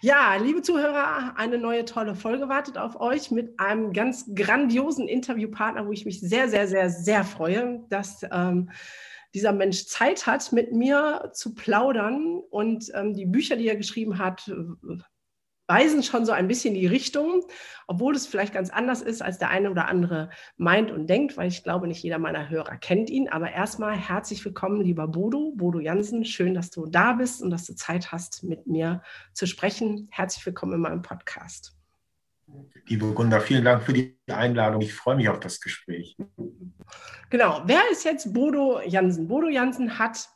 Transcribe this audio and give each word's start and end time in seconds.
Ja, 0.00 0.36
liebe 0.36 0.62
Zuhörer, 0.62 1.34
eine 1.36 1.58
neue 1.58 1.84
tolle 1.84 2.14
Folge 2.14 2.48
wartet 2.48 2.76
auf 2.76 3.00
euch 3.00 3.30
mit 3.30 3.58
einem 3.58 3.92
ganz 3.92 4.26
grandiosen 4.34 5.08
Interviewpartner, 5.08 5.86
wo 5.86 5.92
ich 5.92 6.04
mich 6.04 6.20
sehr, 6.20 6.48
sehr, 6.48 6.66
sehr, 6.66 6.90
sehr 6.90 7.24
freue, 7.24 7.84
dass 7.88 8.24
ähm, 8.30 8.70
dieser 9.32 9.52
Mensch 9.52 9.86
Zeit 9.86 10.26
hat, 10.26 10.52
mit 10.52 10.72
mir 10.72 11.30
zu 11.32 11.54
plaudern 11.54 12.40
und 12.50 12.90
ähm, 12.94 13.14
die 13.14 13.26
Bücher, 13.26 13.56
die 13.56 13.68
er 13.68 13.76
geschrieben 13.76 14.18
hat, 14.18 14.50
weisen 15.66 16.02
schon 16.02 16.26
so 16.26 16.32
ein 16.32 16.48
bisschen 16.48 16.74
die 16.74 16.86
Richtung, 16.86 17.44
obwohl 17.86 18.14
es 18.14 18.26
vielleicht 18.26 18.52
ganz 18.52 18.70
anders 18.70 19.02
ist, 19.02 19.22
als 19.22 19.38
der 19.38 19.50
eine 19.50 19.70
oder 19.70 19.88
andere 19.88 20.30
meint 20.56 20.90
und 20.90 21.08
denkt, 21.08 21.36
weil 21.36 21.48
ich 21.48 21.62
glaube, 21.62 21.86
nicht 21.86 22.02
jeder 22.02 22.18
meiner 22.18 22.50
Hörer 22.50 22.76
kennt 22.76 23.10
ihn. 23.10 23.28
Aber 23.28 23.50
erstmal 23.50 23.96
herzlich 23.96 24.44
willkommen, 24.44 24.80
lieber 24.82 25.08
Bodo, 25.08 25.52
Bodo 25.56 25.80
Jansen. 25.80 26.24
Schön, 26.24 26.54
dass 26.54 26.70
du 26.70 26.86
da 26.86 27.14
bist 27.14 27.42
und 27.42 27.50
dass 27.50 27.64
du 27.64 27.74
Zeit 27.74 28.12
hast, 28.12 28.42
mit 28.44 28.66
mir 28.66 29.02
zu 29.32 29.46
sprechen. 29.46 30.08
Herzlich 30.10 30.44
willkommen 30.44 30.74
in 30.74 30.80
meinem 30.80 31.02
Podcast. 31.02 31.74
Liebe 32.86 33.10
Gunda, 33.12 33.40
vielen 33.40 33.64
Dank 33.64 33.82
für 33.82 33.94
die 33.94 34.18
Einladung. 34.28 34.82
Ich 34.82 34.92
freue 34.92 35.16
mich 35.16 35.28
auf 35.28 35.40
das 35.40 35.60
Gespräch. 35.60 36.16
Genau. 37.30 37.62
Wer 37.64 37.80
ist 37.90 38.04
jetzt 38.04 38.34
Bodo 38.34 38.80
Jansen? 38.82 39.26
Bodo 39.26 39.48
Jansen 39.48 39.98
hat 39.98 40.28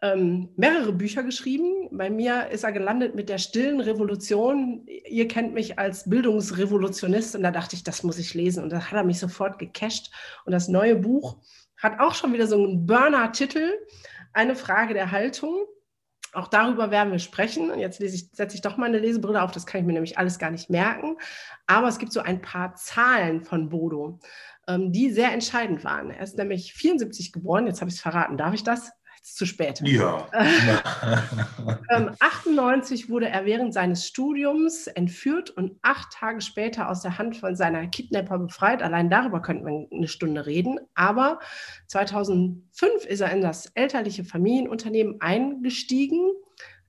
ähm, 0.00 0.50
mehrere 0.56 0.92
Bücher 0.92 1.22
geschrieben. 1.22 1.88
Bei 1.90 2.08
mir 2.08 2.48
ist 2.48 2.64
er 2.64 2.72
gelandet 2.72 3.14
mit 3.14 3.28
der 3.28 3.38
stillen 3.38 3.80
Revolution. 3.80 4.86
Ihr 5.08 5.26
kennt 5.26 5.54
mich 5.54 5.78
als 5.78 6.08
Bildungsrevolutionist 6.08 7.34
und 7.34 7.42
da 7.42 7.50
dachte 7.50 7.74
ich, 7.74 7.82
das 7.82 8.02
muss 8.04 8.18
ich 8.18 8.34
lesen. 8.34 8.62
Und 8.62 8.70
da 8.70 8.80
hat 8.80 8.92
er 8.92 9.04
mich 9.04 9.18
sofort 9.18 9.58
gecasht. 9.58 10.12
Und 10.44 10.52
das 10.52 10.68
neue 10.68 10.96
Buch 10.96 11.38
hat 11.76 11.98
auch 12.00 12.14
schon 12.14 12.32
wieder 12.32 12.46
so 12.46 12.56
einen 12.56 12.86
Burner-Titel, 12.86 13.72
eine 14.32 14.54
Frage 14.54 14.94
der 14.94 15.10
Haltung. 15.10 15.64
Auch 16.32 16.48
darüber 16.48 16.90
werden 16.90 17.10
wir 17.10 17.18
sprechen. 17.18 17.70
Und 17.70 17.80
jetzt 17.80 18.00
ich, 18.00 18.30
setze 18.32 18.54
ich 18.54 18.62
doch 18.62 18.76
mal 18.76 18.86
eine 18.86 18.98
Lesebrille 18.98 19.42
auf, 19.42 19.50
das 19.50 19.66
kann 19.66 19.80
ich 19.80 19.86
mir 19.86 19.94
nämlich 19.94 20.18
alles 20.18 20.38
gar 20.38 20.50
nicht 20.50 20.70
merken. 20.70 21.16
Aber 21.66 21.88
es 21.88 21.98
gibt 21.98 22.12
so 22.12 22.20
ein 22.20 22.40
paar 22.40 22.74
Zahlen 22.76 23.42
von 23.42 23.70
Bodo, 23.70 24.20
ähm, 24.68 24.92
die 24.92 25.10
sehr 25.10 25.32
entscheidend 25.32 25.82
waren. 25.82 26.10
Er 26.10 26.22
ist 26.22 26.36
nämlich 26.36 26.74
74 26.74 27.32
geboren, 27.32 27.66
jetzt 27.66 27.80
habe 27.80 27.88
ich 27.88 27.96
es 27.96 28.02
verraten. 28.02 28.36
Darf 28.36 28.54
ich 28.54 28.62
das? 28.62 28.92
Ist 29.28 29.36
zu 29.36 29.46
spät. 29.46 29.80
Ja. 29.84 30.26
ähm, 31.90 32.10
98 32.18 33.10
wurde 33.10 33.28
er 33.28 33.44
während 33.44 33.74
seines 33.74 34.06
Studiums 34.06 34.86
entführt 34.86 35.50
und 35.50 35.78
acht 35.82 36.12
Tage 36.12 36.40
später 36.40 36.88
aus 36.88 37.02
der 37.02 37.18
Hand 37.18 37.36
von 37.36 37.54
seiner 37.54 37.86
Kidnapper 37.86 38.38
befreit. 38.38 38.82
Allein 38.82 39.10
darüber 39.10 39.42
könnten 39.42 39.66
wir 39.66 39.86
eine 39.92 40.08
Stunde 40.08 40.46
reden. 40.46 40.80
Aber 40.94 41.40
2005 41.88 43.04
ist 43.06 43.20
er 43.20 43.30
in 43.30 43.42
das 43.42 43.66
elterliche 43.74 44.24
Familienunternehmen 44.24 45.20
eingestiegen. 45.20 46.32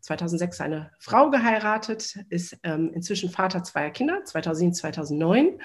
2006 0.01 0.57
seine 0.57 0.91
Frau 0.99 1.29
geheiratet, 1.29 2.17
ist 2.29 2.57
ähm, 2.63 2.91
inzwischen 2.93 3.29
Vater 3.29 3.63
zweier 3.63 3.91
Kinder, 3.91 4.23
2007, 4.23 4.73
2009. 4.73 5.59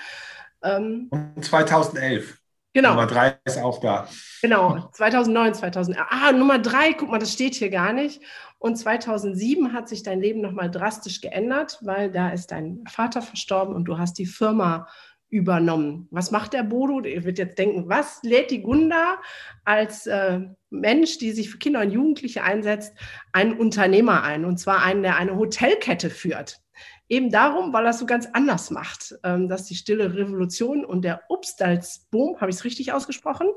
Ähm, 0.62 1.08
und 1.10 1.44
2011. 1.44 2.43
Genau. 2.74 2.90
Nummer 2.90 3.06
drei 3.06 3.38
ist 3.44 3.62
auch 3.62 3.78
da. 3.78 4.08
Genau, 4.42 4.88
2009, 4.92 5.54
2000. 5.54 5.96
Ah, 6.10 6.32
Nummer 6.32 6.58
drei, 6.58 6.92
guck 6.92 7.08
mal, 7.08 7.18
das 7.18 7.32
steht 7.32 7.54
hier 7.54 7.70
gar 7.70 7.92
nicht. 7.92 8.20
Und 8.58 8.76
2007 8.76 9.72
hat 9.72 9.88
sich 9.88 10.02
dein 10.02 10.20
Leben 10.20 10.40
nochmal 10.40 10.70
drastisch 10.70 11.20
geändert, 11.20 11.78
weil 11.82 12.10
da 12.10 12.30
ist 12.30 12.50
dein 12.50 12.84
Vater 12.90 13.22
verstorben 13.22 13.76
und 13.76 13.84
du 13.84 13.96
hast 13.96 14.18
die 14.18 14.26
Firma 14.26 14.88
übernommen. 15.28 16.08
Was 16.10 16.30
macht 16.30 16.52
der 16.52 16.64
Bodo? 16.64 17.00
Ihr 17.00 17.24
wird 17.24 17.38
jetzt 17.38 17.58
denken, 17.58 17.88
was 17.88 18.20
lädt 18.22 18.50
die 18.50 18.62
Gunda 18.62 19.18
als 19.64 20.06
äh, 20.06 20.40
Mensch, 20.70 21.18
die 21.18 21.32
sich 21.32 21.50
für 21.50 21.58
Kinder 21.58 21.80
und 21.80 21.90
Jugendliche 21.90 22.42
einsetzt, 22.42 22.92
einen 23.32 23.56
Unternehmer 23.58 24.22
ein? 24.24 24.44
Und 24.44 24.58
zwar 24.58 24.82
einen, 24.82 25.02
der 25.02 25.16
eine 25.16 25.36
Hotelkette 25.36 26.10
führt. 26.10 26.60
Eben 27.08 27.30
darum, 27.30 27.72
weil 27.72 27.84
er 27.84 27.90
es 27.90 27.98
so 27.98 28.06
ganz 28.06 28.28
anders 28.32 28.70
macht, 28.70 29.14
ähm, 29.24 29.48
dass 29.48 29.64
die 29.64 29.74
stille 29.74 30.14
Revolution 30.14 30.84
und 30.84 31.02
der 31.02 31.22
Obstalsboom, 31.28 32.40
habe 32.40 32.50
ich 32.50 32.56
es 32.56 32.64
richtig 32.64 32.92
ausgesprochen? 32.92 33.48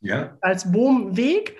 Ja. 0.00 0.36
Als 0.40 0.70
Boomweg, 0.70 1.56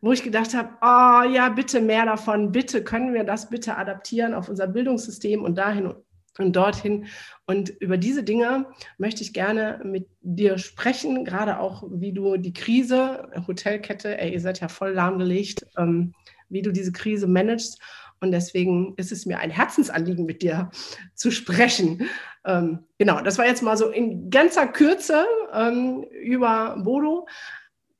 wo 0.00 0.12
ich 0.12 0.22
gedacht 0.22 0.54
habe, 0.54 0.70
oh 0.80 1.28
ja, 1.28 1.48
bitte 1.48 1.80
mehr 1.80 2.04
davon, 2.04 2.52
bitte 2.52 2.84
können 2.84 3.12
wir 3.12 3.24
das 3.24 3.50
bitte 3.50 3.76
adaptieren 3.76 4.34
auf 4.34 4.48
unser 4.48 4.68
Bildungssystem 4.68 5.42
und 5.42 5.56
dahin 5.56 5.92
und 6.38 6.54
dorthin. 6.54 7.06
Und 7.46 7.70
über 7.80 7.96
diese 7.96 8.22
Dinge 8.22 8.66
möchte 8.96 9.22
ich 9.22 9.32
gerne 9.32 9.80
mit 9.84 10.08
dir 10.20 10.58
sprechen, 10.58 11.24
gerade 11.24 11.58
auch, 11.58 11.82
wie 11.90 12.12
du 12.12 12.36
die 12.36 12.52
Krise, 12.52 13.28
Hotelkette, 13.46 14.18
ey, 14.18 14.32
ihr 14.32 14.40
seid 14.40 14.60
ja 14.60 14.68
voll 14.68 14.92
lahmgelegt, 14.92 15.66
ähm, 15.76 16.14
wie 16.48 16.62
du 16.62 16.72
diese 16.72 16.92
Krise 16.92 17.26
managst 17.26 17.80
und 18.20 18.32
deswegen 18.32 18.94
ist 18.96 19.12
es 19.12 19.26
mir 19.26 19.38
ein 19.38 19.50
Herzensanliegen, 19.50 20.26
mit 20.26 20.42
dir 20.42 20.70
zu 21.14 21.30
sprechen. 21.30 22.08
Ähm, 22.44 22.80
genau, 22.98 23.20
das 23.20 23.38
war 23.38 23.46
jetzt 23.46 23.62
mal 23.62 23.76
so 23.76 23.90
in 23.90 24.30
ganzer 24.30 24.66
Kürze 24.66 25.26
ähm, 25.52 26.04
über 26.22 26.76
Bodo. 26.82 27.28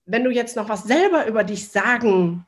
Wenn 0.06 0.24
du 0.24 0.30
jetzt 0.30 0.56
noch 0.56 0.68
was 0.68 0.84
selber 0.84 1.26
über 1.26 1.44
dich 1.44 1.68
sagen 1.68 2.46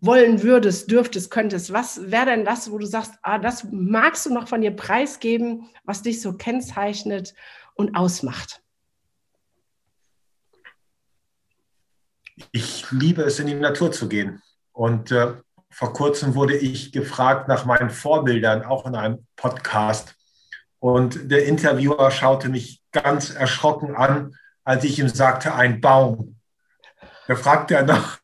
wollen 0.00 0.42
würdest, 0.42 0.90
dürftest, 0.90 1.30
könntest, 1.30 1.72
was 1.72 2.10
wäre 2.10 2.26
denn 2.26 2.44
das, 2.44 2.70
wo 2.70 2.78
du 2.78 2.86
sagst, 2.86 3.14
ah, 3.22 3.38
das 3.38 3.66
magst 3.70 4.26
du 4.26 4.32
noch 4.32 4.48
von 4.48 4.60
dir 4.60 4.70
preisgeben, 4.70 5.68
was 5.84 6.02
dich 6.02 6.20
so 6.20 6.34
kennzeichnet 6.34 7.34
und 7.74 7.96
ausmacht? 7.96 8.62
Ich 12.52 12.90
liebe 12.90 13.22
es, 13.22 13.40
in 13.40 13.48
die 13.48 13.54
Natur 13.54 13.90
zu 13.90 14.08
gehen. 14.08 14.40
Und 14.72 15.10
äh, 15.10 15.34
vor 15.78 15.92
kurzem 15.92 16.34
wurde 16.34 16.56
ich 16.56 16.90
gefragt 16.90 17.46
nach 17.46 17.64
meinen 17.64 17.90
Vorbildern, 17.90 18.64
auch 18.64 18.84
in 18.84 18.96
einem 18.96 19.24
Podcast. 19.36 20.16
Und 20.80 21.30
der 21.30 21.44
Interviewer 21.46 22.10
schaute 22.10 22.48
mich 22.48 22.82
ganz 22.90 23.30
erschrocken 23.30 23.94
an, 23.94 24.34
als 24.64 24.82
ich 24.82 24.98
ihm 24.98 25.08
sagte, 25.08 25.54
ein 25.54 25.80
Baum. 25.80 26.40
Da 27.28 27.36
fragte 27.36 27.76
er 27.76 27.84
noch, 27.84 28.18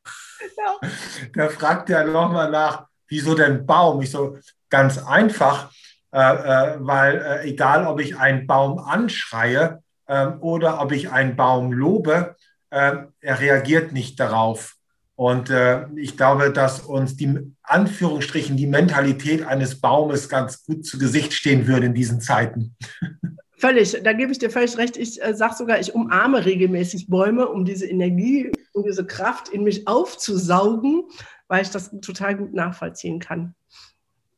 ja. 0.57 0.89
da 1.35 1.49
fragte 1.49 1.95
er 1.95 2.07
nochmal 2.07 2.51
nach, 2.51 2.87
wieso 3.07 3.37
denn 3.37 3.65
Baum? 3.65 4.03
Ich 4.03 4.11
so, 4.11 4.37
ganz 4.69 4.99
einfach, 4.99 5.71
äh, 6.11 6.19
äh, 6.19 6.77
weil 6.81 7.19
äh, 7.19 7.49
egal, 7.49 7.87
ob 7.87 8.01
ich 8.01 8.19
einen 8.19 8.49
Baum 8.49 8.81
anschreie 8.81 9.81
äh, 10.07 10.27
oder 10.41 10.81
ob 10.81 10.91
ich 10.91 11.13
einen 11.13 11.37
Baum 11.37 11.73
lobe, 11.73 12.35
äh, 12.71 12.97
er 13.21 13.39
reagiert 13.39 13.93
nicht 13.93 14.19
darauf. 14.19 14.75
Und 15.17 15.49
äh, 15.51 15.87
ich 15.95 16.17
glaube, 16.17 16.51
dass 16.51 16.81
uns 16.81 17.17
die 17.17 17.39
Anführungsstrichen 17.63 18.57
die 18.57 18.67
Mentalität 18.67 19.47
eines 19.47 19.81
Baumes 19.81 20.29
ganz 20.29 20.65
gut 20.65 20.85
zu 20.85 20.99
Gesicht 20.99 21.33
stehen 21.33 21.67
würde 21.69 21.87
in 21.87 21.95
diesen 21.95 22.21
Zeiten. 22.21 22.77
Völlig, 23.57 23.99
da 24.03 24.13
gebe 24.13 24.31
ich 24.31 24.39
dir 24.39 24.51
völlig 24.51 24.77
recht. 24.77 24.99
Ich 24.99 25.23
äh, 25.23 25.33
sage 25.33 25.55
sogar, 25.55 25.79
ich 25.79 25.95
umarme 25.95 26.45
regelmäßig 26.45 27.07
Bäume, 27.07 27.49
um 27.49 27.65
diese 27.65 27.87
Energie 27.87 28.53
und 28.73 28.85
diese 28.85 29.07
Kraft 29.07 29.49
in 29.49 29.63
mich 29.63 29.89
aufzusaugen, 29.89 31.05
weil 31.49 31.63
ich 31.63 31.71
das 31.71 31.91
total 32.03 32.37
gut 32.37 32.53
nachvollziehen 32.53 33.21
kann. 33.21 33.55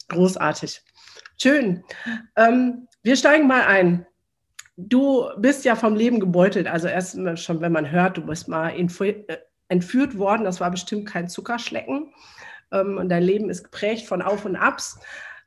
Großartig. 0.09 0.81
Schön. 1.39 1.83
Ähm, 2.37 2.87
wir 3.03 3.17
steigen 3.17 3.49
mal 3.49 3.63
ein. 3.63 4.07
Du 4.77 5.25
bist 5.39 5.65
ja 5.65 5.75
vom 5.75 5.97
Leben 5.97 6.21
gebeutelt. 6.21 6.69
Also 6.69 6.87
erst 6.87 7.19
schon, 7.41 7.61
wenn 7.61 7.73
man 7.73 7.91
hört, 7.91 8.19
du 8.19 8.27
bist 8.27 8.47
mal 8.47 8.71
äh, 8.79 9.39
entführt 9.69 10.19
worden. 10.19 10.45
Das 10.45 10.61
war 10.61 10.71
bestimmt 10.71 11.07
kein 11.07 11.29
Zuckerschlecken. 11.29 12.13
Ähm, 12.73 12.99
und 12.99 13.09
dein 13.09 13.23
Leben 13.23 13.51
ist 13.51 13.65
geprägt 13.65 14.07
von 14.07 14.23
Auf 14.23 14.45
und 14.45 14.57
Abs. 14.57 14.99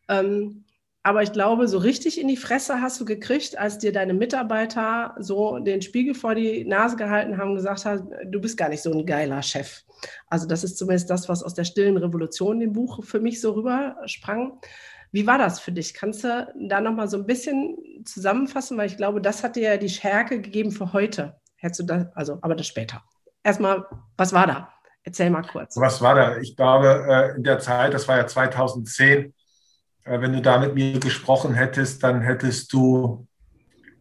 Ähm, 0.07 0.65
aber 1.01 1.23
ich 1.23 1.31
glaube, 1.31 1.67
so 1.67 1.77
richtig 1.77 2.19
in 2.19 2.27
die 2.27 2.37
Fresse 2.37 2.81
hast 2.81 2.99
du 2.99 3.05
gekriegt, 3.05 3.57
als 3.57 3.77
dir 3.77 3.93
deine 3.93 4.13
Mitarbeiter 4.13 5.15
so 5.17 5.57
den 5.59 5.81
Spiegel 5.81 6.13
vor 6.13 6.35
die 6.35 6.65
Nase 6.65 6.97
gehalten 6.97 7.37
haben, 7.37 7.55
gesagt 7.55 7.85
haben, 7.85 8.11
du 8.25 8.41
bist 8.41 8.57
gar 8.57 8.69
nicht 8.69 8.83
so 8.83 8.91
ein 8.91 9.05
geiler 9.05 9.41
Chef. 9.41 9.83
Also 10.27 10.45
das 10.45 10.63
ist 10.63 10.77
zumindest 10.77 11.09
das, 11.09 11.29
was 11.29 11.41
aus 11.41 11.53
der 11.53 11.63
stillen 11.63 11.97
Revolution 11.97 12.59
dem 12.59 12.73
Buch 12.73 13.03
für 13.03 13.21
mich 13.21 13.39
so 13.39 13.53
rübersprang. 13.53 14.59
Wie 15.11 15.25
war 15.25 15.37
das 15.37 15.59
für 15.59 15.71
dich? 15.71 15.93
Kannst 15.93 16.23
du 16.23 16.53
da 16.55 16.81
nochmal 16.81 17.07
so 17.07 17.17
ein 17.17 17.25
bisschen 17.25 17.77
zusammenfassen? 18.05 18.77
Weil 18.77 18.87
ich 18.87 18.97
glaube, 18.97 19.21
das 19.21 19.43
hat 19.43 19.55
dir 19.55 19.63
ja 19.63 19.77
die 19.77 19.89
Stärke 19.89 20.41
gegeben 20.41 20.71
für 20.71 20.93
heute. 20.93 21.39
Hättest 21.55 21.79
du 21.79 21.83
das, 21.85 22.05
also, 22.13 22.39
aber 22.41 22.55
das 22.55 22.67
später 22.67 23.01
erstmal, 23.43 23.85
was 24.17 24.33
war 24.33 24.47
da? 24.47 24.73
Erzähl 25.03 25.29
mal 25.29 25.43
kurz. 25.43 25.75
Was 25.77 26.01
war 26.01 26.15
da? 26.15 26.37
Ich 26.37 26.55
glaube, 26.55 27.05
äh, 27.07 27.35
in 27.35 27.43
der 27.43 27.59
Zeit, 27.59 27.93
das 27.93 28.07
war 28.07 28.17
ja 28.17 28.27
2010, 28.27 29.33
äh, 30.03 30.21
wenn 30.21 30.33
du 30.33 30.41
da 30.41 30.57
mit 30.57 30.75
mir 30.75 30.99
gesprochen 30.99 31.53
hättest, 31.53 32.03
dann 32.03 32.21
hättest 32.21 32.71
du 32.73 33.27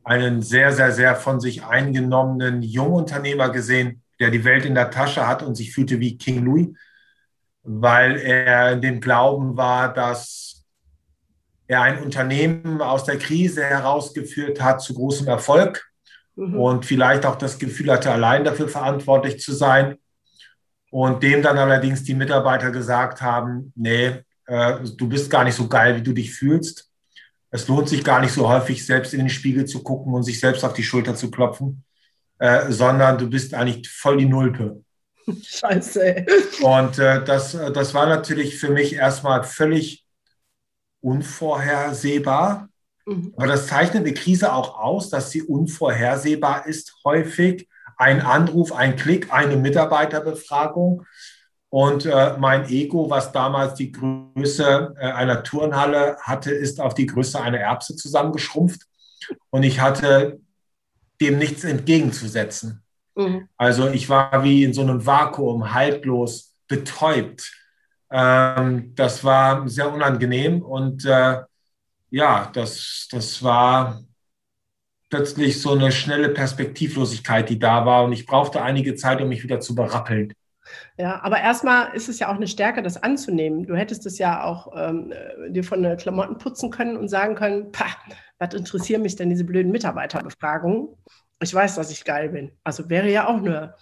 einen 0.05 0.43
sehr, 0.43 0.73
sehr, 0.73 0.93
sehr 0.93 1.17
von 1.17 1.40
sich 1.40 1.64
eingenommenen 1.64 2.62
Jungunternehmer 2.62 3.50
gesehen, 3.50 4.02
der 4.19 4.31
die 4.31 4.44
Welt 4.44 4.64
in 4.64 4.75
der 4.75 4.90
Tasche 4.90 5.26
hat 5.26 5.43
und 5.43 5.55
sich 5.55 5.73
fühlte 5.73 6.00
wie 6.00 6.19
King 6.19 6.44
Louis, 6.44 6.69
weil 7.62 8.17
er 8.17 8.73
in 8.73 8.81
dem 8.81 9.00
Glauben 9.00 9.56
war, 9.56 9.93
dass 9.93 10.64
er 11.67 11.82
ein 11.82 12.02
Unternehmen 12.02 12.81
aus 12.81 13.05
der 13.05 13.19
Krise 13.19 13.62
herausgeführt 13.62 14.61
hat 14.62 14.81
zu 14.81 14.94
großem 14.94 15.29
Erfolg 15.29 15.88
mhm. 16.38 16.58
und 16.58 16.87
vielleicht 16.87 17.26
auch 17.26 17.37
das 17.37 17.58
Gefühl 17.58 17.93
hatte, 17.93 18.11
allein 18.11 18.44
dafür 18.44 18.69
verantwortlich 18.69 19.40
zu 19.40 19.52
sein. 19.52 19.96
Und 20.90 21.23
dem 21.23 21.43
dann 21.43 21.58
allerdings 21.58 22.02
die 22.05 22.14
Mitarbeiter 22.14 22.70
gesagt 22.70 23.20
haben, 23.20 23.73
nee, 23.76 24.20
äh, 24.46 24.79
du 24.96 25.06
bist 25.06 25.29
gar 25.29 25.44
nicht 25.44 25.55
so 25.55 25.69
geil, 25.69 25.96
wie 25.96 26.02
du 26.02 26.14
dich 26.14 26.32
fühlst. 26.32 26.90
Es 27.50 27.69
lohnt 27.69 27.90
sich 27.90 28.05
gar 28.05 28.20
nicht 28.20 28.32
so 28.32 28.49
häufig, 28.49 28.85
selbst 28.85 29.12
in 29.12 29.20
den 29.20 29.29
Spiegel 29.29 29.67
zu 29.67 29.82
gucken 29.82 30.14
und 30.14 30.23
sich 30.23 30.40
selbst 30.40 30.64
auf 30.64 30.73
die 30.73 30.82
Schulter 30.82 31.14
zu 31.14 31.31
klopfen, 31.31 31.85
äh, 32.38 32.70
sondern 32.70 33.19
du 33.19 33.29
bist 33.29 33.52
eigentlich 33.52 33.88
voll 33.90 34.17
die 34.17 34.26
Nulpe. 34.26 34.82
Scheiße. 35.43 36.17
Ey. 36.17 36.26
Und 36.62 36.99
äh, 36.99 37.23
das, 37.23 37.52
das 37.52 37.93
war 37.93 38.06
natürlich 38.06 38.58
für 38.58 38.70
mich 38.70 38.94
erstmal 38.94 39.44
völlig 39.44 40.06
unvorhersehbar. 41.00 42.69
Mhm. 43.08 43.32
Aber 43.37 43.46
das 43.46 43.66
zeichnet 43.66 44.05
eine 44.05 44.14
Krise 44.14 44.52
auch 44.52 44.78
aus, 44.78 45.08
dass 45.08 45.31
sie 45.31 45.43
unvorhersehbar 45.43 46.66
ist, 46.66 46.94
häufig. 47.05 47.69
Ein 47.96 48.20
Anruf, 48.20 48.72
ein 48.72 48.96
Klick, 48.96 49.32
eine 49.32 49.56
Mitarbeiterbefragung. 49.56 51.05
Und 51.70 52.06
äh, 52.06 52.37
mein 52.38 52.69
Ego, 52.69 53.10
was 53.10 53.32
damals 53.32 53.75
die 53.75 53.93
Größe 53.93 54.94
äh, 54.99 55.05
einer 55.05 55.43
Turnhalle 55.43 56.16
hatte, 56.20 56.52
ist 56.52 56.81
auf 56.81 56.94
die 56.94 57.06
Größe 57.06 57.40
einer 57.40 57.58
Erbse 57.58 57.96
zusammengeschrumpft. 57.96 58.82
Und 59.50 59.64
ich 59.64 59.81
hatte 59.81 60.40
dem 61.20 61.38
nichts 61.38 61.64
entgegenzusetzen. 61.64 62.82
Mhm. 63.16 63.49
Also 63.56 63.88
ich 63.88 64.08
war 64.08 64.44
wie 64.44 64.64
in 64.64 64.72
so 64.72 64.82
einem 64.82 65.04
Vakuum, 65.04 65.75
haltlos, 65.75 66.54
betäubt. 66.69 67.52
Ähm, 68.11 68.94
das 68.94 69.25
war 69.25 69.69
sehr 69.69 69.93
unangenehm 69.93 70.62
und 70.62 71.04
äh, 71.04 71.38
ja, 72.10 72.50
das, 72.52 73.08
das 73.10 73.43
war 73.43 74.02
plötzlich 75.10 75.60
so 75.60 75.72
eine 75.72 75.90
schnelle 75.93 76.28
Perspektivlosigkeit, 76.28 77.49
die 77.49 77.58
da 77.58 77.87
war 77.87 78.05
und 78.05 78.12
ich 78.12 78.26
brauchte 78.26 78.62
einige 78.62 78.94
Zeit, 78.94 79.20
um 79.20 79.28
mich 79.28 79.43
wieder 79.43 79.60
zu 79.60 79.75
berappeln. 79.75 80.32
Ja, 80.99 81.20
aber 81.22 81.40
erstmal 81.40 81.94
ist 81.94 82.08
es 82.08 82.19
ja 82.19 82.28
auch 82.28 82.37
eine 82.37 82.49
Stärke, 82.49 82.82
das 82.82 83.02
anzunehmen. 83.02 83.66
Du 83.66 83.75
hättest 83.75 84.05
es 84.05 84.19
ja 84.19 84.44
auch 84.44 84.72
ähm, 84.76 85.12
äh, 85.12 85.50
dir 85.50 85.64
von 85.64 85.82
den 85.82 85.96
Klamotten 85.96 86.37
putzen 86.37 86.70
können 86.70 86.96
und 86.96 87.08
sagen 87.08 87.34
können, 87.34 87.72
pah, 87.72 87.87
was 88.38 88.54
interessieren 88.54 89.02
mich 89.02 89.16
denn 89.16 89.31
diese 89.31 89.44
blöden 89.44 89.72
Mitarbeiterbefragungen? 89.72 90.88
Ich 91.40 91.54
weiß, 91.54 91.76
dass 91.76 91.90
ich 91.90 92.04
geil 92.04 92.31
bin. 92.31 92.52
Also 92.64 92.90
wäre 92.90 93.11
ja 93.11 93.28
auch 93.28 93.38
eine 93.38 93.75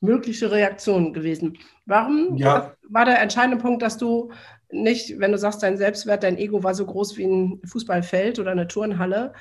mögliche 0.00 0.50
Reaktion 0.50 1.12
gewesen. 1.12 1.58
Warum 1.86 2.36
ja. 2.36 2.74
war 2.88 3.04
der 3.04 3.20
entscheidende 3.20 3.58
Punkt, 3.58 3.82
dass 3.82 3.98
du 3.98 4.32
nicht, 4.72 5.18
wenn 5.18 5.32
du 5.32 5.38
sagst, 5.38 5.62
dein 5.62 5.76
Selbstwert, 5.76 6.22
dein 6.22 6.38
Ego 6.38 6.62
war 6.62 6.74
so 6.74 6.86
groß 6.86 7.16
wie 7.16 7.24
ein 7.24 7.60
Fußballfeld 7.64 8.38
oder 8.38 8.50
eine 8.50 8.68
Turnhalle, 8.68 9.32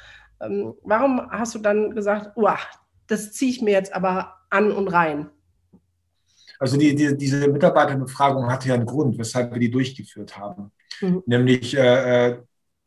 ähm, 0.42 0.74
warum 0.84 1.22
hast 1.30 1.56
du 1.56 1.60
dann 1.60 1.92
gesagt, 1.92 2.38
uah, 2.38 2.60
das 3.08 3.31
ziehe 3.34 3.52
ich 3.52 3.62
mir 3.62 3.72
jetzt 3.72 3.94
aber 3.94 4.36
an 4.50 4.72
und 4.72 4.88
rein? 4.88 5.30
Also 6.60 6.78
die, 6.78 6.94
die, 6.96 7.16
diese 7.18 7.48
Mitarbeiterbefragung 7.48 8.50
hatte 8.50 8.70
ja 8.70 8.76
einen 8.76 8.86
Grund, 8.86 9.18
weshalb 9.18 9.52
wir 9.54 9.60
die 9.60 9.72
durchgeführt 9.72 10.38
haben. 10.38 10.72
Mhm. 11.02 11.24
Nämlich 11.26 11.76
äh, 11.76 12.28
äh, 12.28 12.38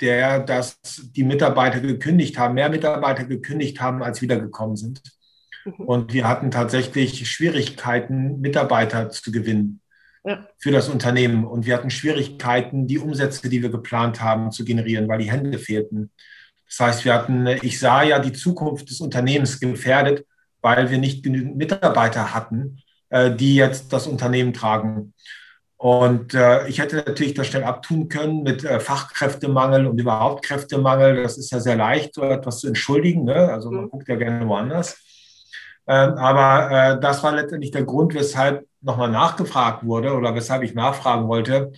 der, 0.00 0.40
dass 0.40 0.78
die 0.82 1.24
Mitarbeiter 1.24 1.80
gekündigt 1.80 2.38
haben, 2.38 2.54
mehr 2.54 2.68
Mitarbeiter 2.68 3.24
gekündigt 3.24 3.80
haben, 3.80 4.02
als 4.02 4.20
wiedergekommen 4.20 4.76
sind. 4.76 5.02
Mhm. 5.64 5.86
Und 5.86 6.12
wir 6.12 6.28
hatten 6.28 6.50
tatsächlich 6.50 7.28
Schwierigkeiten, 7.30 8.40
Mitarbeiter 8.40 9.10
zu 9.10 9.32
gewinnen 9.32 9.81
ja. 10.24 10.46
für 10.58 10.70
das 10.70 10.88
Unternehmen. 10.88 11.44
Und 11.44 11.66
wir 11.66 11.74
hatten 11.74 11.90
Schwierigkeiten, 11.90 12.86
die 12.86 12.98
Umsätze, 12.98 13.48
die 13.48 13.62
wir 13.62 13.70
geplant 13.70 14.20
haben, 14.20 14.50
zu 14.50 14.64
generieren, 14.64 15.08
weil 15.08 15.18
die 15.18 15.30
Hände 15.30 15.58
fehlten. 15.58 16.10
Das 16.66 16.80
heißt, 16.80 17.04
wir 17.04 17.14
hatten, 17.14 17.46
ich 17.46 17.78
sah 17.78 18.02
ja 18.02 18.18
die 18.18 18.32
Zukunft 18.32 18.88
des 18.88 19.00
Unternehmens 19.00 19.60
gefährdet, 19.60 20.26
weil 20.62 20.90
wir 20.90 20.98
nicht 20.98 21.22
genügend 21.22 21.56
Mitarbeiter 21.56 22.34
hatten, 22.34 22.78
äh, 23.10 23.30
die 23.34 23.56
jetzt 23.56 23.92
das 23.92 24.06
Unternehmen 24.06 24.52
tragen. 24.54 25.12
Und 25.76 26.32
äh, 26.32 26.68
ich 26.68 26.78
hätte 26.78 26.96
natürlich 26.96 27.34
das 27.34 27.48
schnell 27.48 27.64
abtun 27.64 28.08
können 28.08 28.44
mit 28.44 28.62
äh, 28.62 28.78
Fachkräftemangel 28.78 29.86
und 29.86 30.00
überhaupt 30.00 30.44
Kräftemangel. 30.44 31.24
Das 31.24 31.36
ist 31.36 31.50
ja 31.50 31.58
sehr 31.58 31.74
leicht, 31.74 32.14
so 32.14 32.22
etwas 32.22 32.60
zu 32.60 32.68
entschuldigen. 32.68 33.24
Ne? 33.24 33.34
Also 33.34 33.70
man 33.70 33.86
mhm. 33.86 33.90
guckt 33.90 34.08
ja 34.08 34.14
gerne 34.14 34.46
woanders. 34.46 35.01
Ähm, 35.86 36.14
aber 36.14 36.70
äh, 36.70 37.00
das 37.00 37.22
war 37.22 37.32
letztendlich 37.32 37.70
der 37.70 37.84
Grund, 37.84 38.14
weshalb 38.14 38.66
nochmal 38.80 39.10
nachgefragt 39.10 39.84
wurde 39.84 40.14
oder 40.14 40.34
weshalb 40.34 40.62
ich 40.62 40.74
nachfragen 40.74 41.28
wollte, 41.28 41.72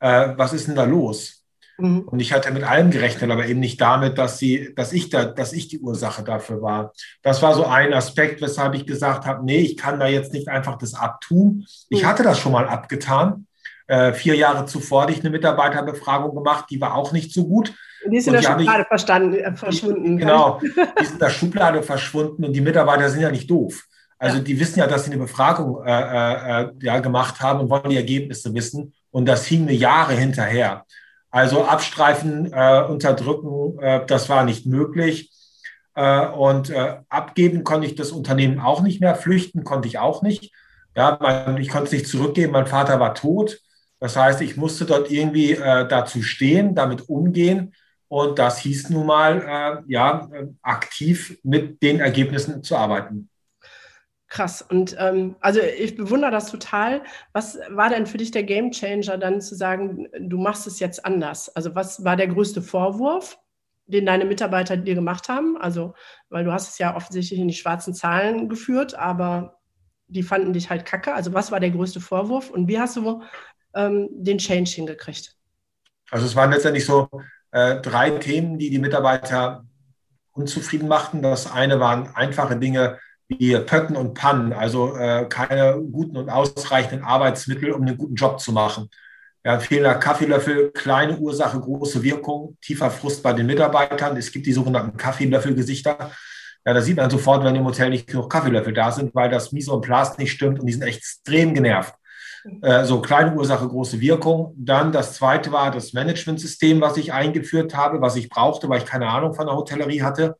äh, 0.00 0.30
was 0.36 0.52
ist 0.52 0.68
denn 0.68 0.76
da 0.76 0.84
los? 0.84 1.44
Mhm. 1.78 2.00
Und 2.00 2.20
ich 2.20 2.32
hatte 2.32 2.50
mit 2.50 2.64
allem 2.64 2.90
gerechnet, 2.90 3.30
aber 3.30 3.46
eben 3.46 3.60
nicht 3.60 3.80
damit, 3.80 4.18
dass, 4.18 4.38
sie, 4.38 4.74
dass, 4.74 4.92
ich 4.92 5.10
da, 5.10 5.24
dass 5.24 5.52
ich 5.52 5.68
die 5.68 5.80
Ursache 5.80 6.22
dafür 6.22 6.62
war. 6.62 6.92
Das 7.22 7.42
war 7.42 7.54
so 7.54 7.66
ein 7.66 7.92
Aspekt, 7.92 8.40
weshalb 8.40 8.74
ich 8.74 8.86
gesagt 8.86 9.26
habe, 9.26 9.44
nee, 9.44 9.58
ich 9.58 9.76
kann 9.76 10.00
da 10.00 10.06
jetzt 10.06 10.32
nicht 10.32 10.48
einfach 10.48 10.78
das 10.78 10.94
abtun. 10.94 11.66
Ich 11.88 12.02
mhm. 12.02 12.06
hatte 12.06 12.22
das 12.22 12.38
schon 12.38 12.52
mal 12.52 12.68
abgetan. 12.68 13.46
Äh, 13.86 14.12
vier 14.12 14.34
Jahre 14.34 14.66
zuvor 14.66 15.02
hatte 15.02 15.12
ich 15.12 15.20
eine 15.20 15.30
Mitarbeiterbefragung 15.30 16.34
gemacht, 16.34 16.66
die 16.70 16.80
war 16.80 16.94
auch 16.94 17.12
nicht 17.12 17.32
so 17.32 17.46
gut. 17.46 17.72
Die 18.10 18.16
ist 18.16 18.26
in 18.26 18.34
der 18.34 18.42
Schublade 18.42 18.82
ich, 18.82 18.88
verstanden, 18.88 19.34
äh, 19.34 19.56
verschwunden. 19.56 20.18
Genau, 20.18 20.60
die 20.60 21.02
ist 21.02 21.12
in 21.12 21.18
der 21.18 21.30
Schublade 21.30 21.82
verschwunden 21.82 22.44
und 22.44 22.52
die 22.52 22.60
Mitarbeiter 22.60 23.08
sind 23.08 23.22
ja 23.22 23.30
nicht 23.30 23.50
doof. 23.50 23.84
Also 24.18 24.38
ja. 24.38 24.44
die 24.44 24.58
wissen 24.58 24.78
ja, 24.78 24.86
dass 24.86 25.04
sie 25.04 25.12
eine 25.12 25.20
Befragung 25.20 25.84
äh, 25.84 25.90
äh, 25.90 26.62
äh, 26.62 26.72
ja, 26.80 26.98
gemacht 27.00 27.40
haben 27.40 27.60
und 27.60 27.70
wollen 27.70 27.90
die 27.90 27.96
Ergebnisse 27.96 28.54
wissen. 28.54 28.94
Und 29.10 29.26
das 29.26 29.46
hing 29.46 29.62
eine 29.62 29.72
Jahre 29.72 30.14
hinterher. 30.14 30.84
Also 31.30 31.64
abstreifen, 31.64 32.50
äh, 32.52 32.82
unterdrücken, 32.82 33.78
äh, 33.80 34.06
das 34.06 34.28
war 34.28 34.44
nicht 34.44 34.66
möglich. 34.66 35.32
Und 35.98 36.70
abgeben 37.08 37.64
konnte 37.64 37.86
ich 37.86 37.94
das 37.94 38.10
Unternehmen 38.10 38.60
auch 38.60 38.82
nicht 38.82 39.00
mehr, 39.00 39.14
flüchten 39.14 39.64
konnte 39.64 39.88
ich 39.88 39.98
auch 39.98 40.20
nicht. 40.20 40.52
Ja, 40.94 41.16
mein, 41.22 41.56
ich 41.56 41.70
konnte 41.70 41.86
es 41.86 41.92
nicht 41.92 42.06
zurückgeben, 42.06 42.52
mein 42.52 42.66
Vater 42.66 43.00
war 43.00 43.14
tot. 43.14 43.60
Das 43.98 44.14
heißt, 44.14 44.42
ich 44.42 44.58
musste 44.58 44.84
dort 44.84 45.10
irgendwie 45.10 45.54
dazu 45.54 46.20
stehen, 46.20 46.74
damit 46.74 47.08
umgehen. 47.08 47.72
Und 48.08 48.38
das 48.38 48.58
hieß 48.58 48.90
nun 48.90 49.06
mal, 49.06 49.82
äh, 49.86 49.92
ja, 49.92 50.28
aktiv 50.62 51.38
mit 51.42 51.82
den 51.82 52.00
Ergebnissen 52.00 52.62
zu 52.62 52.76
arbeiten. 52.76 53.28
Krass. 54.28 54.60
Und 54.60 54.96
ähm, 54.98 55.36
also 55.40 55.60
ich 55.60 55.96
bewundere 55.96 56.30
das 56.30 56.50
total. 56.50 57.02
Was 57.32 57.58
war 57.70 57.90
denn 57.90 58.06
für 58.06 58.18
dich 58.18 58.32
der 58.32 58.42
Game 58.42 58.72
Changer, 58.72 59.18
dann 59.18 59.40
zu 59.40 59.54
sagen, 59.54 60.08
du 60.18 60.38
machst 60.38 60.66
es 60.66 60.80
jetzt 60.80 61.04
anders? 61.04 61.48
Also 61.54 61.74
was 61.74 62.04
war 62.04 62.16
der 62.16 62.26
größte 62.28 62.60
Vorwurf, 62.60 63.38
den 63.86 64.06
deine 64.06 64.24
Mitarbeiter 64.24 64.76
dir 64.76 64.96
gemacht 64.96 65.28
haben? 65.28 65.56
Also, 65.56 65.94
weil 66.28 66.44
du 66.44 66.52
hast 66.52 66.70
es 66.70 66.78
ja 66.78 66.96
offensichtlich 66.96 67.38
in 67.38 67.48
die 67.48 67.54
schwarzen 67.54 67.94
Zahlen 67.94 68.48
geführt, 68.48 68.96
aber 68.96 69.60
die 70.08 70.24
fanden 70.24 70.52
dich 70.52 70.70
halt 70.70 70.84
kacke. 70.84 71.14
Also 71.14 71.32
was 71.32 71.52
war 71.52 71.60
der 71.60 71.70
größte 71.70 72.00
Vorwurf 72.00 72.50
und 72.50 72.66
wie 72.68 72.78
hast 72.78 72.96
du 72.96 73.22
ähm, 73.74 74.08
den 74.10 74.38
Change 74.38 74.70
hingekriegt? 74.70 75.36
Also 76.10 76.26
es 76.26 76.34
waren 76.34 76.50
letztendlich 76.50 76.84
so 76.84 77.08
äh, 77.56 77.80
drei 77.80 78.10
Themen, 78.10 78.58
die 78.58 78.68
die 78.68 78.78
Mitarbeiter 78.78 79.64
unzufrieden 80.32 80.88
machten. 80.88 81.22
Das 81.22 81.50
eine 81.50 81.80
waren 81.80 82.14
einfache 82.14 82.56
Dinge, 82.56 82.98
wie 83.28 83.56
Pötten 83.58 83.96
und 83.96 84.12
Pannen, 84.12 84.52
also 84.52 84.94
äh, 84.94 85.24
keine 85.28 85.80
guten 85.90 86.18
und 86.18 86.28
ausreichenden 86.28 87.02
Arbeitsmittel, 87.02 87.72
um 87.72 87.80
einen 87.80 87.96
guten 87.96 88.14
Job 88.14 88.40
zu 88.40 88.52
machen. 88.52 88.90
Ja, 89.42 89.58
fehlender 89.58 89.94
Kaffeelöffel, 89.94 90.70
kleine 90.72 91.16
Ursache, 91.16 91.58
große 91.58 92.02
Wirkung, 92.02 92.58
tiefer 92.60 92.90
Frust 92.90 93.22
bei 93.22 93.32
den 93.32 93.46
Mitarbeitern. 93.46 94.16
Es 94.18 94.30
gibt 94.30 94.44
die 94.44 94.52
sogenannten 94.52 94.98
Kaffeelöffelgesichter. 94.98 96.10
Ja, 96.64 96.74
da 96.74 96.82
sieht 96.82 96.98
man 96.98 97.08
sofort, 97.08 97.42
wenn 97.42 97.56
im 97.56 97.64
Hotel 97.64 97.88
nicht 97.88 98.08
genug 98.08 98.30
Kaffeelöffel 98.30 98.74
da 98.74 98.92
sind, 98.92 99.14
weil 99.14 99.30
das 99.30 99.52
Mise 99.52 99.72
und 99.72 99.80
Blast 99.80 100.18
nicht 100.18 100.32
stimmt 100.32 100.60
und 100.60 100.66
die 100.66 100.72
sind 100.74 100.82
extrem 100.82 101.54
genervt. 101.54 101.94
Äh, 102.62 102.84
so 102.84 103.00
kleine 103.00 103.34
Ursache, 103.34 103.68
große 103.68 104.00
Wirkung. 104.00 104.54
Dann 104.56 104.92
das 104.92 105.14
zweite 105.14 105.52
war 105.52 105.70
das 105.70 105.92
Managementsystem, 105.92 106.80
was 106.80 106.96
ich 106.96 107.12
eingeführt 107.12 107.76
habe, 107.76 108.00
was 108.00 108.16
ich 108.16 108.28
brauchte, 108.28 108.68
weil 108.68 108.78
ich 108.78 108.86
keine 108.86 109.08
Ahnung 109.08 109.34
von 109.34 109.46
der 109.46 109.56
Hotellerie 109.56 110.02
hatte 110.02 110.36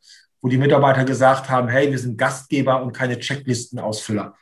wo 0.46 0.48
die 0.48 0.58
Mitarbeiter 0.58 1.04
gesagt 1.04 1.50
haben, 1.50 1.68
hey, 1.68 1.90
wir 1.90 1.98
sind 1.98 2.18
Gastgeber 2.18 2.80
und 2.80 2.92
keine 2.92 3.18
Checklistenausfüller. 3.18 4.36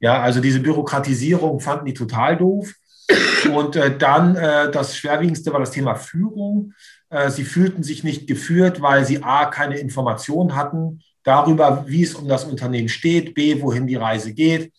Ja, 0.00 0.22
also 0.22 0.40
diese 0.40 0.60
Bürokratisierung 0.60 1.60
fanden 1.60 1.84
die 1.84 1.92
total 1.92 2.38
doof. 2.38 2.72
Und 3.54 3.76
äh, 3.76 3.96
dann 3.96 4.36
äh, 4.36 4.70
das 4.70 4.96
Schwerwiegendste 4.96 5.52
war 5.52 5.60
das 5.60 5.70
Thema 5.70 5.96
Führung. 5.96 6.72
Äh, 7.10 7.28
sie 7.28 7.44
fühlten 7.44 7.82
sich 7.82 8.02
nicht 8.02 8.26
geführt, 8.26 8.80
weil 8.80 9.04
sie 9.04 9.22
A, 9.22 9.44
keine 9.44 9.76
Informationen 9.76 10.56
hatten 10.56 11.02
darüber, 11.24 11.84
wie 11.86 12.02
es 12.02 12.14
um 12.14 12.26
das 12.26 12.44
Unternehmen 12.44 12.88
steht, 12.88 13.34
B, 13.34 13.60
wohin 13.60 13.86
die 13.86 13.96
Reise 13.96 14.32
geht. 14.32 14.72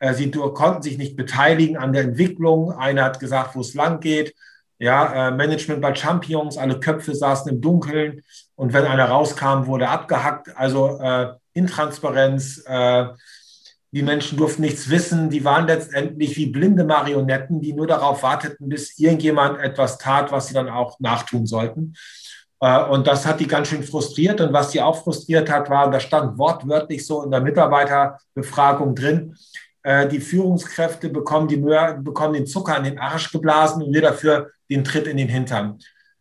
Äh, 0.00 0.14
sie 0.14 0.30
konnten 0.30 0.82
sich 0.82 0.98
nicht 0.98 1.16
beteiligen 1.16 1.76
an 1.76 1.92
der 1.92 2.02
Entwicklung. 2.02 2.72
Einer 2.72 3.04
hat 3.04 3.20
gesagt, 3.20 3.54
wo 3.54 3.60
es 3.60 3.74
lang 3.74 4.00
geht. 4.00 4.34
Ja, 4.78 5.28
äh, 5.28 5.30
Management 5.30 5.82
bei 5.82 5.94
Champions, 5.94 6.56
alle 6.56 6.80
Köpfe 6.80 7.14
saßen 7.14 7.52
im 7.52 7.60
Dunkeln 7.60 8.22
und 8.56 8.72
wenn 8.72 8.86
einer 8.86 9.04
rauskam, 9.04 9.66
wurde 9.66 9.88
abgehackt. 9.88 10.56
Also 10.56 10.98
äh, 10.98 11.34
Intransparenz, 11.52 12.64
äh, 12.66 13.04
die 13.92 14.02
Menschen 14.02 14.38
durften 14.38 14.62
nichts 14.62 14.88
wissen, 14.88 15.28
die 15.30 15.44
waren 15.44 15.66
letztendlich 15.66 16.36
wie 16.36 16.46
blinde 16.46 16.84
Marionetten, 16.84 17.60
die 17.60 17.74
nur 17.74 17.86
darauf 17.86 18.22
warteten, 18.22 18.68
bis 18.68 18.98
irgendjemand 18.98 19.58
etwas 19.58 19.98
tat, 19.98 20.32
was 20.32 20.46
sie 20.46 20.54
dann 20.54 20.68
auch 20.70 20.98
nachtun 21.00 21.44
sollten. 21.46 21.94
Äh, 22.60 22.84
und 22.84 23.06
das 23.06 23.26
hat 23.26 23.40
die 23.40 23.48
ganz 23.48 23.68
schön 23.68 23.82
frustriert. 23.82 24.40
Und 24.40 24.52
was 24.52 24.70
die 24.70 24.80
auch 24.80 25.02
frustriert 25.02 25.50
hat, 25.50 25.68
war, 25.68 25.90
da 25.90 26.00
stand 26.00 26.38
wortwörtlich 26.38 27.04
so 27.04 27.22
in 27.22 27.30
der 27.30 27.40
Mitarbeiterbefragung 27.40 28.94
drin, 28.94 29.36
die 29.82 30.20
Führungskräfte 30.20 31.08
bekommen, 31.08 31.48
die, 31.48 31.56
bekommen 31.56 32.34
den 32.34 32.46
Zucker 32.46 32.76
an 32.76 32.84
den 32.84 32.98
Arsch 32.98 33.32
geblasen 33.32 33.82
und 33.82 33.94
wir 33.94 34.02
dafür 34.02 34.50
den 34.68 34.84
Tritt 34.84 35.06
in 35.06 35.16
den 35.16 35.28
Hintern. 35.28 35.78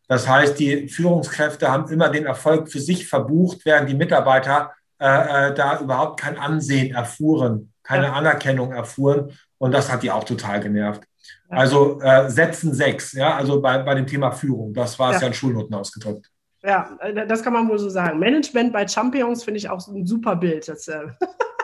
Das 0.07 0.27
heißt, 0.27 0.57
die 0.57 0.87
Führungskräfte 0.87 1.69
haben 1.69 1.91
immer 1.91 2.09
den 2.09 2.25
Erfolg 2.25 2.71
für 2.71 2.79
sich 2.79 3.07
verbucht, 3.07 3.65
während 3.65 3.89
die 3.89 3.95
Mitarbeiter 3.95 4.71
äh, 4.99 5.49
äh, 5.49 5.53
da 5.53 5.79
überhaupt 5.79 6.19
kein 6.19 6.37
Ansehen 6.37 6.93
erfuhren, 6.93 7.71
keine. 7.83 8.11
Anerkennung 8.11 8.73
erfuhren. 8.73 9.31
Und 9.57 9.71
das 9.71 9.91
hat 9.91 10.03
die 10.03 10.11
auch 10.11 10.23
total 10.23 10.59
genervt. 10.59 11.03
Also 11.47 12.01
äh, 12.01 12.29
Sätzen 12.29 12.73
sechs, 12.73 13.13
ja, 13.13 13.35
also 13.35 13.61
bei, 13.61 13.77
bei 13.79 13.95
dem 13.95 14.07
Thema 14.07 14.31
Führung. 14.31 14.73
Das 14.73 14.97
war 14.99 15.11
es 15.11 15.17
ja. 15.17 15.21
ja 15.21 15.27
in 15.27 15.33
Schulnoten 15.33 15.75
ausgedrückt. 15.75 16.29
Ja, 16.63 16.97
äh, 17.01 17.27
das 17.27 17.43
kann 17.43 17.53
man 17.53 17.69
wohl 17.69 17.79
so 17.79 17.89
sagen. 17.89 18.19
Management 18.19 18.73
bei 18.73 18.87
Champions 18.87 19.43
finde 19.43 19.59
ich 19.59 19.69
auch 19.69 19.85
ein 19.87 20.05
super 20.05 20.35
Bild. 20.35 20.67
Das, 20.67 20.87
äh, 20.87 21.07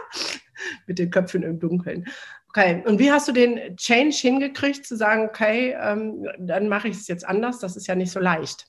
mit 0.87 0.99
den 0.99 1.09
Köpfen 1.09 1.43
im 1.43 1.59
Dunkeln. 1.59 2.05
Okay, 2.49 2.83
und 2.85 2.99
wie 2.99 3.11
hast 3.11 3.27
du 3.27 3.33
den 3.33 3.75
Change 3.75 4.15
hingekriegt, 4.15 4.85
zu 4.85 4.95
sagen, 4.95 5.27
okay, 5.27 5.75
ähm, 5.79 6.25
dann 6.39 6.69
mache 6.69 6.87
ich 6.87 6.95
es 6.97 7.07
jetzt 7.07 7.27
anders? 7.27 7.59
Das 7.59 7.75
ist 7.75 7.87
ja 7.87 7.95
nicht 7.95 8.11
so 8.11 8.19
leicht. 8.19 8.67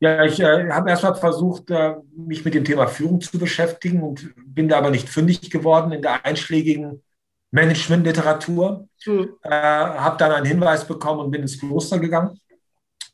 Ja, 0.00 0.24
ich 0.24 0.38
äh, 0.38 0.70
habe 0.70 0.90
erstmal 0.90 1.16
versucht, 1.16 1.70
äh, 1.70 1.96
mich 2.16 2.44
mit 2.44 2.54
dem 2.54 2.64
Thema 2.64 2.86
Führung 2.86 3.20
zu 3.20 3.38
beschäftigen 3.38 4.02
und 4.02 4.32
bin 4.36 4.68
da 4.68 4.78
aber 4.78 4.90
nicht 4.90 5.08
fündig 5.08 5.50
geworden 5.50 5.92
in 5.92 6.02
der 6.02 6.24
einschlägigen 6.24 7.02
Managementliteratur. 7.50 8.88
Mhm. 9.04 9.30
Äh, 9.42 9.50
habe 9.50 10.16
dann 10.18 10.32
einen 10.32 10.46
Hinweis 10.46 10.86
bekommen 10.86 11.20
und 11.20 11.30
bin 11.32 11.42
ins 11.42 11.58
Kloster 11.58 11.98
gegangen, 11.98 12.38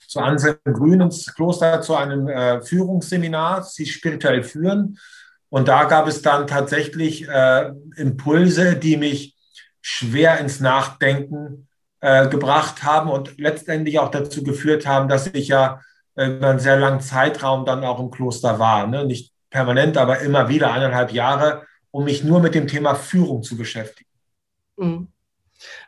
zu 0.07 0.21
Anselm 0.21 0.59
Grün 0.65 1.01
ins 1.01 1.35
Kloster 1.35 1.81
zu 1.81 1.97
einem 1.97 2.29
äh, 2.29 2.61
Führungsseminar, 2.61 3.63
sie 3.63 3.87
spirituell 3.87 4.43
führen. 4.43 4.99
Und 5.55 5.69
da 5.69 5.85
gab 5.85 6.09
es 6.09 6.21
dann 6.21 6.49
tatsächlich 6.49 7.29
äh, 7.29 7.71
Impulse, 7.95 8.75
die 8.75 8.97
mich 8.97 9.37
schwer 9.81 10.41
ins 10.41 10.59
Nachdenken 10.59 11.69
äh, 12.01 12.29
gebracht 12.29 12.83
haben 12.83 13.09
und 13.09 13.39
letztendlich 13.39 14.01
auch 14.01 14.11
dazu 14.11 14.43
geführt 14.43 14.85
haben, 14.85 15.09
dass 15.09 15.29
ich 15.29 15.47
ja 15.47 15.81
über 16.17 16.49
einen 16.49 16.59
sehr 16.59 16.77
langen 16.77 17.01
Zeitraum 17.01 17.65
dann 17.65 17.85
auch 17.85 18.01
im 18.01 18.11
Kloster 18.11 18.59
war. 18.59 18.89
Ne? 18.89 19.05
Nicht 19.05 19.33
permanent, 19.49 19.97
aber 19.97 20.19
immer 20.19 20.49
wieder 20.49 20.73
eineinhalb 20.73 21.13
Jahre, 21.13 21.65
um 21.93 22.03
mich 22.03 22.25
nur 22.25 22.41
mit 22.41 22.57
dem 22.57 22.67
Thema 22.67 22.97
Führung 22.97 23.45
zu 23.45 23.57
beschäftigen. 23.57 24.11
Mhm. 24.77 25.13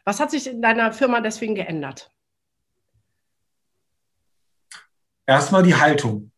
Was 0.04 0.20
hat 0.20 0.30
sich 0.30 0.46
in 0.46 0.62
deiner 0.62 0.92
Firma 0.92 1.20
deswegen 1.20 1.56
geändert? 1.56 2.12
Erstmal 5.26 5.64
die 5.64 5.74
Haltung. 5.74 6.30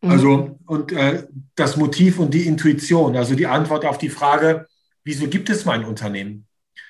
Mhm. 0.00 0.10
Also 0.10 0.58
und 0.66 0.92
äh, 0.92 1.26
das 1.54 1.76
Motiv 1.76 2.18
und 2.18 2.32
die 2.32 2.46
Intuition, 2.46 3.16
also 3.16 3.34
die 3.34 3.46
Antwort 3.46 3.84
auf 3.84 3.98
die 3.98 4.10
Frage, 4.10 4.66
wieso 5.04 5.26
gibt 5.26 5.50
es 5.50 5.64
mein 5.64 5.84
Unternehmen? 5.84 6.46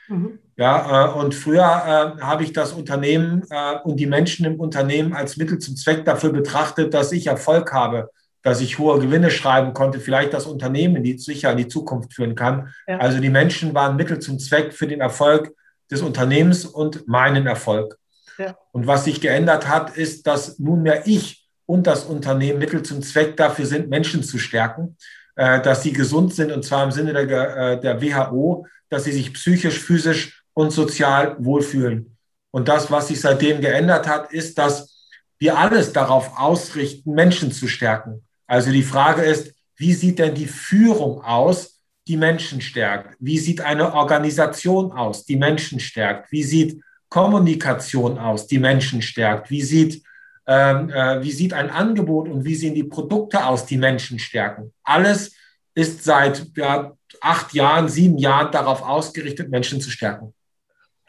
Mhm. 0.09 0.39
Ja, 0.57 1.07
äh, 1.07 1.19
und 1.19 1.35
früher 1.35 1.63
äh, 1.63 2.21
habe 2.21 2.43
ich 2.43 2.53
das 2.53 2.73
Unternehmen 2.73 3.45
äh, 3.51 3.77
und 3.85 3.99
die 3.99 4.07
Menschen 4.07 4.45
im 4.45 4.59
Unternehmen 4.59 5.13
als 5.13 5.37
Mittel 5.37 5.59
zum 5.59 5.77
Zweck 5.77 6.05
dafür 6.05 6.33
betrachtet, 6.33 6.93
dass 6.95 7.13
ich 7.13 7.29
Erfolg 7.29 7.73
habe, 7.73 8.11
dass 8.43 8.61
ich 8.61 8.79
hohe 8.79 8.99
Gewinne 8.99 9.31
schreiben 9.31 9.73
konnte, 9.73 10.01
vielleicht 10.01 10.33
das 10.33 10.47
Unternehmen 10.47 11.03
die, 11.03 11.19
sicher 11.19 11.53
in 11.53 11.59
die 11.59 11.69
Zukunft 11.69 12.15
führen 12.15 12.35
kann. 12.35 12.75
Ja. 12.87 12.99
Also 12.99 13.21
die 13.21 13.31
Menschen 13.31 13.75
waren 13.75 13.97
Mittel 13.97 14.19
zum 14.19 14.39
Zweck 14.39 14.73
für 14.73 14.87
den 14.87 15.01
Erfolg 15.01 15.55
des 15.91 16.03
Unternehmens 16.03 16.65
und 16.65 17.07
meinen 17.07 17.47
Erfolg. 17.47 17.97
Ja. 18.39 18.57
Und 18.73 18.87
was 18.87 19.05
sich 19.05 19.21
geändert 19.21 19.69
hat, 19.69 19.97
ist, 19.97 20.27
dass 20.27 20.59
nunmehr 20.59 21.07
ich 21.07 21.38
und 21.69 21.87
das 21.87 22.05
Unternehmen 22.05 22.59
Mittel 22.59 22.83
zum 22.83 23.03
Zweck 23.03 23.37
dafür 23.37 23.67
sind, 23.67 23.91
Menschen 23.91 24.23
zu 24.23 24.39
stärken, 24.39 24.97
äh, 25.37 25.61
dass 25.61 25.83
sie 25.83 25.93
gesund 25.93 26.35
sind 26.35 26.51
und 26.51 26.65
zwar 26.65 26.83
im 26.83 26.91
Sinne 26.91 27.13
der, 27.13 27.57
äh, 27.57 27.81
der 27.81 28.01
WHO, 28.01 28.67
dass 28.89 29.05
sie 29.05 29.13
sich 29.13 29.35
psychisch, 29.35 29.79
physisch 29.79 30.43
und 30.55 30.71
sozial 30.71 31.37
wohlfühlen. 31.39 32.17
Und 32.51 32.69
das, 32.69 32.91
was 32.91 33.09
sich 33.09 33.21
seitdem 33.21 33.61
geändert 33.61 34.09
hat, 34.09 34.33
ist, 34.33 34.57
dass 34.57 35.07
wir 35.39 35.59
alles 35.59 35.93
darauf 35.93 36.39
ausrichten, 36.39 37.13
Menschen 37.13 37.53
zu 37.53 37.69
stärken. 37.69 38.25
Also 38.47 38.73
die 38.73 38.83
Frage 38.83 39.23
ist, 39.23 39.55
wie 39.77 39.93
sieht 39.93 40.19
denn 40.19 40.35
die 40.35 40.47
Führung 40.47 41.23
aus, 41.23 41.83
die 42.09 42.17
Menschen 42.17 42.63
stärkt? 42.63 43.15
Wie 43.21 43.39
sieht 43.39 43.61
eine 43.61 43.93
Organisation 43.93 44.93
aus, 44.93 45.27
die 45.27 45.37
Menschen 45.37 45.81
stärkt? 45.81 46.33
Wie 46.33 46.43
sieht 46.43 46.81
Kommunikation 47.11 48.19
aus, 48.19 48.47
die 48.47 48.59
Menschen 48.59 49.03
stärkt? 49.03 49.51
Wie 49.51 49.63
sieht, 49.63 50.03
ähm, 50.49 50.89
äh, 50.89 51.23
wie 51.23 51.31
sieht 51.31 51.53
ein 51.53 51.71
Angebot 51.71 52.29
und 52.29 52.45
wie 52.45 52.55
sehen 52.55 52.75
die 52.75 52.85
Produkte 52.85 53.45
aus, 53.45 53.67
die 53.67 53.77
Menschen 53.77 54.19
stärken? 54.19 54.73
Alles 54.83 55.37
ist 55.75 56.05
seit 56.05 56.47
ja, 56.57 56.97
acht 57.21 57.53
Jahren, 57.53 57.89
sieben 57.89 58.17
Jahren 58.17 58.51
darauf 58.51 58.83
ausgerichtet, 58.83 59.51
Menschen 59.51 59.81
zu 59.83 59.91
stärken. 59.91 60.35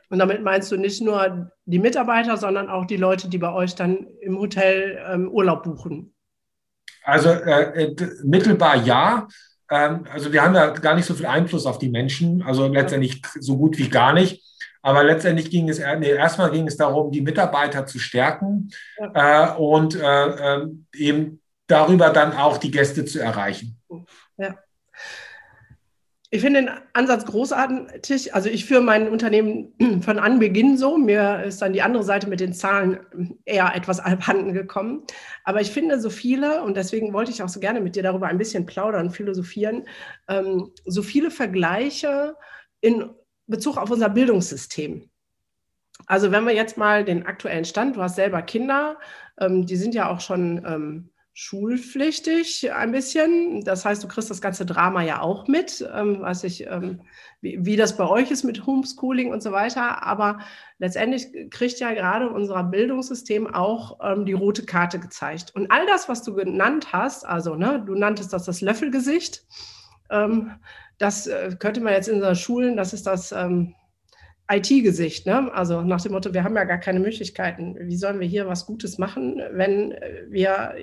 Und 0.09 0.19
damit 0.19 0.43
meinst 0.43 0.71
du 0.71 0.77
nicht 0.77 1.01
nur 1.01 1.51
die 1.65 1.79
Mitarbeiter, 1.79 2.35
sondern 2.35 2.69
auch 2.69 2.85
die 2.85 2.97
Leute, 2.97 3.29
die 3.29 3.37
bei 3.37 3.53
euch 3.53 3.75
dann 3.75 4.07
im 4.21 4.37
Hotel 4.37 4.99
ähm, 5.07 5.29
Urlaub 5.29 5.63
buchen? 5.63 6.13
Also 7.03 7.29
äh, 7.29 7.83
äh, 7.83 7.95
mittelbar 8.23 8.75
ja. 8.83 9.27
Ähm, 9.71 10.05
also 10.11 10.33
wir 10.33 10.41
haben 10.41 10.55
ja 10.55 10.71
gar 10.71 10.95
nicht 10.95 11.05
so 11.05 11.13
viel 11.13 11.27
Einfluss 11.27 11.65
auf 11.65 11.79
die 11.79 11.89
Menschen, 11.89 12.41
also 12.41 12.67
letztendlich 12.67 13.21
so 13.39 13.57
gut 13.57 13.77
wie 13.77 13.87
gar 13.87 14.13
nicht. 14.13 14.43
Aber 14.81 15.03
letztendlich 15.03 15.49
ging 15.49 15.69
es, 15.69 15.79
nee, 15.79 16.11
erstmal 16.11 16.51
ging 16.51 16.67
es 16.67 16.77
darum, 16.77 17.11
die 17.11 17.21
Mitarbeiter 17.21 17.85
zu 17.85 17.99
stärken 17.99 18.69
ja. 18.97 19.55
äh, 19.55 19.57
und 19.57 19.95
äh, 19.95 20.55
ähm, 20.55 20.85
eben 20.95 21.41
darüber 21.67 22.09
dann 22.09 22.33
auch 22.33 22.57
die 22.57 22.71
Gäste 22.71 23.05
zu 23.05 23.19
erreichen. 23.19 23.79
Ja. 24.37 24.57
Ich 26.31 26.41
finde 26.41 26.61
den 26.61 26.69
Ansatz 26.93 27.25
großartig. 27.25 28.35
Also 28.35 28.49
ich 28.49 28.65
führe 28.65 28.81
mein 28.81 29.09
Unternehmen 29.09 29.73
von 30.01 30.19
Anbeginn 30.19 30.77
so. 30.77 30.97
Mir 30.97 31.43
ist 31.43 31.61
dann 31.61 31.73
die 31.73 31.81
andere 31.81 32.03
Seite 32.03 32.29
mit 32.29 32.39
den 32.39 32.53
Zahlen 32.53 32.99
eher 33.45 33.73
etwas 33.75 33.99
abhanden 33.99 34.53
gekommen. 34.53 35.03
Aber 35.43 35.59
ich 35.59 35.71
finde 35.71 35.99
so 35.99 36.11
viele, 36.11 36.63
und 36.63 36.77
deswegen 36.77 37.13
wollte 37.13 37.31
ich 37.31 37.41
auch 37.41 37.49
so 37.49 37.59
gerne 37.59 37.81
mit 37.81 37.95
dir 37.95 38.03
darüber 38.03 38.27
ein 38.27 38.37
bisschen 38.37 38.67
plaudern, 38.67 39.09
philosophieren, 39.09 39.87
ähm, 40.27 40.71
so 40.85 41.01
viele 41.01 41.31
Vergleiche 41.31 42.35
in 42.81 43.09
Bezug 43.49 43.77
auf 43.77 43.91
unser 43.91 44.09
Bildungssystem. 44.09 45.09
Also 46.05 46.31
wenn 46.31 46.45
wir 46.45 46.53
jetzt 46.53 46.77
mal 46.77 47.03
den 47.03 47.25
aktuellen 47.25 47.65
Stand, 47.65 47.95
du 47.95 48.01
hast 48.01 48.15
selber 48.15 48.41
Kinder, 48.41 48.97
ähm, 49.39 49.65
die 49.65 49.75
sind 49.75 49.93
ja 49.93 50.09
auch 50.09 50.21
schon 50.21 50.63
ähm, 50.65 51.09
schulpflichtig 51.33 52.71
ein 52.73 52.91
bisschen. 52.91 53.63
Das 53.63 53.85
heißt, 53.85 54.03
du 54.03 54.07
kriegst 54.07 54.29
das 54.29 54.41
ganze 54.41 54.65
Drama 54.65 55.03
ja 55.03 55.21
auch 55.21 55.47
mit, 55.47 55.87
ähm, 55.93 56.21
weiß 56.21 56.43
ich, 56.43 56.67
ähm, 56.67 57.01
wie, 57.41 57.57
wie, 57.65 57.75
das 57.77 57.95
bei 57.95 58.05
euch 58.05 58.29
ist 58.31 58.43
mit 58.43 58.65
Homeschooling 58.65 59.31
und 59.31 59.41
so 59.41 59.51
weiter. 59.51 60.03
Aber 60.03 60.39
letztendlich 60.79 61.49
kriegt 61.49 61.79
ja 61.79 61.93
gerade 61.93 62.29
unser 62.29 62.63
Bildungssystem 62.63 63.47
auch 63.53 63.99
ähm, 64.03 64.25
die 64.25 64.33
rote 64.33 64.65
Karte 64.65 64.99
gezeigt. 64.99 65.55
Und 65.55 65.71
all 65.71 65.85
das, 65.85 66.09
was 66.09 66.23
du 66.23 66.33
genannt 66.33 66.91
hast, 66.91 67.25
also 67.25 67.55
ne, 67.55 67.83
du 67.85 67.95
nanntest 67.95 68.33
das 68.33 68.43
das 68.43 68.59
Löffelgesicht, 68.59 69.45
ähm, 70.09 70.51
das 70.99 71.27
äh, 71.27 71.55
könnte 71.57 71.81
man 71.81 71.93
jetzt 71.93 72.07
in 72.07 72.15
unseren 72.15 72.35
Schulen, 72.35 72.77
das 72.77 72.93
ist 72.93 73.07
das 73.07 73.31
ähm, 73.31 73.73
IT-Gesicht, 74.51 75.27
ne? 75.27 75.51
Also 75.53 75.81
nach 75.81 76.01
dem 76.01 76.11
Motto, 76.11 76.33
wir 76.33 76.43
haben 76.43 76.55
ja 76.55 76.63
gar 76.63 76.79
keine 76.79 76.99
Möglichkeiten. 76.99 77.75
Wie 77.79 77.95
sollen 77.95 78.19
wir 78.19 78.27
hier 78.27 78.47
was 78.47 78.65
Gutes 78.65 78.97
machen, 78.97 79.41
wenn 79.51 79.95
wir, 80.27 80.75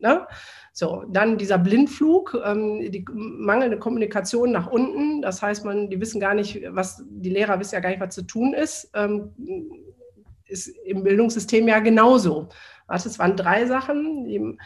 ne? 0.00 0.26
So, 0.72 1.04
dann 1.08 1.36
dieser 1.36 1.58
Blindflug, 1.58 2.36
ähm, 2.44 2.90
die 2.90 3.04
mangelnde 3.12 3.78
Kommunikation 3.78 4.52
nach 4.52 4.66
unten. 4.66 5.22
Das 5.22 5.42
heißt, 5.42 5.64
man, 5.64 5.90
die 5.90 6.00
wissen 6.00 6.18
gar 6.18 6.34
nicht, 6.34 6.62
was, 6.70 7.04
die 7.08 7.30
Lehrer 7.30 7.60
wissen 7.60 7.74
ja 7.74 7.80
gar 7.80 7.90
nicht, 7.90 8.00
was 8.00 8.14
zu 8.14 8.22
tun 8.22 8.54
ist. 8.54 8.90
Ähm, 8.94 9.30
ist 10.46 10.68
im 10.84 11.04
Bildungssystem 11.04 11.68
ja 11.68 11.78
genauso. 11.80 12.48
Warte, 12.86 13.08
es 13.08 13.18
waren 13.18 13.36
drei 13.36 13.66
Sachen. 13.66 14.24
Die, 14.24 14.58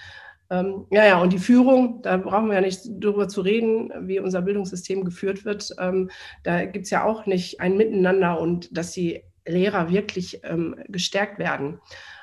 ähm, 0.51 0.87
ja, 0.91 1.05
ja, 1.05 1.21
und 1.21 1.33
die 1.33 1.39
Führung, 1.39 2.01
da 2.03 2.17
brauchen 2.17 2.49
wir 2.49 2.55
ja 2.55 2.61
nicht 2.63 2.81
drüber 3.01 3.29
zu 3.29 3.43
reden, 3.43 3.93
wie 4.09 4.19
unser 4.19 4.43
Bildungssystem 4.43 5.05
geführt 5.05 5.45
wird. 5.45 5.75
Ähm, 5.79 6.11
da 6.43 6.65
gibt 6.65 6.87
es 6.87 6.91
ja 6.91 7.05
auch 7.05 7.27
nicht 7.27 7.61
ein 7.61 7.77
Miteinander 7.77 8.41
und 8.41 8.77
dass 8.77 8.93
die 8.93 9.23
Lehrer 9.47 9.91
wirklich 9.91 10.41
ähm, 10.45 10.77
gestärkt 10.89 11.39
werden. 11.39 11.81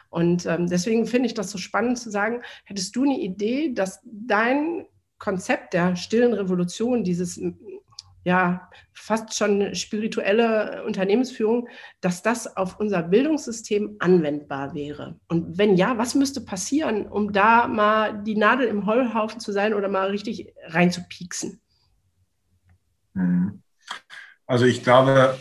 Und 0.09 0.45
ähm, 0.45 0.67
deswegen 0.67 1.05
finde 1.05 1.27
ich 1.27 1.33
das 1.33 1.51
so 1.51 1.57
spannend 1.57 1.99
zu 1.99 2.09
sagen, 2.09 2.41
hättest 2.63 2.95
du 2.95 3.03
eine 3.03 3.19
Idee, 3.19 3.73
dass 3.73 3.99
dein 4.03 4.85
Konzept 5.19 5.73
der 5.73 5.95
stillen 5.95 6.33
Revolution, 6.33 7.03
dieses 7.03 7.39
ja, 8.25 8.69
fast 8.91 9.35
schon 9.35 9.75
spirituelle 9.75 10.83
Unternehmensführung, 10.83 11.69
dass 12.01 12.23
das 12.23 12.57
auf 12.57 12.79
unser 12.79 13.03
Bildungssystem 13.03 13.97
anwendbar 13.99 14.73
wäre. 14.73 15.19
Und 15.27 15.59
wenn 15.59 15.75
ja, 15.75 15.99
was 15.99 16.15
müsste 16.15 16.41
passieren, 16.41 17.05
um 17.05 17.31
da 17.31 17.67
mal 17.67 18.23
die 18.23 18.35
Nadel 18.35 18.67
im 18.67 18.87
Heuhaufen 18.87 19.39
zu 19.39 19.51
sein 19.51 19.75
oder 19.75 19.89
mal 19.89 20.09
richtig 20.09 20.53
reinzupieksen? 20.65 21.61
Mhm. 23.13 23.61
Also 24.47 24.65
ich 24.65 24.83
glaube, 24.83 25.37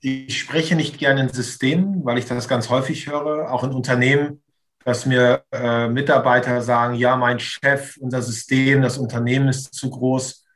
ich 0.00 0.38
spreche 0.38 0.76
nicht 0.76 0.96
gerne 0.96 1.20
in 1.20 1.28
Systemen, 1.28 2.06
weil 2.06 2.16
ich 2.16 2.24
das 2.24 2.48
ganz 2.48 2.70
häufig 2.70 3.06
höre, 3.06 3.52
auch 3.52 3.64
in 3.64 3.72
Unternehmen, 3.72 4.42
dass 4.82 5.04
mir 5.04 5.44
äh, 5.52 5.88
Mitarbeiter 5.88 6.62
sagen, 6.62 6.94
ja, 6.94 7.16
mein 7.16 7.38
Chef, 7.38 7.98
unser 7.98 8.22
System, 8.22 8.80
das 8.80 8.96
Unternehmen 8.96 9.48
ist 9.48 9.74
zu 9.74 9.90
groß. 9.90 10.47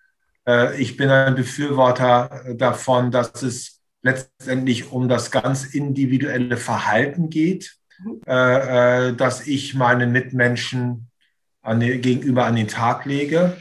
Äh, 0.46 0.80
ich 0.80 0.96
bin 0.96 1.10
ein 1.10 1.34
Befürworter 1.34 2.44
davon, 2.54 3.10
dass 3.10 3.42
es 3.42 3.80
letztendlich 4.02 4.90
um 4.90 5.08
das 5.08 5.30
ganz 5.30 5.64
individuelle 5.64 6.56
Verhalten 6.56 7.30
geht, 7.30 7.76
äh, 8.26 9.08
äh 9.08 9.14
dass 9.14 9.46
ich 9.46 9.74
meinen 9.74 10.12
Mitmenschen 10.12 11.08
an, 11.62 11.80
gegenüber 11.80 12.46
an 12.46 12.56
den 12.56 12.68
Tag 12.68 13.04
lege. 13.04 13.56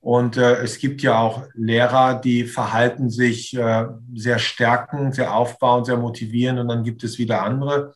Und 0.00 0.36
äh, 0.36 0.56
es 0.56 0.78
gibt 0.78 1.02
ja 1.02 1.18
auch 1.18 1.46
Lehrer, 1.54 2.20
die 2.20 2.44
verhalten 2.44 3.08
sich 3.08 3.56
äh, 3.56 3.86
sehr 4.14 4.40
stärkend, 4.40 5.14
sehr 5.14 5.34
aufbauend, 5.34 5.86
sehr 5.86 5.96
motivierend 5.96 6.58
und 6.58 6.68
dann 6.68 6.82
gibt 6.82 7.04
es 7.04 7.18
wieder 7.18 7.42
andere. 7.42 7.94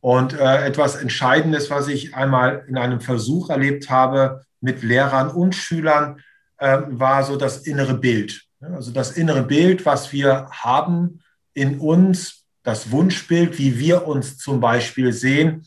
Und 0.00 0.32
äh, 0.32 0.66
etwas 0.66 0.96
Entscheidendes, 0.96 1.70
was 1.70 1.86
ich 1.86 2.14
einmal 2.14 2.64
in 2.68 2.76
einem 2.76 3.00
Versuch 3.00 3.50
erlebt 3.50 3.88
habe 3.88 4.44
mit 4.60 4.82
Lehrern 4.82 5.30
und 5.30 5.54
Schülern, 5.54 6.20
äh, 6.58 6.78
war 6.88 7.24
so 7.24 7.36
das 7.36 7.58
innere 7.66 7.94
Bild. 7.94 8.42
Also 8.60 8.90
das 8.90 9.12
innere 9.12 9.42
Bild, 9.42 9.86
was 9.86 10.12
wir 10.12 10.48
haben 10.50 11.20
in 11.54 11.78
uns, 11.78 12.44
das 12.62 12.90
Wunschbild, 12.90 13.58
wie 13.58 13.78
wir 13.78 14.06
uns 14.06 14.36
zum 14.38 14.60
Beispiel 14.60 15.12
sehen, 15.12 15.66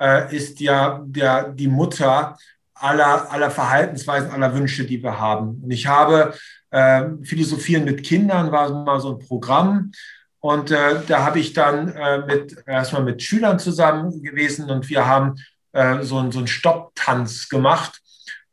äh, 0.00 0.34
ist 0.34 0.60
ja 0.60 1.02
der, 1.04 1.48
die 1.50 1.68
Mutter 1.68 2.36
aller, 2.74 3.30
aller 3.32 3.50
Verhaltensweisen, 3.50 4.30
aller 4.30 4.54
Wünsche, 4.54 4.84
die 4.84 5.02
wir 5.02 5.18
haben. 5.18 5.62
Und 5.62 5.70
ich 5.70 5.86
habe 5.86 6.34
äh, 6.70 7.04
Philosophieren 7.22 7.84
mit 7.84 8.02
Kindern, 8.02 8.52
war 8.52 8.70
mal 8.84 9.00
so 9.00 9.14
ein 9.14 9.18
Programm. 9.18 9.92
Und 10.40 10.70
äh, 10.70 11.00
da 11.08 11.24
habe 11.24 11.40
ich 11.40 11.54
dann 11.54 11.88
äh, 11.88 12.18
mit, 12.18 12.56
erstmal 12.66 13.02
mit 13.02 13.22
Schülern 13.22 13.58
zusammen 13.58 14.22
gewesen 14.22 14.70
und 14.70 14.88
wir 14.88 15.06
haben 15.06 15.36
äh, 15.72 16.02
so, 16.02 16.30
so 16.30 16.38
einen 16.38 16.46
Stopptanz 16.46 17.48
gemacht. 17.48 18.00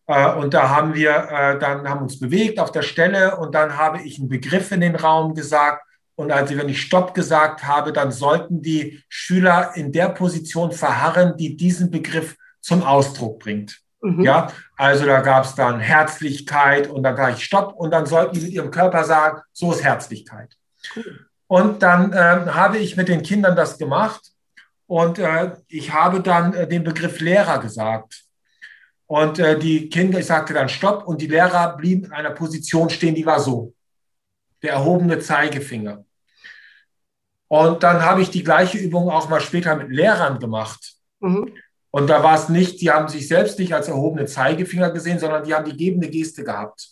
Äh, 0.08 0.34
und 0.34 0.54
da 0.54 0.70
haben 0.70 0.94
wir 0.94 1.12
äh, 1.12 1.60
dann 1.60 1.88
haben 1.90 2.02
uns 2.02 2.20
bewegt 2.20 2.60
auf 2.60 2.72
der 2.72 2.82
Stelle 2.82 3.38
und 3.38 3.56
dann 3.56 3.78
habe 3.78 4.02
ich 4.02 4.20
einen 4.20 4.30
Begriff 4.30 4.72
in 4.72 4.82
den 4.82 4.96
Raum 4.96 5.34
gesagt. 5.36 5.84
Und 6.16 6.32
also 6.32 6.56
wenn 6.58 6.70
ich 6.70 6.82
Stopp 6.82 7.14
gesagt 7.14 7.66
habe, 7.66 7.92
dann 7.92 8.12
sollten 8.12 8.62
die 8.62 9.04
Schüler 9.10 9.72
in 9.76 9.92
der 9.92 10.10
Position 10.10 10.72
verharren, 10.72 11.38
die 11.38 11.58
diesen 11.58 11.90
Begriff 11.90 12.36
zum 12.62 12.84
Ausdruck 12.84 13.40
bringt. 13.40 13.80
Mhm. 14.02 14.22
Ja, 14.24 14.52
also 14.76 15.06
da 15.06 15.22
gab 15.22 15.46
es 15.46 15.56
dann 15.56 15.80
Herzlichkeit 15.80 16.88
und 16.88 17.04
dann 17.04 17.16
sage 17.16 17.36
ich 17.38 17.44
Stopp 17.44 17.74
und 17.74 17.92
dann 17.92 18.06
sollten 18.06 18.36
die 18.36 18.42
mit 18.42 18.52
ihrem 18.52 18.70
Körper 18.70 19.04
sagen, 19.06 19.42
so 19.54 19.72
ist 19.72 19.84
Herzlichkeit. 19.84 20.56
Cool. 20.96 21.28
Und 21.48 21.84
dann 21.84 22.14
äh, 22.14 22.52
habe 22.52 22.78
ich 22.78 22.98
mit 22.98 23.08
den 23.08 23.24
Kindern 23.24 23.56
das 23.56 23.78
gemacht 23.78 24.32
und 24.88 25.20
äh, 25.20 25.52
ich 25.68 25.94
habe 25.94 26.22
dann 26.22 26.54
äh, 26.54 26.68
den 26.68 26.84
Begriff 26.84 27.20
Lehrer 27.20 27.60
gesagt. 27.60 28.23
Und 29.08 29.40
äh, 29.40 29.60
die 29.60 29.90
Kinder, 29.90 30.20
ich 30.20 30.26
sagte 30.26 30.54
dann 30.54 30.70
Stopp 30.70 31.08
und 31.08 31.22
die 31.22 31.28
Lehrer 31.28 31.76
blieben 31.78 32.06
in 32.06 32.12
einer 32.12 32.32
Position 32.32 32.90
stehen, 32.90 33.16
die 33.16 33.26
war 33.26 33.40
so. 33.40 33.74
Der 34.62 34.74
erhobene 34.74 35.20
Zeigefinger. 35.20 36.06
Und 37.48 37.84
dann 37.84 38.02
habe 38.02 38.22
ich 38.22 38.32
die 38.32 38.44
gleiche 38.44 38.78
Übung 38.78 39.10
auch 39.10 39.30
mal 39.30 39.42
später 39.42 39.76
mit 39.76 39.90
Lehrern 39.90 40.40
gemacht. 40.40 40.96
Mhm. 41.20 41.54
Und 41.92 42.08
da 42.08 42.24
war 42.24 42.36
es 42.36 42.50
nicht, 42.50 42.82
die 42.82 42.90
haben 42.90 43.08
sich 43.08 43.28
selbst 43.28 43.60
nicht 43.60 43.76
als 43.76 43.88
erhobene 43.88 44.26
Zeigefinger 44.26 44.90
gesehen, 44.90 45.20
sondern 45.20 45.44
die 45.44 45.54
haben 45.54 45.66
die 45.66 45.78
gebende 45.78 46.10
Geste 46.10 46.44
gehabt. 46.44 46.90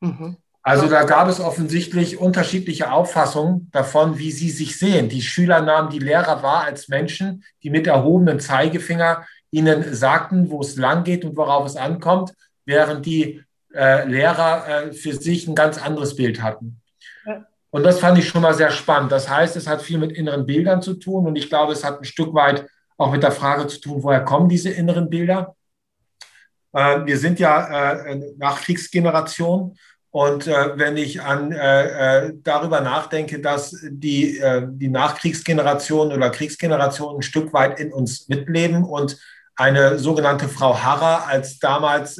Mhm. 0.00 0.38
Also 0.62 0.88
da 0.88 1.02
gab 1.02 1.28
es 1.28 1.40
offensichtlich 1.40 2.18
unterschiedliche 2.18 2.92
Auffassungen 2.92 3.68
davon, 3.72 4.18
wie 4.18 4.30
sie 4.30 4.48
sich 4.48 4.78
sehen. 4.78 5.08
Die 5.08 5.20
Schüler 5.20 5.60
nahmen 5.60 5.90
die 5.90 5.98
Lehrer 5.98 6.42
wahr 6.42 6.64
als 6.64 6.88
Menschen, 6.88 7.44
die 7.62 7.70
mit 7.70 7.86
erhobenem 7.88 8.38
Zeigefinger 8.38 9.26
ihnen 9.52 9.94
sagten, 9.94 10.50
wo 10.50 10.60
es 10.60 10.76
lang 10.76 11.04
geht 11.04 11.24
und 11.24 11.36
worauf 11.36 11.66
es 11.66 11.76
ankommt, 11.76 12.32
während 12.64 13.06
die 13.06 13.44
äh, 13.74 14.06
Lehrer 14.08 14.66
äh, 14.66 14.92
für 14.92 15.14
sich 15.14 15.46
ein 15.46 15.54
ganz 15.54 15.78
anderes 15.78 16.16
Bild 16.16 16.42
hatten. 16.42 16.80
Ja. 17.24 17.46
Und 17.70 17.84
das 17.84 18.00
fand 18.00 18.18
ich 18.18 18.28
schon 18.28 18.42
mal 18.42 18.54
sehr 18.54 18.70
spannend. 18.70 19.12
Das 19.12 19.30
heißt, 19.30 19.56
es 19.56 19.66
hat 19.66 19.82
viel 19.82 19.98
mit 19.98 20.12
inneren 20.12 20.46
Bildern 20.46 20.82
zu 20.82 20.94
tun 20.94 21.26
und 21.26 21.36
ich 21.36 21.48
glaube, 21.48 21.72
es 21.72 21.84
hat 21.84 22.00
ein 22.00 22.04
Stück 22.04 22.34
weit 22.34 22.66
auch 22.98 23.12
mit 23.12 23.22
der 23.22 23.32
Frage 23.32 23.66
zu 23.66 23.80
tun, 23.80 24.02
woher 24.02 24.24
kommen 24.24 24.48
diese 24.48 24.70
inneren 24.70 25.08
Bilder? 25.08 25.56
Äh, 26.72 27.04
wir 27.04 27.18
sind 27.18 27.38
ja 27.38 27.96
äh, 28.04 28.32
Nachkriegsgeneration 28.38 29.76
und 30.10 30.46
äh, 30.46 30.78
wenn 30.78 30.96
ich 30.96 31.22
an, 31.22 31.52
äh, 31.52 32.32
darüber 32.42 32.80
nachdenke, 32.80 33.40
dass 33.40 33.76
die, 33.88 34.40
die 34.72 34.88
Nachkriegsgeneration 34.88 36.12
oder 36.12 36.30
Kriegsgeneration 36.30 37.16
ein 37.16 37.22
Stück 37.22 37.52
weit 37.52 37.80
in 37.80 37.92
uns 37.92 38.28
mitleben 38.28 38.84
und 38.84 39.18
eine 39.56 39.98
sogenannte 39.98 40.48
Frau 40.48 40.78
Harrer 40.78 41.26
als 41.26 41.58
damals 41.58 42.16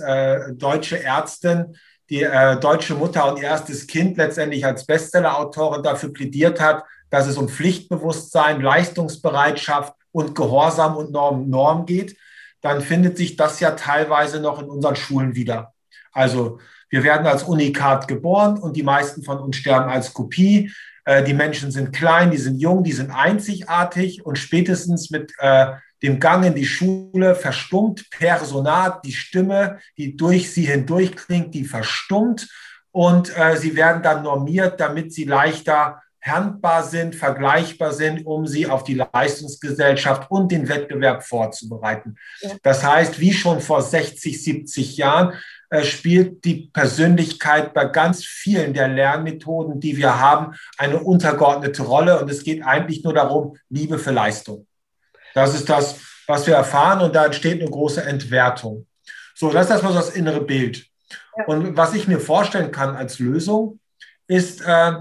deutsche 0.54 1.02
Ärztin, 1.02 1.76
die 2.10 2.26
deutsche 2.60 2.94
Mutter 2.94 3.32
und 3.32 3.42
erstes 3.42 3.86
Kind 3.86 4.18
letztendlich 4.18 4.66
als 4.66 4.84
Bestsellerautorin 4.84 5.82
dafür 5.82 6.12
plädiert 6.12 6.60
hat, 6.60 6.84
dass 7.12 7.26
es 7.26 7.36
um 7.36 7.48
Pflichtbewusstsein, 7.48 8.60
Leistungsbereitschaft 8.60 9.94
und 10.12 10.34
Gehorsam 10.34 10.96
und 10.96 11.12
Norm, 11.12 11.48
Norm 11.48 11.86
geht, 11.86 12.16
dann 12.62 12.80
findet 12.80 13.18
sich 13.18 13.36
das 13.36 13.60
ja 13.60 13.72
teilweise 13.72 14.40
noch 14.40 14.62
in 14.62 14.70
unseren 14.70 14.96
Schulen 14.96 15.34
wieder. 15.34 15.74
Also 16.12 16.58
wir 16.88 17.02
werden 17.02 17.26
als 17.26 17.42
Unikat 17.42 18.08
geboren 18.08 18.58
und 18.58 18.76
die 18.76 18.82
meisten 18.82 19.22
von 19.22 19.38
uns 19.38 19.56
sterben 19.56 19.90
als 19.90 20.14
Kopie. 20.14 20.72
Äh, 21.04 21.24
die 21.24 21.34
Menschen 21.34 21.70
sind 21.70 21.92
klein, 21.92 22.30
die 22.30 22.38
sind 22.38 22.60
jung, 22.60 22.84
die 22.84 22.92
sind 22.92 23.10
einzigartig 23.10 24.24
und 24.24 24.38
spätestens 24.38 25.10
mit 25.10 25.32
äh, 25.38 25.72
dem 26.02 26.18
Gang 26.18 26.44
in 26.44 26.54
die 26.54 26.66
Schule 26.66 27.34
verstummt 27.34 28.10
Personat, 28.10 29.04
die 29.04 29.12
Stimme, 29.12 29.78
die 29.96 30.16
durch 30.16 30.52
sie 30.52 30.64
hindurch 30.64 31.14
klingt, 31.16 31.54
die 31.54 31.64
verstummt 31.64 32.48
und 32.90 33.36
äh, 33.36 33.56
sie 33.56 33.74
werden 33.76 34.02
dann 34.02 34.22
normiert, 34.22 34.80
damit 34.80 35.12
sie 35.12 35.24
leichter 35.24 36.02
handbar 36.22 36.84
sind, 36.84 37.16
vergleichbar 37.16 37.92
sind, 37.92 38.26
um 38.26 38.46
sie 38.46 38.68
auf 38.68 38.84
die 38.84 38.94
Leistungsgesellschaft 38.94 40.30
und 40.30 40.52
den 40.52 40.68
Wettbewerb 40.68 41.24
vorzubereiten. 41.24 42.16
Ja. 42.40 42.50
Das 42.62 42.84
heißt, 42.84 43.18
wie 43.18 43.32
schon 43.32 43.60
vor 43.60 43.82
60, 43.82 44.42
70 44.42 44.96
Jahren 44.96 45.32
äh, 45.70 45.82
spielt 45.82 46.44
die 46.44 46.70
Persönlichkeit 46.72 47.74
bei 47.74 47.86
ganz 47.86 48.24
vielen 48.24 48.72
der 48.72 48.88
Lernmethoden, 48.88 49.80
die 49.80 49.96
wir 49.96 50.20
haben, 50.20 50.54
eine 50.78 51.00
untergeordnete 51.00 51.82
Rolle. 51.82 52.20
Und 52.20 52.30
es 52.30 52.44
geht 52.44 52.62
eigentlich 52.62 53.02
nur 53.02 53.14
darum, 53.14 53.56
Liebe 53.68 53.98
für 53.98 54.12
Leistung. 54.12 54.66
Das 55.34 55.54
ist 55.54 55.68
das, 55.68 55.98
was 56.26 56.46
wir 56.46 56.54
erfahren. 56.54 57.00
Und 57.00 57.14
da 57.14 57.26
entsteht 57.26 57.60
eine 57.60 57.70
große 57.70 58.02
Entwertung. 58.02 58.86
So, 59.34 59.50
das 59.50 59.66
ist 59.66 59.72
erstmal 59.72 59.92
so 59.92 59.98
das 59.98 60.10
innere 60.10 60.40
Bild. 60.40 60.86
Ja. 61.36 61.44
Und 61.46 61.76
was 61.76 61.94
ich 61.94 62.06
mir 62.08 62.20
vorstellen 62.20 62.70
kann 62.70 62.96
als 62.96 63.18
Lösung, 63.18 63.80
ist, 64.26 64.60
äh, 64.62 64.92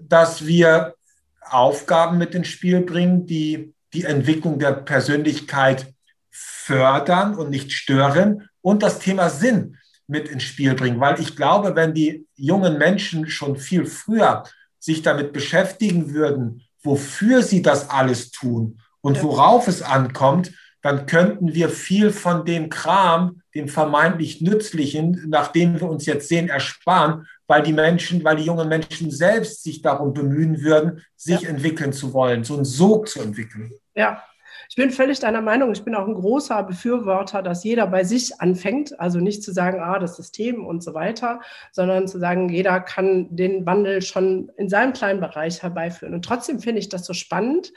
dass 0.00 0.46
wir 0.46 0.94
Aufgaben 1.42 2.18
mit 2.18 2.34
ins 2.34 2.48
Spiel 2.48 2.80
bringen, 2.80 3.26
die 3.26 3.74
die 3.92 4.04
Entwicklung 4.04 4.58
der 4.58 4.72
Persönlichkeit 4.72 5.92
fördern 6.30 7.34
und 7.34 7.50
nicht 7.50 7.72
stören 7.72 8.48
und 8.60 8.82
das 8.82 9.00
Thema 9.00 9.28
Sinn 9.30 9.76
mit 10.06 10.28
ins 10.28 10.44
Spiel 10.44 10.74
bringen. 10.74 11.00
Weil 11.00 11.20
ich 11.20 11.36
glaube, 11.36 11.74
wenn 11.74 11.92
die 11.92 12.26
jungen 12.36 12.78
Menschen 12.78 13.28
schon 13.28 13.56
viel 13.56 13.86
früher 13.86 14.44
sich 14.78 15.02
damit 15.02 15.32
beschäftigen 15.32 16.14
würden, 16.14 16.62
wofür 16.82 17.42
sie 17.42 17.62
das 17.62 17.90
alles 17.90 18.30
tun 18.30 18.80
und 19.00 19.22
worauf 19.22 19.68
es 19.68 19.82
ankommt, 19.82 20.52
dann 20.82 21.06
könnten 21.06 21.54
wir 21.54 21.68
viel 21.68 22.10
von 22.10 22.44
dem 22.44 22.70
Kram, 22.70 23.42
dem 23.54 23.68
vermeintlich 23.68 24.40
Nützlichen, 24.40 25.26
nachdem 25.28 25.78
wir 25.78 25.88
uns 25.88 26.06
jetzt 26.06 26.28
sehen, 26.28 26.48
ersparen, 26.48 27.26
weil 27.46 27.62
die 27.62 27.72
Menschen, 27.72 28.24
weil 28.24 28.36
die 28.36 28.44
jungen 28.44 28.68
Menschen 28.68 29.10
selbst 29.10 29.62
sich 29.62 29.82
darum 29.82 30.14
bemühen 30.14 30.62
würden, 30.62 31.02
sich 31.16 31.42
ja. 31.42 31.50
entwickeln 31.50 31.92
zu 31.92 32.14
wollen, 32.14 32.44
so 32.44 32.54
einen 32.54 32.64
Sog 32.64 33.08
zu 33.08 33.20
entwickeln. 33.20 33.72
Ja, 33.94 34.22
ich 34.70 34.76
bin 34.76 34.92
völlig 34.92 35.18
deiner 35.18 35.42
Meinung. 35.42 35.72
Ich 35.72 35.82
bin 35.82 35.96
auch 35.96 36.06
ein 36.06 36.14
großer 36.14 36.62
Befürworter, 36.62 37.42
dass 37.42 37.64
jeder 37.64 37.88
bei 37.88 38.04
sich 38.04 38.40
anfängt. 38.40 38.98
Also 39.00 39.18
nicht 39.18 39.42
zu 39.42 39.52
sagen, 39.52 39.80
ah, 39.80 39.98
das 39.98 40.14
System 40.14 40.64
und 40.64 40.84
so 40.84 40.94
weiter, 40.94 41.40
sondern 41.72 42.06
zu 42.06 42.20
sagen, 42.20 42.48
jeder 42.48 42.78
kann 42.78 43.34
den 43.34 43.66
Wandel 43.66 44.00
schon 44.00 44.52
in 44.56 44.68
seinem 44.68 44.92
kleinen 44.92 45.20
Bereich 45.20 45.60
herbeiführen. 45.60 46.14
Und 46.14 46.24
trotzdem 46.24 46.60
finde 46.60 46.78
ich 46.78 46.88
das 46.88 47.04
so 47.04 47.14
spannend, 47.14 47.72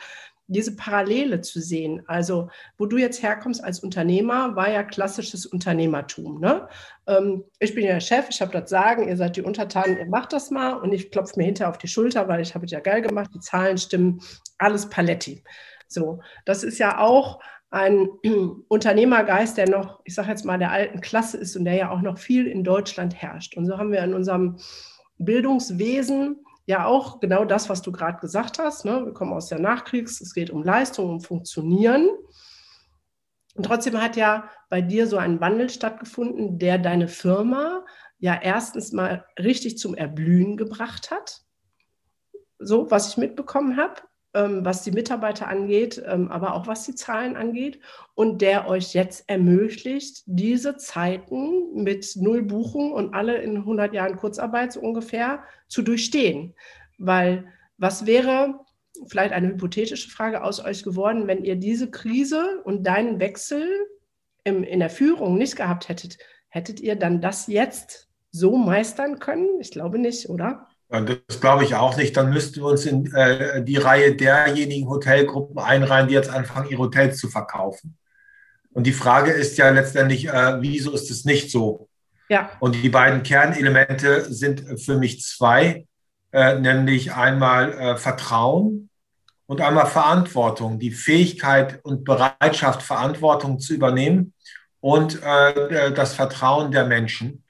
diese 0.48 0.76
Parallele 0.76 1.42
zu 1.42 1.62
sehen. 1.62 2.04
Also, 2.08 2.50
wo 2.78 2.86
du 2.86 2.98
jetzt 2.98 3.24
herkommst 3.24 3.64
als 3.64 3.80
Unternehmer, 3.80 4.56
war 4.56 4.70
ja 4.70 4.84
klassisches 4.84 5.46
Unternehmertum. 5.46 6.40
Ne? 6.40 6.68
Ähm, 7.08 7.44
ich 7.60 7.74
bin 7.74 7.86
ja 7.86 8.00
Chef, 8.00 8.28
ich 8.30 8.42
habe 8.42 8.52
das 8.52 8.70
Sagen, 8.70 9.08
ihr 9.08 9.18
seid 9.18 9.36
die 9.36 9.42
Untertanen, 9.42 9.98
ihr 9.98 10.08
macht 10.08 10.34
das 10.34 10.52
mal 10.52 10.74
und 10.74 10.94
ich 10.94 11.12
klopfe 11.12 11.34
mir 11.38 11.46
hinter 11.46 11.70
auf 11.70 11.78
die 11.78 11.88
Schulter, 11.88 12.28
weil 12.28 12.42
ich 12.42 12.56
habe 12.56 12.66
es 12.66 12.72
ja 12.72 12.80
geil 12.80 13.02
gemacht, 13.02 13.32
die 13.34 13.40
Zahlen 13.40 13.78
stimmen, 13.78 14.22
alles 14.58 14.90
Paletti. 14.90 15.44
So, 15.88 16.22
das 16.46 16.64
ist 16.64 16.80
ja 16.80 17.00
auch 17.00 17.40
ein 17.70 18.08
Unternehmergeist, 18.68 19.58
der 19.58 19.70
noch, 19.70 20.02
ich 20.04 20.14
sage 20.14 20.30
jetzt 20.30 20.46
mal, 20.46 20.60
der 20.60 20.72
alten 20.72 21.02
Klasse 21.02 21.38
ist 21.38 21.56
und 21.56 21.66
der 21.66 21.76
ja 21.76 21.92
auch 21.92 22.02
noch 22.02 22.18
viel 22.18 22.48
in 22.48 22.64
Deutschland 22.64 23.16
herrscht. 23.16 23.58
Und 23.58 23.66
so 23.66 23.78
haben 23.78 23.92
wir 23.92 24.04
in 24.04 24.14
unserem 24.14 24.58
Bildungswesen 25.18 26.43
ja 26.66 26.86
auch 26.86 27.20
genau 27.20 27.46
das, 27.46 27.70
was 27.70 27.82
du 27.82 27.92
gerade 27.92 28.20
gesagt 28.20 28.60
hast. 28.60 28.86
Ne? 28.86 29.06
Wir 29.06 29.14
kommen 29.14 29.34
aus 29.34 29.48
der 29.48 29.60
Nachkriegs, 29.60 30.22
es 30.22 30.34
geht 30.34 30.50
um 30.50 30.64
Leistung, 30.64 31.10
um 31.10 31.22
Funktionieren. 31.22 32.10
Und 33.56 33.66
trotzdem 33.66 34.02
hat 34.02 34.16
ja 34.16 34.50
bei 34.70 34.82
dir 34.82 35.08
so 35.08 35.18
ein 35.18 35.40
Wandel 35.42 35.70
stattgefunden, 35.70 36.58
der 36.58 36.78
deine 36.78 37.08
Firma 37.08 37.86
ja 38.18 38.40
erstens 38.42 38.94
mal 38.94 39.26
richtig 39.38 39.78
zum 39.78 39.94
Erblühen 39.96 40.58
gebracht 40.58 41.12
hat. 41.12 41.42
So, 42.58 42.90
was 42.90 43.10
ich 43.10 43.18
mitbekommen 43.18 43.78
habe 43.78 44.02
was 44.34 44.84
die 44.84 44.92
Mitarbeiter 44.92 45.48
angeht, 45.48 46.02
ähm, 46.06 46.30
aber 46.30 46.56
auch 46.56 46.68
was 46.68 46.86
die 46.86 46.96
Zahlen 46.96 47.36
angeht 47.36 47.80
und 48.16 48.42
der 48.42 48.68
euch 48.68 48.94
jetzt 48.94 49.30
ermöglicht, 49.30 50.24
diese 50.26 50.78
Zeiten 50.78 51.74
mit 51.76 52.16
null 52.16 52.42
Buchung 52.42 52.92
und 52.94 53.14
alle 53.14 53.38
in 53.38 53.58
100 53.58 53.94
Jahren 53.94 54.18
Kurzarbeit 54.18 54.74
so 54.74 54.80
ungefähr 54.82 55.44
zu 55.68 55.82
durchstehen. 55.84 56.56
Weil 56.98 57.46
was 57.78 58.06
wäre, 58.06 58.60
vielleicht 59.08 59.34
eine 59.34 59.50
hypothetische 59.50 60.10
Frage 60.10 60.44
aus 60.44 60.64
euch 60.64 60.84
geworden, 60.84 61.28
wenn 61.28 61.44
ihr 61.44 61.56
diese 61.56 61.90
Krise 61.90 62.62
und 62.64 62.86
deinen 62.86 63.20
Wechsel 63.20 63.68
im, 64.44 64.64
in 64.64 64.80
der 64.80 64.90
Führung 64.90 65.38
nicht 65.38 65.56
gehabt 65.56 65.90
hättet, 65.90 66.18
hättet 66.50 66.80
ihr 66.80 66.96
dann 66.96 67.22
das 67.22 67.48
jetzt 67.48 68.10
so 68.32 68.58
meistern 68.58 69.20
können? 69.20 69.60
Ich 69.60 69.72
glaube 69.72 70.00
nicht, 70.00 70.30
oder? 70.30 70.68
Das 70.94 71.42
glaube 71.42 71.64
ich 71.64 71.74
auch 71.74 71.98
nicht. 71.98 72.16
Dann 72.16 72.30
müssten 72.30 72.62
wir 72.62 72.68
uns 72.68 72.86
in 72.86 73.12
äh, 73.16 73.64
die 73.64 73.78
Reihe 73.78 74.16
derjenigen 74.16 74.88
Hotelgruppen 74.88 75.58
einreihen, 75.58 76.08
die 76.08 76.14
jetzt 76.14 76.30
anfangen, 76.30 76.70
ihre 76.70 76.84
Hotels 76.84 77.18
zu 77.18 77.30
verkaufen. 77.30 77.98
Und 78.74 78.86
die 78.86 78.94
Frage 78.94 79.32
ist 79.32 79.58
ja 79.58 79.70
letztendlich, 79.72 80.28
äh, 80.30 80.62
wieso 80.62 80.92
ist 80.92 81.10
es 81.10 81.26
nicht 81.26 81.50
so? 81.50 81.90
Ja. 82.30 82.52
Und 82.60 82.76
die 82.76 82.90
beiden 82.90 83.24
Kernelemente 83.24 84.32
sind 84.32 84.80
für 84.80 84.98
mich 84.98 85.24
zwei, 85.24 85.88
äh, 86.32 86.60
nämlich 86.60 87.14
einmal 87.14 87.74
äh, 87.74 87.98
Vertrauen 87.98 88.90
und 89.48 89.62
einmal 89.62 89.88
Verantwortung, 89.88 90.78
die 90.78 90.92
Fähigkeit 90.92 91.80
und 91.84 92.04
Bereitschaft, 92.04 92.84
Verantwortung 92.84 93.60
zu 93.60 93.74
übernehmen 93.74 94.34
und 94.80 95.22
äh, 95.24 95.92
das 95.92 96.14
Vertrauen 96.14 96.72
der 96.72 96.86
Menschen 96.86 97.43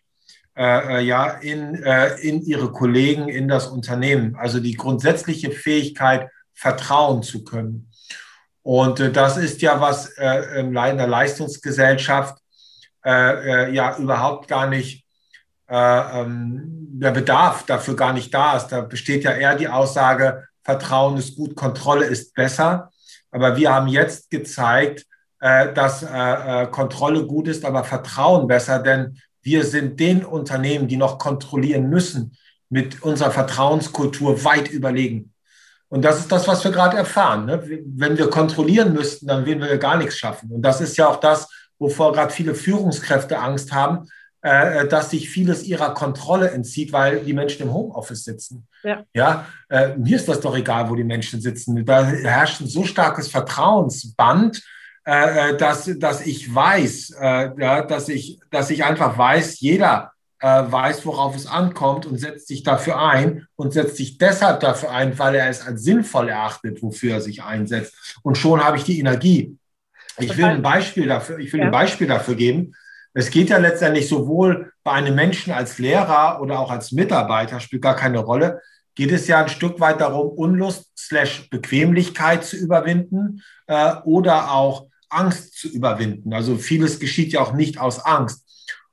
äh, 0.55 0.97
äh, 0.97 1.01
ja, 1.01 1.29
in, 1.29 1.81
äh, 1.83 2.15
in 2.19 2.41
ihre 2.43 2.71
Kollegen, 2.71 3.27
in 3.27 3.47
das 3.47 3.67
Unternehmen. 3.67 4.35
Also 4.35 4.59
die 4.59 4.75
grundsätzliche 4.75 5.51
Fähigkeit, 5.51 6.29
vertrauen 6.53 7.23
zu 7.23 7.43
können. 7.43 7.89
Und 8.61 8.99
äh, 8.99 9.11
das 9.11 9.37
ist 9.37 9.61
ja 9.61 9.81
was 9.81 10.09
äh, 10.17 10.59
in 10.59 10.73
der 10.73 11.07
Leistungsgesellschaft 11.07 12.37
äh, 13.03 13.69
äh, 13.69 13.73
ja 13.73 13.97
überhaupt 13.97 14.47
gar 14.47 14.67
nicht, 14.67 15.05
äh, 15.67 16.21
ähm, 16.21 16.61
der 16.93 17.11
Bedarf 17.11 17.65
dafür 17.65 17.95
gar 17.95 18.13
nicht 18.13 18.33
da 18.33 18.55
ist. 18.55 18.67
Da 18.67 18.81
besteht 18.81 19.23
ja 19.23 19.31
eher 19.31 19.55
die 19.55 19.67
Aussage, 19.67 20.47
Vertrauen 20.63 21.17
ist 21.17 21.35
gut, 21.35 21.55
Kontrolle 21.55 22.05
ist 22.05 22.33
besser. 22.33 22.91
Aber 23.31 23.57
wir 23.57 23.73
haben 23.73 23.87
jetzt 23.87 24.29
gezeigt, 24.29 25.05
dass 25.39 26.05
Kontrolle 26.71 27.25
gut 27.25 27.49
ist, 27.49 27.65
aber 27.65 27.83
Vertrauen 27.83 28.47
besser, 28.47 28.79
denn 28.79 29.19
wir 29.43 29.63
sind 29.65 29.99
den 29.99 30.25
Unternehmen, 30.25 30.87
die 30.87 30.97
noch 30.97 31.19
kontrollieren 31.19 31.89
müssen, 31.89 32.35
mit 32.69 33.03
unserer 33.03 33.31
Vertrauenskultur 33.31 34.43
weit 34.43 34.69
überlegen. 34.69 35.33
Und 35.89 36.03
das 36.03 36.19
ist 36.19 36.31
das, 36.31 36.47
was 36.47 36.63
wir 36.63 36.71
gerade 36.71 36.97
erfahren. 36.97 37.45
Ne? 37.45 37.61
Wenn 37.85 38.17
wir 38.17 38.29
kontrollieren 38.29 38.93
müssten, 38.93 39.27
dann 39.27 39.45
würden 39.45 39.61
wir 39.61 39.77
gar 39.77 39.97
nichts 39.97 40.17
schaffen. 40.17 40.49
Und 40.49 40.63
das 40.63 40.81
ist 40.81 40.97
ja 40.97 41.07
auch 41.07 41.19
das, 41.19 41.47
wovor 41.77 42.13
gerade 42.13 42.33
viele 42.33 42.55
Führungskräfte 42.55 43.37
Angst 43.37 43.71
haben, 43.71 44.07
äh, 44.41 44.87
dass 44.87 45.11
sich 45.11 45.29
vieles 45.29 45.63
ihrer 45.63 45.93
Kontrolle 45.93 46.49
entzieht, 46.49 46.91
weil 46.91 47.19
die 47.19 47.33
Menschen 47.33 47.61
im 47.61 47.73
Homeoffice 47.73 48.23
sitzen. 48.23 48.67
Ja, 48.83 49.03
ja 49.13 49.45
äh, 49.69 49.95
mir 49.95 50.15
ist 50.15 50.27
das 50.27 50.39
doch 50.39 50.57
egal, 50.57 50.89
wo 50.89 50.95
die 50.95 51.03
Menschen 51.03 51.41
sitzen. 51.41 51.85
Da 51.85 52.03
herrscht 52.05 52.61
ein 52.61 52.67
so 52.67 52.83
starkes 52.83 53.27
Vertrauensband, 53.27 54.63
äh, 55.05 55.49
äh, 55.49 55.57
dass, 55.57 55.89
dass 55.97 56.25
ich 56.25 56.53
weiß, 56.53 57.15
äh, 57.19 57.49
ja, 57.57 57.81
dass, 57.81 58.07
ich, 58.07 58.39
dass 58.49 58.69
ich 58.69 58.85
einfach 58.85 59.17
weiß, 59.17 59.59
jeder 59.59 60.13
äh, 60.39 60.47
weiß, 60.47 61.05
worauf 61.05 61.35
es 61.35 61.45
ankommt 61.45 62.05
und 62.05 62.17
setzt 62.17 62.47
sich 62.47 62.63
dafür 62.63 63.01
ein 63.01 63.45
und 63.55 63.73
setzt 63.73 63.97
sich 63.97 64.17
deshalb 64.17 64.61
dafür 64.61 64.91
ein, 64.91 65.19
weil 65.19 65.35
er 65.35 65.49
es 65.49 65.65
als 65.65 65.83
sinnvoll 65.83 66.29
erachtet, 66.29 66.81
wofür 66.81 67.15
er 67.15 67.21
sich 67.21 67.43
einsetzt. 67.43 68.17
Und 68.23 68.37
schon 68.37 68.63
habe 68.63 68.77
ich 68.77 68.85
die 68.85 68.99
Energie. 68.99 69.57
Ich 70.19 70.37
will 70.37 70.45
ein 70.45 70.61
Beispiel 70.61 71.07
dafür, 71.07 71.39
ich 71.39 71.51
will 71.51 71.59
ja. 71.59 71.65
ein 71.65 71.71
Beispiel 71.71 72.07
dafür 72.07 72.35
geben. 72.35 72.73
Es 73.13 73.29
geht 73.29 73.49
ja 73.49 73.57
letztendlich 73.57 74.07
sowohl 74.07 74.71
bei 74.83 74.93
einem 74.93 75.15
Menschen 75.15 75.51
als 75.51 75.79
Lehrer 75.79 76.39
oder 76.41 76.59
auch 76.59 76.71
als 76.71 76.93
Mitarbeiter, 76.93 77.59
spielt 77.59 77.81
gar 77.81 77.95
keine 77.95 78.19
Rolle, 78.19 78.61
geht 78.95 79.11
es 79.11 79.27
ja 79.27 79.41
ein 79.41 79.49
Stück 79.49 79.79
weit 79.81 79.99
darum, 79.99 80.29
Unlust 80.29 80.91
slash 80.97 81.49
Bequemlichkeit 81.49 82.45
zu 82.45 82.55
überwinden 82.55 83.43
äh, 83.67 83.95
oder 84.05 84.51
auch 84.51 84.87
Angst 85.13 85.57
zu 85.57 85.67
überwinden. 85.69 86.33
Also 86.33 86.57
vieles 86.57 86.99
geschieht 86.99 87.33
ja 87.33 87.41
auch 87.41 87.53
nicht 87.53 87.79
aus 87.79 87.99
Angst. 87.99 88.43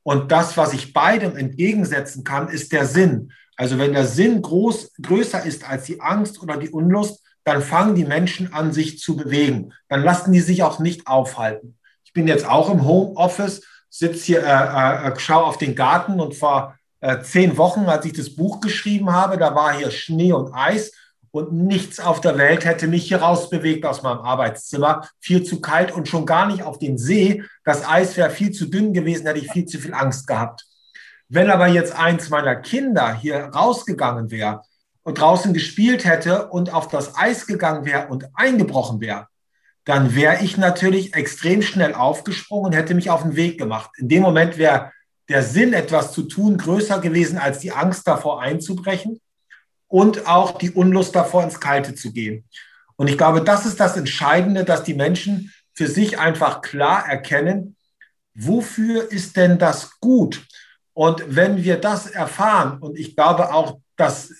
Und 0.02 0.32
das, 0.32 0.56
was 0.56 0.72
ich 0.72 0.92
beidem 0.92 1.36
entgegensetzen 1.36 2.24
kann, 2.24 2.48
ist 2.48 2.72
der 2.72 2.86
Sinn. 2.86 3.32
Also 3.56 3.78
wenn 3.78 3.92
der 3.92 4.06
Sinn 4.06 4.40
groß, 4.40 4.92
größer 5.02 5.44
ist 5.44 5.68
als 5.68 5.84
die 5.84 6.00
Angst 6.00 6.42
oder 6.42 6.56
die 6.56 6.70
Unlust, 6.70 7.22
dann 7.44 7.62
fangen 7.62 7.94
die 7.94 8.04
Menschen 8.04 8.52
an, 8.52 8.72
sich 8.72 8.98
zu 8.98 9.16
bewegen. 9.16 9.72
Dann 9.88 10.02
lassen 10.02 10.32
die 10.32 10.40
sich 10.40 10.62
auch 10.62 10.78
nicht 10.78 11.06
aufhalten. 11.06 11.76
Ich 12.04 12.12
bin 12.12 12.26
jetzt 12.28 12.46
auch 12.46 12.70
im 12.70 12.84
Homeoffice, 12.84 13.62
sitze 13.88 14.24
hier, 14.24 14.42
äh, 14.44 15.08
äh, 15.08 15.18
schaue 15.18 15.44
auf 15.44 15.58
den 15.58 15.74
Garten 15.74 16.20
und 16.20 16.34
vor 16.34 16.78
äh, 17.00 17.20
zehn 17.22 17.56
Wochen, 17.56 17.86
als 17.86 18.04
ich 18.04 18.12
das 18.12 18.34
Buch 18.34 18.60
geschrieben 18.60 19.12
habe, 19.12 19.36
da 19.38 19.54
war 19.54 19.76
hier 19.76 19.90
Schnee 19.90 20.32
und 20.32 20.52
Eis 20.54 20.92
und 21.32 21.52
nichts 21.52 22.00
auf 22.00 22.20
der 22.20 22.38
Welt 22.38 22.64
hätte 22.64 22.88
mich 22.88 23.06
hier 23.06 23.22
rausbewegt 23.22 23.86
aus 23.86 24.02
meinem 24.02 24.20
Arbeitszimmer. 24.20 25.08
Viel 25.20 25.44
zu 25.44 25.60
kalt 25.60 25.92
und 25.92 26.08
schon 26.08 26.26
gar 26.26 26.46
nicht 26.46 26.62
auf 26.62 26.78
den 26.78 26.98
See. 26.98 27.44
Das 27.64 27.88
Eis 27.88 28.16
wäre 28.16 28.30
viel 28.30 28.50
zu 28.50 28.66
dünn 28.66 28.92
gewesen, 28.92 29.26
hätte 29.26 29.38
ich 29.38 29.50
viel 29.50 29.66
zu 29.66 29.78
viel 29.78 29.94
Angst 29.94 30.26
gehabt. 30.26 30.66
Wenn 31.28 31.50
aber 31.50 31.68
jetzt 31.68 31.96
eins 31.96 32.30
meiner 32.30 32.56
Kinder 32.56 33.14
hier 33.14 33.44
rausgegangen 33.54 34.32
wäre 34.32 34.62
und 35.04 35.20
draußen 35.20 35.54
gespielt 35.54 36.04
hätte 36.04 36.48
und 36.48 36.74
auf 36.74 36.88
das 36.88 37.16
Eis 37.16 37.46
gegangen 37.46 37.84
wäre 37.84 38.08
und 38.08 38.26
eingebrochen 38.34 39.00
wäre, 39.00 39.28
dann 39.84 40.14
wäre 40.16 40.42
ich 40.42 40.56
natürlich 40.56 41.14
extrem 41.14 41.62
schnell 41.62 41.94
aufgesprungen 41.94 42.66
und 42.66 42.72
hätte 42.72 42.94
mich 42.94 43.10
auf 43.10 43.22
den 43.22 43.36
Weg 43.36 43.58
gemacht. 43.58 43.90
In 43.96 44.08
dem 44.08 44.22
Moment 44.22 44.58
wäre 44.58 44.90
der 45.28 45.44
Sinn, 45.44 45.72
etwas 45.72 46.12
zu 46.12 46.22
tun, 46.22 46.58
größer 46.58 46.98
gewesen 47.00 47.38
als 47.38 47.60
die 47.60 47.70
Angst 47.70 48.08
davor 48.08 48.42
einzubrechen 48.42 49.20
und 49.90 50.26
auch 50.26 50.56
die 50.56 50.70
Unlust 50.70 51.14
davor, 51.14 51.42
ins 51.42 51.60
Kalte 51.60 51.94
zu 51.94 52.12
gehen. 52.12 52.44
Und 52.96 53.10
ich 53.10 53.18
glaube, 53.18 53.42
das 53.42 53.66
ist 53.66 53.80
das 53.80 53.96
Entscheidende, 53.96 54.64
dass 54.64 54.84
die 54.84 54.94
Menschen 54.94 55.52
für 55.74 55.88
sich 55.88 56.18
einfach 56.18 56.62
klar 56.62 57.06
erkennen, 57.08 57.76
wofür 58.34 59.10
ist 59.10 59.36
denn 59.36 59.58
das 59.58 59.98
gut? 59.98 60.46
Und 60.92 61.24
wenn 61.26 61.62
wir 61.62 61.76
das 61.76 62.06
erfahren, 62.06 62.78
und 62.78 62.98
ich 62.98 63.16
glaube 63.16 63.52
auch, 63.52 63.80
dass 63.96 64.32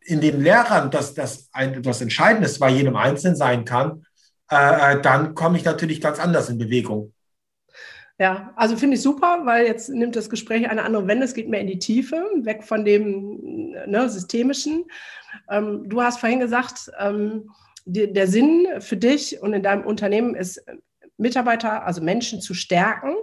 in 0.00 0.20
den 0.20 0.42
Lehrern 0.42 0.90
dass 0.90 1.14
das 1.14 1.48
ein, 1.52 1.74
etwas 1.74 2.00
Entscheidendes 2.00 2.58
bei 2.58 2.68
jedem 2.68 2.96
Einzelnen 2.96 3.36
sein 3.36 3.64
kann, 3.64 4.04
äh, 4.50 4.94
äh 4.94 5.00
dann 5.00 5.34
komme 5.34 5.56
ich 5.56 5.64
natürlich 5.64 6.00
ganz 6.00 6.18
anders 6.18 6.48
in 6.48 6.58
Bewegung. 6.58 7.14
Ja, 8.20 8.52
also 8.54 8.76
finde 8.76 8.96
ich 8.96 9.02
super, 9.02 9.40
weil 9.44 9.64
jetzt 9.64 9.88
nimmt 9.88 10.14
das 10.14 10.28
Gespräch 10.28 10.68
eine 10.68 10.82
andere 10.82 11.06
Wende, 11.06 11.24
es 11.24 11.32
geht 11.32 11.48
mehr 11.48 11.62
in 11.62 11.66
die 11.68 11.78
Tiefe, 11.78 12.22
weg 12.42 12.64
von 12.64 12.84
dem 12.84 13.70
ne, 13.86 14.10
Systemischen. 14.10 14.84
Ähm, 15.48 15.88
du 15.88 16.02
hast 16.02 16.20
vorhin 16.20 16.38
gesagt, 16.38 16.90
ähm, 16.98 17.50
die, 17.86 18.12
der 18.12 18.28
Sinn 18.28 18.66
für 18.80 18.98
dich 18.98 19.40
und 19.40 19.54
in 19.54 19.62
deinem 19.62 19.86
Unternehmen 19.86 20.34
ist, 20.34 20.62
Mitarbeiter, 21.16 21.86
also 21.86 22.02
Menschen 22.02 22.42
zu 22.42 22.52
stärken. 22.52 23.14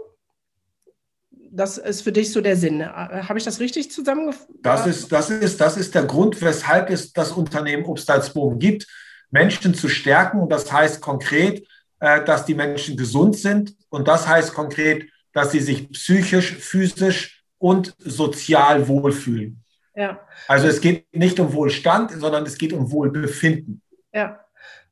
Das 1.52 1.78
ist 1.78 2.02
für 2.02 2.12
dich 2.12 2.34
so 2.34 2.42
der 2.42 2.56
Sinn. 2.56 2.84
Habe 2.84 3.38
ich 3.38 3.46
das 3.46 3.60
richtig 3.60 3.92
zusammengefasst? 3.92 4.50
Das 4.64 4.88
ist, 4.88 5.12
das, 5.12 5.30
ist, 5.30 5.62
das 5.62 5.78
ist 5.78 5.94
der 5.94 6.06
Grund, 6.06 6.42
weshalb 6.42 6.90
es 6.90 7.14
das 7.14 7.34
Unternehmen 7.34 7.86
Obstalsbogen 7.86 8.58
gibt, 8.58 8.88
Menschen 9.30 9.76
zu 9.76 9.90
stärken. 9.90 10.40
Und 10.40 10.52
das 10.52 10.72
heißt 10.72 11.02
konkret, 11.02 11.60
äh, 11.60 11.66
dass 12.00 12.46
die 12.46 12.54
Menschen 12.54 12.98
gesund 12.98 13.36
sind. 13.36 13.76
Und 13.90 14.08
das 14.08 14.28
heißt 14.28 14.54
konkret, 14.54 15.10
dass 15.34 15.52
sie 15.52 15.60
sich 15.60 15.90
psychisch, 15.92 16.56
physisch 16.56 17.44
und 17.58 17.96
sozial 18.00 18.88
wohlfühlen. 18.88 19.64
Ja. 19.96 20.20
Also 20.48 20.68
es 20.68 20.80
geht 20.80 21.06
nicht 21.16 21.40
um 21.40 21.54
Wohlstand, 21.54 22.12
sondern 22.12 22.46
es 22.46 22.58
geht 22.58 22.74
um 22.74 22.92
Wohlbefinden. 22.92 23.82
Ja, 24.14 24.40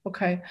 okay. 0.03 0.41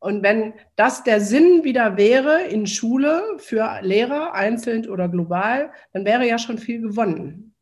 Und 0.00 0.22
wenn 0.22 0.54
das 0.76 1.04
der 1.04 1.20
Sinn 1.20 1.62
wieder 1.62 1.96
wäre 1.96 2.42
in 2.42 2.66
Schule 2.66 3.22
für 3.38 3.80
Lehrer, 3.82 4.34
einzeln 4.34 4.88
oder 4.88 5.08
global, 5.08 5.72
dann 5.92 6.04
wäre 6.04 6.26
ja 6.26 6.38
schon 6.38 6.58
viel 6.58 6.80
gewonnen. 6.80 7.54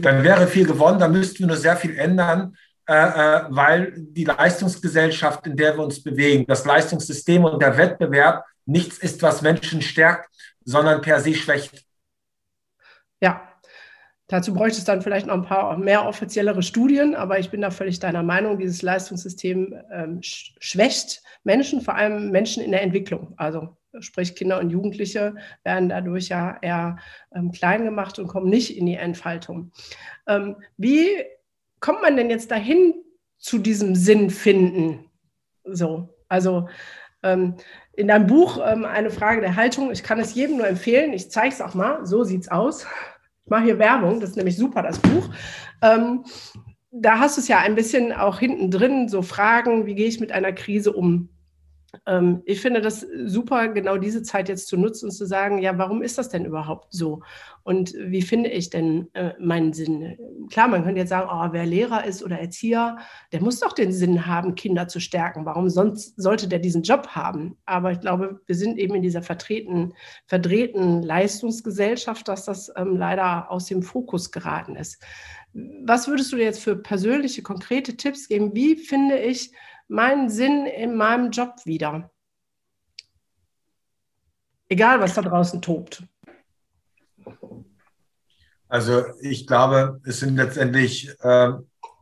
Dann 0.00 0.24
wäre 0.24 0.46
viel 0.48 0.66
gewonnen, 0.66 0.98
dann 0.98 1.12
müssten 1.12 1.40
wir 1.40 1.46
nur 1.46 1.56
sehr 1.56 1.76
viel 1.76 1.96
ändern, 1.96 2.48
äh, 2.48 2.48
äh, 2.48 2.67
weil 2.88 3.92
die 3.96 4.24
Leistungsgesellschaft, 4.24 5.46
in 5.46 5.56
der 5.56 5.76
wir 5.76 5.84
uns 5.84 6.02
bewegen, 6.02 6.46
das 6.46 6.64
Leistungssystem 6.64 7.44
und 7.44 7.60
der 7.60 7.76
Wettbewerb 7.76 8.44
nichts 8.64 8.98
ist, 8.98 9.22
was 9.22 9.42
Menschen 9.42 9.82
stärkt, 9.82 10.30
sondern 10.64 11.00
per 11.00 11.20
se 11.20 11.34
schwächt. 11.34 11.84
Ja, 13.20 13.48
Dazu 14.30 14.52
bräuchte 14.52 14.78
es 14.78 14.84
dann 14.84 15.00
vielleicht 15.00 15.26
noch 15.26 15.34
ein 15.34 15.46
paar 15.46 15.78
mehr 15.78 16.06
offiziellere 16.06 16.62
Studien, 16.62 17.14
aber 17.14 17.38
ich 17.38 17.48
bin 17.48 17.62
da 17.62 17.70
völlig 17.70 17.98
deiner 17.98 18.22
Meinung, 18.22 18.58
dieses 18.58 18.82
Leistungssystem 18.82 19.74
ähm, 19.90 20.18
schwächt 20.20 21.22
Menschen, 21.44 21.80
vor 21.80 21.94
allem 21.94 22.30
Menschen 22.30 22.62
in 22.62 22.70
der 22.70 22.82
Entwicklung. 22.82 23.32
Also 23.38 23.78
sprich 24.00 24.34
Kinder 24.34 24.60
und 24.60 24.68
Jugendliche 24.68 25.34
werden 25.64 25.88
dadurch 25.88 26.28
ja 26.28 26.58
eher 26.60 26.98
ähm, 27.34 27.52
klein 27.52 27.84
gemacht 27.84 28.18
und 28.18 28.26
kommen 28.28 28.50
nicht 28.50 28.76
in 28.76 28.84
die 28.84 28.96
Entfaltung. 28.96 29.72
Ähm, 30.26 30.56
wie 30.76 31.24
kommt 31.80 32.02
man 32.02 32.16
denn 32.16 32.30
jetzt 32.30 32.50
dahin 32.50 32.94
zu 33.38 33.58
diesem 33.58 33.94
Sinn 33.94 34.30
finden? 34.30 35.10
So, 35.64 36.08
also 36.28 36.68
ähm, 37.22 37.54
in 37.92 38.08
deinem 38.08 38.26
Buch 38.26 38.60
ähm, 38.64 38.84
eine 38.84 39.10
Frage 39.10 39.40
der 39.40 39.56
Haltung. 39.56 39.90
Ich 39.90 40.02
kann 40.02 40.20
es 40.20 40.34
jedem 40.34 40.58
nur 40.58 40.68
empfehlen. 40.68 41.12
Ich 41.12 41.30
zeige 41.30 41.54
es 41.54 41.60
auch 41.60 41.74
mal. 41.74 42.06
So 42.06 42.24
sieht 42.24 42.42
es 42.42 42.50
aus. 42.50 42.86
Ich 43.44 43.50
mache 43.50 43.64
hier 43.64 43.78
Werbung, 43.78 44.20
das 44.20 44.30
ist 44.30 44.36
nämlich 44.36 44.56
super, 44.56 44.82
das 44.82 44.98
Buch. 44.98 45.30
Ähm, 45.80 46.24
da 46.90 47.18
hast 47.18 47.36
du 47.36 47.40
es 47.40 47.48
ja 47.48 47.58
ein 47.58 47.74
bisschen 47.74 48.12
auch 48.12 48.38
hinten 48.38 48.70
drin, 48.70 49.08
so 49.08 49.22
Fragen, 49.22 49.86
wie 49.86 49.94
gehe 49.94 50.06
ich 50.06 50.20
mit 50.20 50.32
einer 50.32 50.52
Krise 50.52 50.92
um? 50.92 51.30
Ähm, 52.06 52.42
ich 52.44 52.60
finde 52.60 52.80
das 52.80 53.06
super, 53.24 53.68
genau 53.68 53.96
diese 53.96 54.22
Zeit 54.22 54.48
jetzt 54.48 54.68
zu 54.68 54.76
nutzen 54.76 55.06
und 55.06 55.12
zu 55.12 55.26
sagen, 55.26 55.58
ja, 55.58 55.78
warum 55.78 56.02
ist 56.02 56.18
das 56.18 56.28
denn 56.28 56.44
überhaupt 56.44 56.88
so? 56.90 57.22
Und 57.62 57.94
wie 57.98 58.22
finde 58.22 58.50
ich 58.50 58.70
denn 58.70 59.08
äh, 59.14 59.32
meinen 59.38 59.72
Sinn? 59.72 60.18
Klar, 60.50 60.68
man 60.68 60.84
könnte 60.84 61.00
jetzt 61.00 61.08
sagen, 61.10 61.28
oh, 61.30 61.52
wer 61.52 61.66
Lehrer 61.66 62.04
ist 62.04 62.22
oder 62.22 62.38
Erzieher, 62.38 62.98
der 63.32 63.42
muss 63.42 63.60
doch 63.60 63.72
den 63.72 63.92
Sinn 63.92 64.26
haben, 64.26 64.54
Kinder 64.54 64.88
zu 64.88 65.00
stärken. 65.00 65.46
Warum 65.46 65.68
sonst 65.70 66.14
sollte 66.20 66.48
der 66.48 66.58
diesen 66.58 66.82
Job 66.82 67.08
haben? 67.08 67.56
Aber 67.64 67.92
ich 67.92 68.00
glaube, 68.00 68.40
wir 68.46 68.54
sind 68.54 68.78
eben 68.78 68.94
in 68.94 69.02
dieser 69.02 69.22
vertreten, 69.22 69.94
verdrehten 70.26 71.02
Leistungsgesellschaft, 71.02 72.28
dass 72.28 72.44
das 72.44 72.70
ähm, 72.76 72.96
leider 72.96 73.50
aus 73.50 73.66
dem 73.66 73.82
Fokus 73.82 74.30
geraten 74.30 74.76
ist. 74.76 75.02
Was 75.52 76.06
würdest 76.06 76.32
du 76.32 76.36
dir 76.36 76.44
jetzt 76.44 76.62
für 76.62 76.76
persönliche, 76.76 77.42
konkrete 77.42 77.96
Tipps 77.96 78.28
geben? 78.28 78.54
Wie 78.54 78.76
finde 78.76 79.18
ich 79.18 79.52
meinen 79.88 80.28
Sinn 80.28 80.66
in 80.66 80.94
meinem 80.94 81.30
Job 81.30 81.54
wieder. 81.64 82.10
Egal, 84.68 85.00
was 85.00 85.14
da 85.14 85.22
draußen 85.22 85.62
tobt. 85.62 86.02
Also 88.68 89.02
ich 89.22 89.46
glaube, 89.46 90.00
es 90.04 90.20
sind 90.20 90.36
letztendlich, 90.36 91.10
äh, 91.20 91.52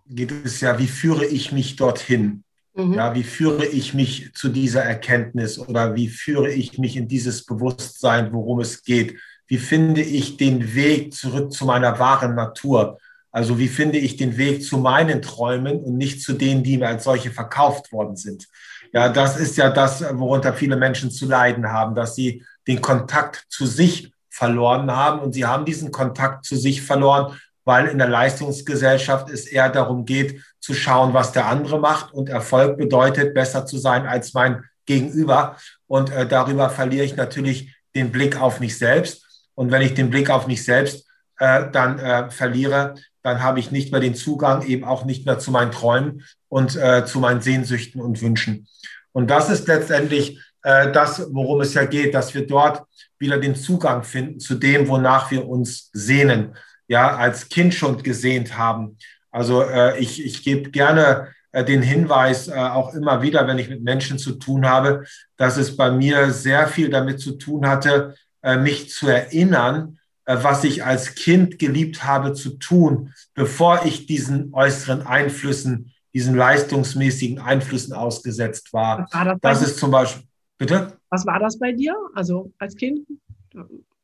geht 0.07 0.33
es 0.33 0.61
ja, 0.61 0.79
wie 0.79 0.89
führe 0.89 1.25
ich 1.25 1.53
mich 1.53 1.77
dorthin? 1.77 2.43
Mhm. 2.75 2.95
Ja, 2.95 3.15
wie 3.15 3.23
führe 3.23 3.65
ich 3.65 3.95
mich 3.95 4.35
zu 4.35 4.49
dieser 4.49 4.83
Erkenntnis 4.83 5.59
oder 5.59 5.95
wie 5.95 6.09
führe 6.09 6.51
ich 6.51 6.77
mich 6.79 6.97
in 6.97 7.07
dieses 7.07 7.47
Bewusstsein, 7.47 8.33
worum 8.33 8.61
es 8.61 8.83
geht? 8.83 9.17
Wie 9.47 9.59
finde 9.59 10.03
ich 10.03 10.37
den 10.37 10.75
Weg 10.75 11.15
zurück 11.15 11.53
zu 11.53 11.67
meiner 11.67 12.01
wahren 12.01 12.35
Natur? 12.35 12.99
Also 13.37 13.59
wie 13.59 13.69
finde 13.69 13.99
ich 13.99 14.17
den 14.17 14.39
Weg 14.39 14.65
zu 14.65 14.79
meinen 14.79 15.21
Träumen 15.21 15.81
und 15.81 15.99
nicht 15.99 16.23
zu 16.23 16.33
denen, 16.33 16.63
die 16.63 16.79
mir 16.79 16.89
als 16.89 17.05
solche 17.05 17.31
verkauft 17.31 17.93
worden 17.93 18.17
sind? 18.17 18.49
Ja, 18.95 19.11
das 19.11 19.37
ist 19.37 19.59
ja 19.59 19.69
das, 19.69 20.01
worunter 20.17 20.55
viele 20.55 20.75
Menschen 20.75 21.11
zu 21.11 21.27
leiden 21.27 21.71
haben, 21.71 21.95
dass 21.95 22.15
sie 22.15 22.43
den 22.67 22.81
Kontakt 22.81 23.45
zu 23.51 23.67
sich 23.67 24.11
verloren 24.31 24.91
haben 24.91 25.21
und 25.21 25.35
sie 25.35 25.45
haben 25.45 25.67
diesen 25.67 25.91
Kontakt 25.91 26.47
zu 26.47 26.57
sich 26.57 26.81
verloren, 26.81 27.39
weil 27.67 27.89
in 27.89 27.99
der 27.99 28.09
Leistungsgesellschaft 28.09 29.29
es 29.29 29.47
eher 29.47 29.69
darum 29.69 30.07
geht, 30.07 30.41
zu 30.59 30.73
schauen, 30.73 31.13
was 31.13 31.33
der 31.33 31.45
andere 31.45 31.79
macht 31.79 32.15
und 32.15 32.31
Erfolg 32.31 32.79
bedeutet, 32.79 33.35
besser 33.35 33.67
zu 33.67 33.77
sein 33.77 34.07
als 34.07 34.33
mein 34.33 34.65
Gegenüber. 34.87 35.59
Und 35.87 36.11
äh, 36.11 36.27
darüber 36.27 36.71
verliere 36.71 37.05
ich 37.05 37.17
natürlich 37.17 37.77
den 37.95 38.13
Blick 38.13 38.41
auf 38.41 38.61
mich 38.61 38.79
selbst. 38.79 39.45
Und 39.55 39.71
wenn 39.71 39.83
ich 39.83 39.93
den 39.93 40.09
Blick 40.09 40.31
auf 40.31 40.47
mich 40.47 40.65
selbst 40.65 41.07
äh, 41.39 41.71
dann 41.71 41.99
äh, 41.99 42.31
verliere, 42.31 42.95
dann 43.27 43.43
habe 43.43 43.59
ich 43.59 43.73
nicht 43.73 43.91
mehr 43.91 44.01
den 44.01 44.15
Zugang 44.15 44.65
eben 44.65 44.85
auch 44.85 45.05
nicht 45.05 45.27
mehr 45.27 45.41
zu 45.41 45.51
meinen 45.51 45.73
Träumen 45.73 46.23
und 46.49 46.77
äh, 46.77 47.05
zu 47.07 47.19
meinen 47.19 47.41
Sehnsüchten 47.41 48.01
und 48.01 48.23
Wünschen. 48.23 48.69
Und 49.11 49.31
das 49.31 49.51
ist 49.51 49.67
letztendlich 49.67 50.41
äh, 50.63 50.93
das, 50.93 51.27
worum 51.33 51.61
es 51.61 51.75
ja 51.75 51.87
geht, 51.87 52.15
dass 52.15 52.35
wir 52.35 52.47
dort 52.47 52.87
wieder 53.19 53.39
den 53.39 53.57
Zugang 53.57 54.05
finden 54.05 54.39
zu 54.39 54.55
dem, 54.55 54.87
wonach 54.87 55.33
wir 55.33 55.49
uns 55.49 55.91
sehnen, 55.93 56.55
ja, 56.87 57.17
als 57.17 57.49
Kind 57.49 57.75
schon 57.75 58.01
gesehnt 58.01 58.57
haben. 58.57 58.97
Also 59.33 59.63
äh, 59.63 59.99
ich, 59.99 60.25
ich 60.25 60.45
gebe 60.45 60.71
gerne 60.71 61.33
äh, 61.51 61.65
den 61.65 61.83
Hinweis 61.83 62.47
äh, 62.47 62.53
auch 62.53 62.95
immer 62.95 63.23
wieder, 63.23 63.49
wenn 63.49 63.59
ich 63.59 63.69
mit 63.69 63.83
Menschen 63.83 64.21
zu 64.21 64.35
tun 64.35 64.69
habe, 64.69 65.03
dass 65.37 65.57
es 65.57 65.77
bei 65.77 65.91
mir 65.91 66.31
sehr 66.31 66.69
viel 66.69 66.91
damit 66.91 67.19
zu 67.19 67.33
tun 67.33 67.67
hatte, 67.67 68.15
äh, 68.43 68.57
mich 68.57 68.89
zu 68.91 69.09
erinnern, 69.09 69.99
was 70.27 70.65
ich 70.65 70.85
als 70.85 71.15
Kind 71.15 71.59
geliebt 71.59 72.05
habe 72.05 72.33
zu 72.33 72.59
tun, 72.59 73.15
bevor 73.35 73.85
ich 73.85 74.07
diesen 74.07 74.53
äußeren 74.53 75.07
Einflüssen, 75.07 75.93
diesen 76.13 76.35
leistungsmäßigen 76.35 77.39
Einflüssen 77.39 77.93
ausgesetzt 77.93 78.73
war. 78.73 79.07
war 79.13 79.25
das, 79.25 79.39
das 79.41 79.63
ist 79.63 79.79
zum 79.79 79.91
Beispiel, 79.93 80.25
bitte? 80.59 80.99
Was 81.11 81.25
war 81.27 81.39
das 81.39 81.59
bei 81.59 81.73
dir, 81.73 81.95
also 82.15 82.53
als 82.59 82.75
Kind? 82.75 83.07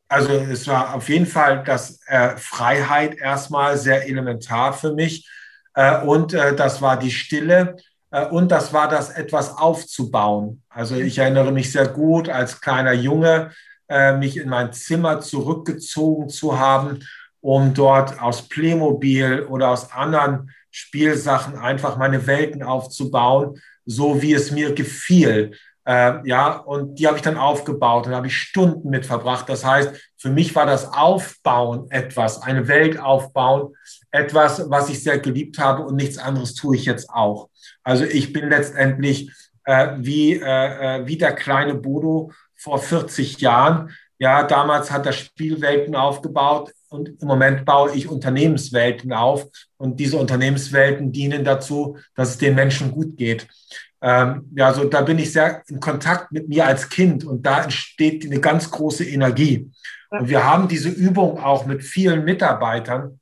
Also 0.08 0.32
es 0.32 0.66
war 0.68 0.94
auf 0.94 1.08
jeden 1.08 1.26
Fall 1.26 1.64
das 1.64 2.00
äh, 2.06 2.37
Freiheit 2.37 3.16
erstmal 3.16 3.78
sehr 3.78 4.08
elementar 4.08 4.74
für 4.74 4.92
mich. 4.92 5.26
Äh, 5.74 6.04
und 6.04 6.35
äh, 6.35 6.54
das 6.54 6.82
war 6.82 6.98
die 6.98 7.11
Stille. 7.11 7.76
Äh, 8.11 8.26
und 8.26 8.52
das 8.52 8.72
war 8.72 8.88
das 8.88 9.11
etwas 9.11 9.56
aufzubauen. 9.56 10.62
Also 10.68 10.96
ich 10.96 11.18
erinnere 11.18 11.50
mich 11.50 11.72
sehr 11.72 11.88
gut 11.88 12.28
als 12.28 12.61
kleiner 12.61 12.92
Junge, 12.92 13.50
äh, 13.50 13.52
mich 14.18 14.37
in 14.37 14.48
mein 14.48 14.72
Zimmer 14.72 15.20
zurückgezogen 15.20 16.28
zu 16.28 16.59
haben, 16.59 17.00
um 17.40 17.74
dort 17.74 18.20
aus 18.20 18.48
Playmobil 18.48 19.46
oder 19.48 19.70
aus 19.70 19.92
anderen 19.92 20.50
Spielsachen 20.70 21.57
einfach 21.57 21.96
meine 21.98 22.26
Welten 22.26 22.62
aufzubauen, 22.62 23.61
so 23.85 24.22
wie 24.22 24.33
es 24.33 24.50
mir 24.50 24.74
gefiel. 24.74 25.52
Äh, 25.85 26.26
ja, 26.26 26.52
und 26.52 26.98
die 26.98 27.07
habe 27.07 27.16
ich 27.16 27.22
dann 27.22 27.37
aufgebaut 27.37 28.07
und 28.07 28.14
habe 28.14 28.28
ich 28.28 28.37
Stunden 28.37 28.88
mit 28.88 29.05
verbracht. 29.05 29.48
Das 29.48 29.64
heißt, 29.64 29.92
für 30.16 30.31
mich 30.31 30.55
war 30.55 30.64
das 30.64 30.92
Aufbauen 30.92 31.90
etwas, 31.90 32.40
eine 32.40 32.68
Welt 32.68 32.98
aufbauen, 32.98 33.74
etwas, 34.12 34.70
was 34.70 34.88
ich 34.88 35.02
sehr 35.02 35.18
geliebt 35.18 35.59
habe 35.59 35.85
und 35.85 35.96
nichts 35.96 36.18
anderes 36.18 36.55
tue 36.55 36.76
ich 36.76 36.85
jetzt 36.85 37.11
auch. 37.11 37.48
Also 37.83 38.05
ich 38.05 38.33
bin 38.33 38.48
letztendlich 38.48 39.33
äh, 39.64 39.88
wie, 39.98 40.35
äh, 40.35 41.00
äh 41.00 41.07
wie 41.07 41.18
der 41.18 41.35
kleine 41.35 41.74
Bodo 41.74 42.31
vor 42.62 42.79
40 42.79 43.40
Jahren. 43.40 43.90
Ja, 44.18 44.44
damals 44.44 44.90
hat 44.90 45.05
er 45.07 45.12
Spielwelten 45.12 45.96
aufgebaut 45.96 46.72
und 46.88 47.20
im 47.20 47.27
Moment 47.27 47.64
baue 47.64 47.92
ich 47.92 48.09
Unternehmenswelten 48.09 49.12
auf. 49.12 49.48
Und 49.77 49.98
diese 49.98 50.16
Unternehmenswelten 50.16 51.11
dienen 51.11 51.44
dazu, 51.44 51.96
dass 52.14 52.31
es 52.31 52.38
den 52.38 52.55
Menschen 52.55 52.92
gut 52.92 53.16
geht. 53.16 53.48
Ähm, 54.01 54.48
ja, 54.55 54.72
so 54.72 54.85
da 54.85 55.01
bin 55.03 55.18
ich 55.18 55.33
sehr 55.33 55.62
in 55.68 55.81
Kontakt 55.81 56.31
mit 56.31 56.48
mir 56.48 56.66
als 56.66 56.88
Kind 56.88 57.25
und 57.25 57.44
da 57.44 57.62
entsteht 57.62 58.25
eine 58.25 58.40
ganz 58.40 58.70
große 58.70 59.05
Energie. 59.05 59.70
Und 60.11 60.29
wir 60.29 60.44
haben 60.44 60.68
diese 60.68 60.88
Übung 60.88 61.40
auch 61.40 61.66
mit 61.66 61.83
vielen 61.83 62.25
Mitarbeitern 62.25 63.18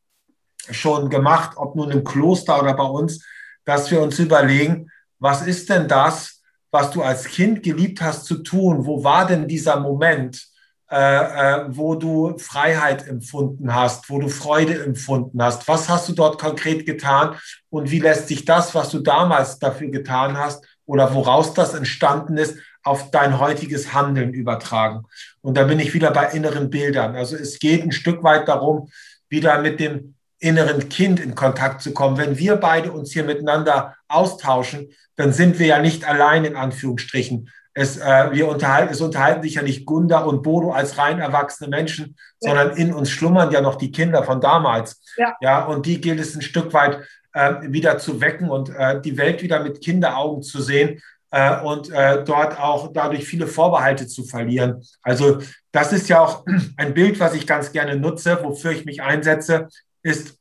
schon 0.71 1.09
gemacht, 1.09 1.53
ob 1.57 1.77
nun 1.77 1.91
im 1.91 2.05
Kloster 2.05 2.61
oder 2.61 2.75
bei 2.75 2.85
uns, 2.85 3.25
dass 3.65 3.91
wir 3.91 4.01
uns 4.03 4.19
überlegen, 4.19 4.91
was 5.19 5.47
ist 5.47 5.71
denn 5.71 5.87
das, 5.87 6.40
was 6.71 6.91
du 6.91 7.03
als 7.03 7.25
Kind 7.25 7.63
geliebt 7.63 8.01
hast 8.01 8.25
zu 8.27 8.43
tun. 8.43 8.87
Wo 8.87 9.03
war 9.03 9.27
denn 9.27 9.49
dieser 9.49 9.81
Moment, 9.81 10.47
äh, 10.91 10.97
äh, 10.97 11.65
wo 11.69 11.95
du 11.95 12.37
Freiheit 12.39 13.07
empfunden 13.07 13.75
hast, 13.75 14.09
wo 14.11 14.19
du 14.19 14.29
Freude 14.29 14.83
empfunden 14.83 15.43
hast? 15.43 15.67
Was 15.69 15.89
hast 15.89 16.09
du 16.09 16.13
dort 16.13 16.41
konkret 16.41 16.87
getan 16.87 17.37
und 17.71 17.91
wie 17.91 18.01
lässt 18.01 18.29
sich 18.29 18.45
das, 18.45 18.75
was 18.75 18.91
du 18.91 19.01
damals 19.01 19.59
dafür 19.59 19.89
getan 19.89 20.37
hast 20.37 20.65
oder 20.87 21.15
woraus 21.15 21.55
das 21.55 21.75
entstanden 21.75 22.37
ist, 22.37 22.57
auf 22.83 23.11
dein 23.11 23.39
heutiges 23.39 23.93
Handeln 23.93 24.33
übertragen? 24.33 25.05
Und 25.43 25.57
da 25.57 25.65
bin 25.65 25.81
ich 25.81 25.95
wieder 25.95 26.11
bei 26.13 26.27
inneren 26.27 26.71
Bildern. 26.71 27.15
Also 27.17 27.37
es 27.37 27.59
geht 27.59 27.83
ein 27.83 27.93
Stück 27.93 28.23
weit 28.23 28.49
darum, 28.49 28.91
wieder 29.29 29.61
mit 29.61 29.81
dem 29.81 30.15
inneren 30.41 30.89
Kind 30.89 31.21
in 31.21 31.35
Kontakt 31.35 31.83
zu 31.83 31.93
kommen. 31.93 32.17
Wenn 32.17 32.39
wir 32.39 32.57
beide 32.57 32.93
uns 32.93 33.13
hier 33.13 33.25
miteinander 33.25 33.95
austauschen, 34.09 34.89
dann 35.21 35.35
sind 35.35 35.59
wir 35.59 35.67
ja 35.67 35.81
nicht 35.81 36.09
allein 36.09 36.47
in 36.47 36.57
Anführungsstrichen. 36.57 37.51
Es, 37.75 37.99
äh, 37.99 38.33
wir 38.33 38.49
unterhalten, 38.49 38.93
es 38.93 39.01
unterhalten 39.03 39.43
sich 39.43 39.55
ja 39.55 39.63
nicht 39.63 39.85
Gunda 39.85 40.21
und 40.21 40.43
Bodo 40.43 40.73
als 40.73 40.97
rein 40.97 41.21
erwachsene 41.21 41.69
Menschen, 41.69 42.17
ja. 42.41 42.51
sondern 42.51 42.77
in 42.77 42.93
uns 42.95 43.11
schlummern 43.11 43.51
ja 43.53 43.61
noch 43.61 43.77
die 43.77 43.93
Kinder 43.93 44.25
von 44.25 44.41
damals. 44.41 45.03
Ja, 45.17 45.37
ja 45.41 45.65
und 45.67 45.85
die 45.85 46.01
gilt 46.01 46.21
es 46.21 46.35
ein 46.35 46.43
Stück 46.43 46.73
weit 46.73 47.07
äh, 47.35 47.55
wieder 47.63 47.99
zu 47.99 48.21
wecken 48.21 48.49
und 48.49 48.71
äh, 48.71 49.01
die 49.01 49.19
Welt 49.19 49.43
wieder 49.43 49.63
mit 49.63 49.83
Kinderaugen 49.83 50.43
zu 50.43 50.63
sehen 50.63 51.01
äh, 51.31 51.61
und 51.61 51.91
äh, 51.91 52.25
dort 52.25 52.59
auch 52.59 52.91
dadurch 52.93 53.25
viele 53.25 53.47
Vorbehalte 53.47 54.07
zu 54.07 54.25
verlieren. 54.25 54.83
Also 55.03 55.41
das 55.71 55.93
ist 55.93 56.09
ja 56.09 56.21
auch 56.21 56.45
ein 56.79 56.95
Bild, 56.95 57.21
was 57.21 57.35
ich 57.35 57.47
ganz 57.47 57.73
gerne 57.73 57.97
nutze, 57.97 58.43
wofür 58.43 58.73
ich 58.73 58.87
mich 58.87 59.03
einsetze, 59.03 59.69
ist, 60.03 60.39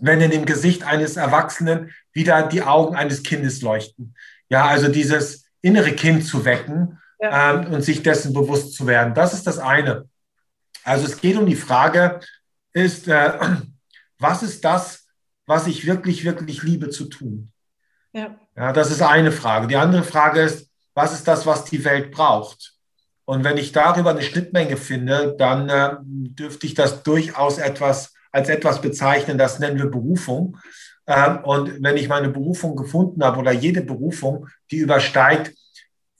wenn 0.00 0.20
in 0.20 0.32
dem 0.32 0.46
Gesicht 0.46 0.82
eines 0.82 1.16
Erwachsenen 1.16 1.92
wieder 2.12 2.46
die 2.48 2.62
Augen 2.62 2.96
eines 2.96 3.22
Kindes 3.22 3.62
leuchten. 3.62 4.14
Ja, 4.48 4.66
also 4.66 4.88
dieses 4.88 5.44
innere 5.62 5.92
Kind 5.92 6.24
zu 6.24 6.44
wecken 6.44 6.98
ja. 7.20 7.54
ähm, 7.54 7.72
und 7.72 7.82
sich 7.82 8.02
dessen 8.02 8.32
bewusst 8.32 8.74
zu 8.74 8.86
werden. 8.86 9.14
Das 9.14 9.32
ist 9.32 9.46
das 9.46 9.58
eine. 9.58 10.08
Also 10.84 11.06
es 11.06 11.20
geht 11.20 11.36
um 11.36 11.46
die 11.46 11.56
Frage, 11.56 12.20
ist, 12.72 13.08
äh, 13.08 13.38
was 14.18 14.42
ist 14.42 14.64
das, 14.64 15.06
was 15.46 15.66
ich 15.66 15.86
wirklich, 15.86 16.24
wirklich 16.24 16.62
liebe 16.62 16.90
zu 16.90 17.06
tun? 17.06 17.52
Ja. 18.12 18.36
ja. 18.56 18.72
Das 18.72 18.90
ist 18.90 19.02
eine 19.02 19.32
Frage. 19.32 19.66
Die 19.66 19.76
andere 19.76 20.02
Frage 20.02 20.40
ist, 20.40 20.68
was 20.94 21.12
ist 21.12 21.28
das, 21.28 21.46
was 21.46 21.64
die 21.64 21.84
Welt 21.84 22.10
braucht? 22.10 22.74
Und 23.24 23.44
wenn 23.44 23.58
ich 23.58 23.70
darüber 23.70 24.10
eine 24.10 24.22
Schnittmenge 24.22 24.76
finde, 24.76 25.36
dann 25.38 25.68
äh, 25.68 25.96
dürfte 26.00 26.66
ich 26.66 26.74
das 26.74 27.04
durchaus 27.04 27.58
etwas 27.58 28.12
als 28.32 28.48
etwas 28.48 28.80
bezeichnen, 28.80 29.38
das 29.38 29.58
nennen 29.58 29.78
wir 29.78 29.90
Berufung. 29.90 30.56
Ähm, 31.10 31.40
und 31.42 31.82
wenn 31.82 31.96
ich 31.96 32.08
meine 32.08 32.28
Berufung 32.28 32.76
gefunden 32.76 33.24
habe 33.24 33.40
oder 33.40 33.50
jede 33.50 33.82
Berufung, 33.82 34.46
die 34.70 34.76
übersteigt 34.76 35.52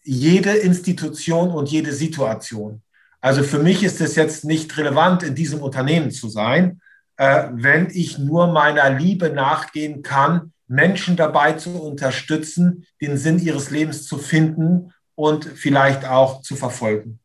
jede 0.03 0.51
Institution 0.51 1.51
und 1.51 1.71
jede 1.71 1.93
Situation. 1.93 2.83
Also 3.21 3.45
für 3.45 3.61
mich 3.61 3.85
ist 3.85 4.01
es 4.01 4.17
jetzt 4.17 4.45
nicht 4.45 4.77
relevant, 4.77 5.23
in 5.23 5.35
diesem 5.35 5.61
Unternehmen 5.61 6.11
zu 6.11 6.29
sein, 6.29 6.81
äh, 7.19 7.49
wenn 7.53 7.89
ich 7.91 8.19
nur 8.19 8.49
meiner 8.49 8.91
Liebe 8.91 9.31
nachgehen 9.31 10.03
kann, 10.03 10.53
Menschen 10.67 11.17
dabei 11.17 11.53
zu 11.53 11.81
unterstützen, 11.81 12.87
den 13.01 13.17
Sinn 13.17 13.39
ihres 13.39 13.71
Lebens 13.71 14.07
zu 14.07 14.19
finden 14.19 14.93
und 15.15 15.45
vielleicht 15.45 16.05
auch 16.05 16.43
zu 16.43 16.57
verfolgen. 16.57 17.21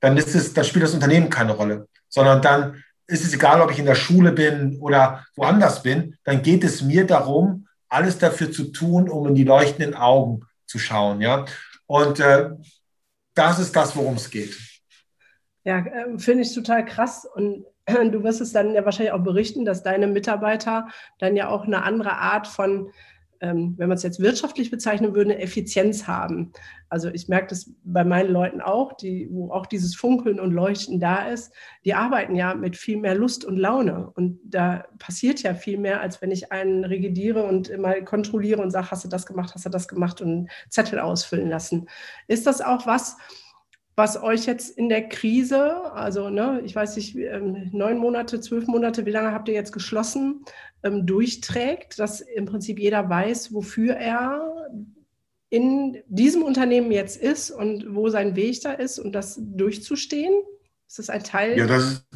Dann 0.00 0.16
ist 0.16 0.34
es, 0.34 0.52
da 0.52 0.64
spielt 0.64 0.84
das 0.84 0.94
Unternehmen 0.94 1.30
keine 1.30 1.52
Rolle, 1.52 1.86
sondern 2.08 2.42
dann 2.42 2.82
ist 3.14 3.24
es 3.24 3.32
egal, 3.32 3.60
ob 3.60 3.70
ich 3.70 3.78
in 3.78 3.86
der 3.86 3.94
Schule 3.94 4.32
bin 4.32 4.78
oder 4.80 5.24
woanders 5.36 5.82
bin, 5.82 6.16
dann 6.24 6.42
geht 6.42 6.64
es 6.64 6.82
mir 6.82 7.06
darum, 7.06 7.68
alles 7.88 8.18
dafür 8.18 8.50
zu 8.50 8.64
tun, 8.72 9.08
um 9.08 9.28
in 9.28 9.36
die 9.36 9.44
leuchtenden 9.44 9.94
Augen 9.94 10.42
zu 10.66 10.80
schauen. 10.80 11.20
Ja? 11.20 11.44
Und 11.86 12.18
äh, 12.18 12.50
das 13.34 13.60
ist 13.60 13.74
das, 13.76 13.94
worum 13.96 14.14
es 14.14 14.30
geht. 14.30 14.58
Ja, 15.62 15.78
äh, 15.78 16.18
finde 16.18 16.42
ich 16.42 16.52
total 16.52 16.84
krass. 16.84 17.24
Und 17.24 17.64
du 17.86 18.24
wirst 18.24 18.40
es 18.40 18.52
dann 18.52 18.74
ja 18.74 18.84
wahrscheinlich 18.84 19.12
auch 19.12 19.22
berichten, 19.22 19.64
dass 19.64 19.84
deine 19.84 20.08
Mitarbeiter 20.08 20.88
dann 21.20 21.36
ja 21.36 21.48
auch 21.48 21.64
eine 21.64 21.84
andere 21.84 22.18
Art 22.18 22.48
von 22.48 22.90
ähm, 23.44 23.74
wenn 23.76 23.88
man 23.88 23.96
es 23.96 24.02
jetzt 24.02 24.20
wirtschaftlich 24.20 24.70
bezeichnen 24.70 25.14
würde, 25.14 25.38
Effizienz 25.38 26.06
haben. 26.06 26.52
Also 26.88 27.10
ich 27.10 27.28
merke 27.28 27.48
das 27.48 27.70
bei 27.84 28.02
meinen 28.02 28.30
Leuten 28.30 28.62
auch, 28.62 28.94
die, 28.94 29.28
wo 29.30 29.50
auch 29.52 29.66
dieses 29.66 29.94
Funkeln 29.94 30.40
und 30.40 30.52
Leuchten 30.52 30.98
da 30.98 31.28
ist, 31.28 31.52
die 31.84 31.92
arbeiten 31.92 32.34
ja 32.36 32.54
mit 32.54 32.76
viel 32.76 32.96
mehr 32.96 33.14
Lust 33.14 33.44
und 33.44 33.58
Laune. 33.58 34.10
Und 34.14 34.40
da 34.44 34.86
passiert 34.98 35.42
ja 35.42 35.54
viel 35.54 35.78
mehr, 35.78 36.00
als 36.00 36.22
wenn 36.22 36.30
ich 36.30 36.52
einen 36.52 36.84
regidiere 36.84 37.44
und 37.44 37.68
immer 37.68 38.00
kontrolliere 38.00 38.62
und 38.62 38.70
sage, 38.70 38.90
hast 38.90 39.04
du 39.04 39.08
das 39.08 39.26
gemacht, 39.26 39.54
hast 39.54 39.66
du 39.66 39.70
das 39.70 39.88
gemacht 39.88 40.22
und 40.22 40.48
Zettel 40.70 40.98
ausfüllen 40.98 41.50
lassen. 41.50 41.86
Ist 42.28 42.46
das 42.46 42.62
auch 42.62 42.86
was, 42.86 43.18
was 43.96 44.20
euch 44.20 44.46
jetzt 44.46 44.76
in 44.76 44.88
der 44.88 45.08
Krise, 45.08 45.92
also 45.92 46.28
ne, 46.28 46.60
ich 46.64 46.74
weiß 46.74 46.96
nicht, 46.96 47.14
ähm, 47.16 47.70
neun 47.72 47.98
Monate, 47.98 48.40
zwölf 48.40 48.66
Monate, 48.66 49.06
wie 49.06 49.10
lange 49.10 49.32
habt 49.32 49.48
ihr 49.48 49.54
jetzt 49.54 49.72
geschlossen, 49.72 50.44
ähm, 50.84 51.06
durchträgt, 51.06 51.98
dass 51.98 52.20
im 52.20 52.44
Prinzip 52.44 52.78
jeder 52.78 53.08
weiß, 53.08 53.52
wofür 53.52 53.94
er 53.94 54.70
in 55.50 56.02
diesem 56.06 56.42
Unternehmen 56.42 56.92
jetzt 56.92 57.16
ist 57.16 57.50
und 57.50 57.94
wo 57.94 58.08
sein 58.08 58.36
Weg 58.36 58.60
da 58.62 58.72
ist 58.72 58.98
und 58.98 59.12
das 59.12 59.38
durchzustehen? 59.40 60.34
Ist 60.86 60.98
das 60.98 61.10
ein 61.10 61.24
Teil? 61.24 61.58
Ja, 61.58 61.66
das 61.66 61.84
ist, 61.84 62.06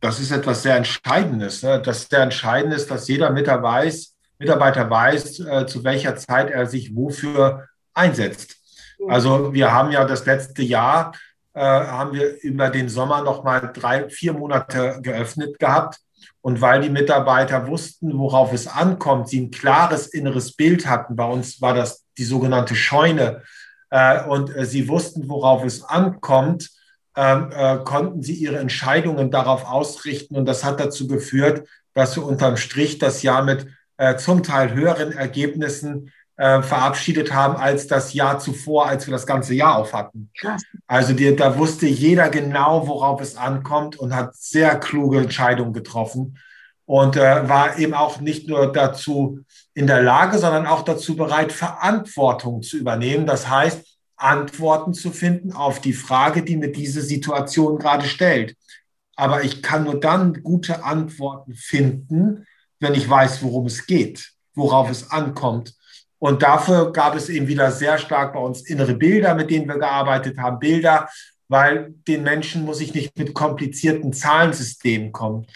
das 0.00 0.20
ist 0.20 0.30
etwas 0.30 0.62
sehr 0.62 0.76
Entscheidendes. 0.76 1.62
Ne? 1.62 1.82
Das 1.82 2.08
sehr 2.08 2.20
entscheidend 2.20 2.72
ist, 2.74 2.90
dass 2.90 3.08
jeder 3.08 3.30
Mitarbeiter 3.30 3.62
weiß, 3.62 4.16
Mitarbeiter 4.38 4.90
weiß, 4.90 5.40
äh, 5.40 5.66
zu 5.66 5.82
welcher 5.82 6.16
Zeit 6.16 6.50
er 6.50 6.66
sich 6.66 6.94
wofür 6.94 7.68
einsetzt. 7.94 8.56
Also 9.08 9.52
wir 9.52 9.72
haben 9.72 9.90
ja 9.90 10.04
das 10.04 10.26
letzte 10.26 10.62
Jahr, 10.62 11.12
äh, 11.54 11.60
haben 11.60 12.12
wir 12.12 12.42
über 12.42 12.70
den 12.70 12.88
Sommer 12.88 13.22
noch 13.22 13.44
mal 13.44 13.70
drei, 13.72 14.08
vier 14.08 14.32
Monate 14.34 14.98
geöffnet 15.02 15.58
gehabt. 15.58 15.98
Und 16.40 16.60
weil 16.60 16.80
die 16.80 16.90
Mitarbeiter 16.90 17.66
wussten, 17.66 18.18
worauf 18.18 18.52
es 18.52 18.66
ankommt, 18.66 19.28
sie 19.28 19.40
ein 19.40 19.50
klares 19.50 20.06
inneres 20.06 20.54
Bild 20.54 20.86
hatten, 20.86 21.16
bei 21.16 21.26
uns 21.26 21.60
war 21.60 21.74
das 21.74 22.04
die 22.18 22.24
sogenannte 22.24 22.74
Scheune, 22.74 23.42
äh, 23.90 24.24
und 24.24 24.54
äh, 24.54 24.64
sie 24.64 24.88
wussten, 24.88 25.28
worauf 25.28 25.64
es 25.64 25.82
ankommt, 25.82 26.70
ähm, 27.16 27.50
äh, 27.50 27.78
konnten 27.78 28.22
sie 28.22 28.34
ihre 28.34 28.58
Entscheidungen 28.58 29.30
darauf 29.30 29.64
ausrichten. 29.64 30.36
Und 30.36 30.46
das 30.46 30.64
hat 30.64 30.80
dazu 30.80 31.06
geführt, 31.06 31.66
dass 31.94 32.16
wir 32.16 32.26
unterm 32.26 32.56
Strich 32.56 32.98
das 32.98 33.22
Jahr 33.22 33.42
mit 33.42 33.66
zum 34.18 34.42
Teil 34.42 34.74
höheren 34.74 35.12
Ergebnissen 35.12 36.12
äh, 36.36 36.62
verabschiedet 36.62 37.32
haben 37.32 37.56
als 37.56 37.86
das 37.86 38.12
Jahr 38.12 38.38
zuvor, 38.38 38.86
als 38.86 39.06
wir 39.06 39.12
das 39.12 39.26
ganze 39.26 39.54
Jahr 39.54 39.76
auf 39.78 39.92
hatten. 39.92 40.30
Krass. 40.38 40.62
Also 40.86 41.12
die, 41.12 41.34
da 41.34 41.58
wusste 41.58 41.86
jeder 41.86 42.28
genau, 42.28 42.86
worauf 42.86 43.20
es 43.20 43.36
ankommt 43.36 43.96
und 43.96 44.14
hat 44.14 44.36
sehr 44.36 44.78
kluge 44.78 45.18
Entscheidungen 45.18 45.72
getroffen 45.72 46.38
und 46.84 47.16
äh, 47.16 47.48
war 47.48 47.78
eben 47.78 47.94
auch 47.94 48.20
nicht 48.20 48.48
nur 48.48 48.72
dazu 48.72 49.40
in 49.74 49.86
der 49.86 50.02
Lage, 50.02 50.38
sondern 50.38 50.66
auch 50.66 50.82
dazu 50.82 51.16
bereit, 51.16 51.52
Verantwortung 51.52 52.62
zu 52.62 52.76
übernehmen. 52.76 53.26
Das 53.26 53.48
heißt, 53.48 53.84
Antworten 54.16 54.94
zu 54.94 55.10
finden 55.10 55.52
auf 55.52 55.80
die 55.80 55.92
Frage, 55.92 56.42
die 56.42 56.56
mir 56.56 56.72
diese 56.72 57.02
Situation 57.02 57.78
gerade 57.78 58.06
stellt. 58.06 58.56
Aber 59.14 59.44
ich 59.44 59.62
kann 59.62 59.84
nur 59.84 60.00
dann 60.00 60.42
gute 60.42 60.84
Antworten 60.84 61.54
finden, 61.54 62.46
wenn 62.80 62.94
ich 62.94 63.08
weiß, 63.08 63.42
worum 63.42 63.66
es 63.66 63.86
geht, 63.86 64.32
worauf 64.54 64.90
es 64.90 65.10
ankommt. 65.10 65.74
Und 66.26 66.42
dafür 66.42 66.92
gab 66.92 67.14
es 67.14 67.28
eben 67.28 67.46
wieder 67.46 67.70
sehr 67.70 67.98
stark 67.98 68.32
bei 68.32 68.40
uns 68.40 68.62
innere 68.62 68.94
Bilder, 68.94 69.36
mit 69.36 69.48
denen 69.48 69.68
wir 69.68 69.78
gearbeitet 69.78 70.38
haben. 70.38 70.58
Bilder, 70.58 71.08
weil 71.46 71.94
den 72.08 72.24
Menschen 72.24 72.64
muss 72.64 72.80
ich 72.80 72.92
nicht 72.94 73.16
mit 73.16 73.32
komplizierten 73.32 74.12
Zahlensystemen 74.12 75.12
kommen. 75.12 75.46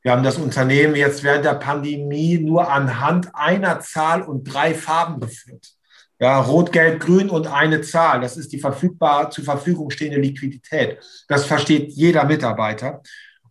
Wir 0.00 0.12
haben 0.12 0.22
das 0.22 0.38
Unternehmen 0.38 0.96
jetzt 0.96 1.24
während 1.24 1.44
der 1.44 1.56
Pandemie 1.56 2.38
nur 2.38 2.72
anhand 2.72 3.34
einer 3.34 3.80
Zahl 3.80 4.22
und 4.22 4.44
drei 4.44 4.72
Farben 4.72 5.20
geführt. 5.20 5.74
Ja, 6.18 6.40
Rot, 6.40 6.72
Gelb, 6.72 7.00
Grün 7.00 7.28
und 7.28 7.46
eine 7.46 7.82
Zahl. 7.82 8.22
Das 8.22 8.38
ist 8.38 8.50
die 8.50 8.60
verfügbar, 8.60 9.28
zur 9.28 9.44
Verfügung 9.44 9.90
stehende 9.90 10.20
Liquidität. 10.20 11.00
Das 11.28 11.44
versteht 11.44 11.92
jeder 11.92 12.24
Mitarbeiter. 12.24 13.02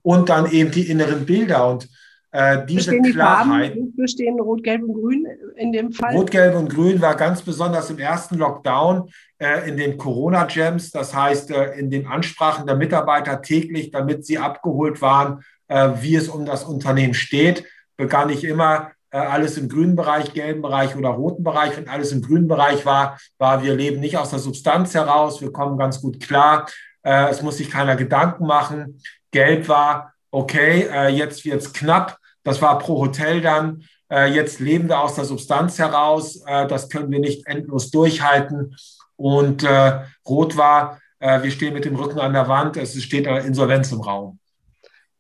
Und 0.02 0.30
dann 0.30 0.50
eben 0.50 0.72
die 0.72 0.90
inneren 0.90 1.28
Bilder. 1.28 1.68
Und 1.68 1.88
äh, 2.34 2.66
diese 2.66 2.92
bestehen 2.92 3.14
Klarheit. 3.14 3.76
Die 3.76 3.94
bestehen 3.96 4.40
Rot, 4.40 4.64
Gelb 4.64 4.82
und 4.82 4.94
Grün 4.96 5.28
in 5.56 5.72
dem 5.72 5.92
Fall? 5.92 6.16
Rot, 6.16 6.32
Gelb 6.32 6.56
und 6.56 6.68
Grün 6.68 7.00
war 7.00 7.16
ganz 7.16 7.44
besonders 7.44 7.92
im 7.92 8.00
ersten 8.00 8.38
Lockdown 8.38 9.08
äh, 9.38 9.70
in 9.70 9.78
den 9.78 10.00
Corona-Jams, 10.00 10.90
das 10.90 11.14
heißt 11.14 11.52
äh, 11.52 11.74
in 11.74 11.92
den 11.92 12.08
Ansprachen 12.08 12.66
der 12.66 12.76
Mitarbeiter 12.76 13.40
täglich, 13.44 13.92
damit 13.92 14.26
sie 14.26 14.40
abgeholt 14.40 15.00
waren, 15.00 15.44
äh, 15.68 15.90
wie 16.00 16.16
es 16.16 16.28
um 16.28 16.44
das 16.44 16.64
Unternehmen 16.64 17.14
steht, 17.14 17.66
begann 17.98 18.32
ich 18.32 18.44
immer 18.44 18.92
äh, 19.12 19.18
alles 19.18 19.60
im 19.60 19.70
grünen 19.70 19.96
Bereich, 19.96 20.34
gelben 20.34 20.64
Bereich 20.64 20.96
oder 20.96 21.10
roten 21.10 21.44
Bereich. 21.44 21.78
Wenn 21.78 21.88
alles 21.88 22.12
im 22.14 22.24
grünen 22.24 22.48
Bereich 22.48 22.84
war, 22.84 23.20
war, 23.38 23.62
wir 23.62 23.76
leben 23.76 24.00
nicht 24.00 24.18
aus 24.18 24.32
der 24.32 24.40
Substanz 24.40 24.96
heraus, 24.96 25.40
wir 25.40 25.52
kommen 25.52 25.78
ganz 25.78 26.02
gut 26.02 26.20
klar, 26.20 26.68
äh, 27.04 27.30
es 27.30 27.44
muss 27.44 27.58
sich 27.58 27.70
keiner 27.70 27.96
Gedanken 27.96 28.48
machen. 28.48 29.00
Gelb 29.30 29.68
war, 29.68 30.14
okay, 30.32 30.88
jetzt 31.12 31.46
wird 31.46 31.62
es 31.62 31.74
knapp, 31.74 32.18
das 32.44 32.62
war 32.62 32.78
pro 32.80 33.00
Hotel 33.00 33.42
dann. 33.42 33.84
Äh, 34.10 34.34
jetzt 34.34 34.60
leben 34.60 34.90
wir 34.90 35.00
aus 35.00 35.16
der 35.16 35.26
Substanz 35.26 35.80
heraus. 35.80 36.44
Äh, 36.46 36.68
das 36.68 36.90
können 36.90 37.12
wir 37.12 37.20
nicht 37.20 37.48
endlos 37.48 37.90
durchhalten. 37.92 38.76
Und 39.16 39.64
äh, 39.64 40.02
rot 40.28 40.58
war, 40.58 41.00
äh, 41.20 41.42
wir 41.42 41.52
stehen 41.52 41.74
mit 41.74 41.86
dem 41.86 41.96
Rücken 41.96 42.20
an 42.20 42.34
der 42.34 42.48
Wand. 42.48 42.78
Es 42.78 43.02
steht 43.02 43.28
eine 43.28 43.42
Insolvenz 43.42 43.92
im 43.92 44.02
Raum. 44.02 44.40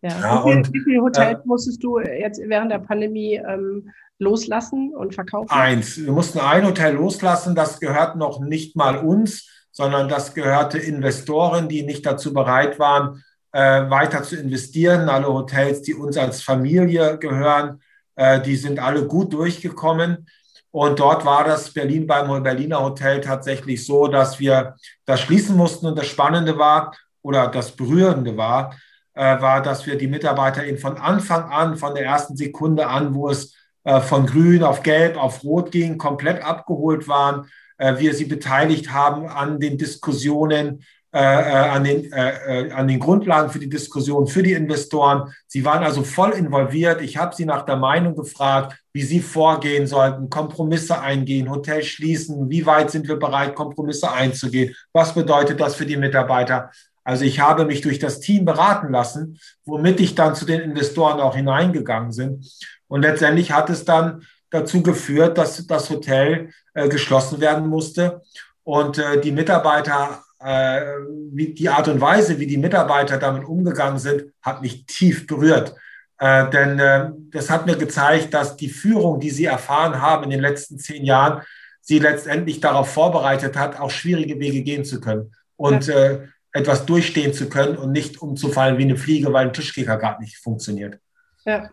Ja. 0.01 0.09
ja 0.09 0.45
wie, 0.45 0.51
und, 0.51 0.73
wie 0.73 0.81
viele 0.81 1.01
Hotels 1.01 1.39
äh, 1.39 1.47
musstest 1.47 1.83
du 1.83 1.99
jetzt 1.99 2.41
während 2.43 2.71
der 2.71 2.79
Pandemie 2.79 3.35
ähm, 3.35 3.89
loslassen 4.19 4.93
und 4.93 5.15
verkaufen? 5.15 5.49
Eins. 5.49 5.97
Wir 5.97 6.11
mussten 6.11 6.39
ein 6.39 6.65
Hotel 6.65 6.93
loslassen. 6.95 7.55
Das 7.55 7.79
gehört 7.79 8.17
noch 8.17 8.41
nicht 8.41 8.75
mal 8.75 8.97
uns, 8.97 9.49
sondern 9.71 10.09
das 10.09 10.33
gehörte 10.33 10.77
Investoren, 10.77 11.69
die 11.69 11.83
nicht 11.83 12.05
dazu 12.05 12.33
bereit 12.33 12.79
waren, 12.79 13.23
äh, 13.53 13.89
weiter 13.89 14.23
zu 14.23 14.35
investieren. 14.35 15.07
Alle 15.07 15.27
Hotels, 15.27 15.81
die 15.81 15.93
uns 15.93 16.17
als 16.17 16.41
Familie 16.41 17.17
gehören, 17.17 17.81
äh, 18.15 18.41
die 18.41 18.55
sind 18.55 18.79
alle 18.79 19.07
gut 19.07 19.31
durchgekommen. 19.31 20.27
Und 20.71 20.99
dort 20.99 21.23
war 21.23 21.43
das 21.43 21.71
Berlin 21.71 22.07
beim 22.07 22.41
Berliner 22.41 22.81
Hotel 22.81 23.21
tatsächlich 23.21 23.85
so, 23.85 24.07
dass 24.07 24.39
wir 24.39 24.75
das 25.05 25.21
schließen 25.21 25.55
mussten. 25.55 25.85
Und 25.85 25.97
das 25.97 26.07
Spannende 26.07 26.57
war 26.57 26.95
oder 27.21 27.47
das 27.47 27.71
Berührende 27.71 28.35
war, 28.35 28.75
äh, 29.13 29.39
war, 29.39 29.61
dass 29.61 29.85
wir 29.85 29.97
die 29.97 30.07
Mitarbeiter 30.07 30.65
eben 30.65 30.79
von 30.79 30.97
Anfang 30.97 31.43
an, 31.51 31.77
von 31.77 31.93
der 31.93 32.05
ersten 32.05 32.35
Sekunde 32.35 32.87
an, 32.87 33.13
wo 33.13 33.29
es 33.29 33.55
äh, 33.83 34.01
von 34.01 34.25
grün 34.25 34.63
auf 34.63 34.81
gelb 34.81 35.15
auf 35.15 35.43
rot 35.43 35.71
ging, 35.71 35.97
komplett 35.97 36.41
abgeholt 36.43 37.07
waren, 37.07 37.47
äh, 37.77 37.99
wir 37.99 38.13
sie 38.15 38.25
beteiligt 38.25 38.91
haben 38.91 39.27
an 39.27 39.59
den 39.59 39.77
Diskussionen, 39.77 40.83
äh, 41.13 41.19
äh, 41.19 41.69
an, 41.69 41.83
den, 41.83 42.11
äh, 42.11 42.63
äh, 42.65 42.71
an 42.71 42.87
den 42.87 42.99
Grundlagen 42.99 43.51
für 43.51 43.59
die 43.59 43.69
Diskussion, 43.69 44.25
für 44.25 44.41
die 44.41 44.53
Investoren. 44.53 45.31
Sie 45.45 45.63
waren 45.63 45.83
also 45.83 46.01
voll 46.01 46.31
involviert. 46.31 47.03
Ich 47.03 47.17
habe 47.17 47.35
sie 47.35 47.45
nach 47.45 47.65
der 47.65 47.75
Meinung 47.75 48.15
gefragt, 48.15 48.75
wie 48.93 49.03
sie 49.03 49.19
vorgehen 49.19 49.85
sollten, 49.85 50.31
Kompromisse 50.31 50.99
eingehen, 50.99 51.51
Hotels 51.51 51.85
schließen, 51.85 52.49
wie 52.49 52.65
weit 52.65 52.89
sind 52.89 53.07
wir 53.07 53.17
bereit, 53.17 53.53
Kompromisse 53.53 54.11
einzugehen, 54.11 54.73
was 54.91 55.13
bedeutet 55.13 55.59
das 55.59 55.75
für 55.75 55.85
die 55.85 55.97
Mitarbeiter. 55.97 56.71
Also 57.03 57.25
ich 57.25 57.39
habe 57.39 57.65
mich 57.65 57.81
durch 57.81 57.99
das 57.99 58.19
Team 58.19 58.45
beraten 58.45 58.91
lassen, 58.91 59.39
womit 59.65 59.99
ich 59.99 60.15
dann 60.15 60.33
zu 60.33 60.45
den 60.45 60.61
Investoren 60.61 61.19
auch 61.19 61.35
hineingegangen 61.35 62.15
bin. 62.15 62.43
Und 62.87 63.03
letztendlich 63.03 63.51
hat 63.51 63.69
es 63.69 63.85
dann 63.85 64.23
dazu 64.49 64.81
geführt, 64.81 65.37
dass 65.37 65.67
das 65.67 65.91
Hotel 65.91 66.49
äh, 66.73 66.89
geschlossen 66.89 67.39
werden 67.39 67.67
musste. 67.67 68.23
Und 68.63 68.97
äh, 68.97 69.21
die 69.21 69.31
Mitarbeiter 69.31 70.23
wie 70.43 71.53
die 71.53 71.69
Art 71.69 71.87
und 71.87 72.01
Weise, 72.01 72.39
wie 72.39 72.47
die 72.47 72.57
Mitarbeiter 72.57 73.17
damit 73.17 73.45
umgegangen 73.45 73.99
sind, 73.99 74.25
hat 74.41 74.61
mich 74.61 74.85
tief 74.85 75.25
berührt. 75.27 75.75
Äh, 76.19 76.49
denn 76.51 76.79
äh, 76.79 77.11
das 77.31 77.49
hat 77.49 77.65
mir 77.65 77.75
gezeigt, 77.75 78.33
dass 78.33 78.55
die 78.55 78.69
Führung, 78.69 79.19
die 79.19 79.29
sie 79.29 79.45
erfahren 79.45 80.01
haben 80.01 80.23
in 80.23 80.29
den 80.29 80.39
letzten 80.39 80.77
zehn 80.77 81.03
Jahren, 81.03 81.41
sie 81.81 81.99
letztendlich 81.99 82.61
darauf 82.61 82.89
vorbereitet 82.91 83.57
hat, 83.57 83.79
auch 83.79 83.91
schwierige 83.91 84.39
Wege 84.39 84.61
gehen 84.61 84.85
zu 84.85 85.01
können 85.01 85.33
und 85.57 85.87
ja. 85.87 85.95
äh, 85.95 86.27
etwas 86.53 86.85
durchstehen 86.85 87.33
zu 87.33 87.49
können 87.49 87.77
und 87.77 87.91
nicht 87.91 88.21
umzufallen 88.21 88.77
wie 88.77 88.83
eine 88.83 88.95
Fliege, 88.95 89.33
weil 89.33 89.47
ein 89.47 89.53
Tischkicker 89.53 89.97
gerade 89.97 90.21
nicht 90.21 90.37
funktioniert. 90.37 90.99
Ja, 91.45 91.69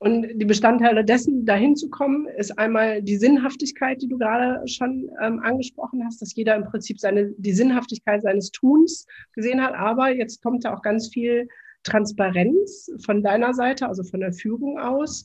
und 0.00 0.28
die 0.38 0.44
Bestandteile 0.44 1.04
dessen, 1.04 1.44
dahin 1.44 1.74
zu 1.74 1.90
kommen, 1.90 2.28
ist 2.36 2.56
einmal 2.56 3.02
die 3.02 3.16
Sinnhaftigkeit, 3.16 4.00
die 4.00 4.08
du 4.08 4.16
gerade 4.16 4.66
schon 4.68 5.10
ähm, 5.20 5.40
angesprochen 5.40 6.04
hast, 6.04 6.22
dass 6.22 6.36
jeder 6.36 6.54
im 6.54 6.64
Prinzip 6.64 7.00
seine, 7.00 7.32
die 7.36 7.52
Sinnhaftigkeit 7.52 8.22
seines 8.22 8.52
Tuns 8.52 9.06
gesehen 9.32 9.60
hat. 9.60 9.74
Aber 9.74 10.14
jetzt 10.14 10.40
kommt 10.40 10.64
da 10.64 10.74
auch 10.74 10.82
ganz 10.82 11.08
viel 11.08 11.48
Transparenz 11.82 12.92
von 13.04 13.22
deiner 13.24 13.54
Seite, 13.54 13.88
also 13.88 14.04
von 14.04 14.20
der 14.20 14.32
Führung 14.32 14.78
aus, 14.78 15.24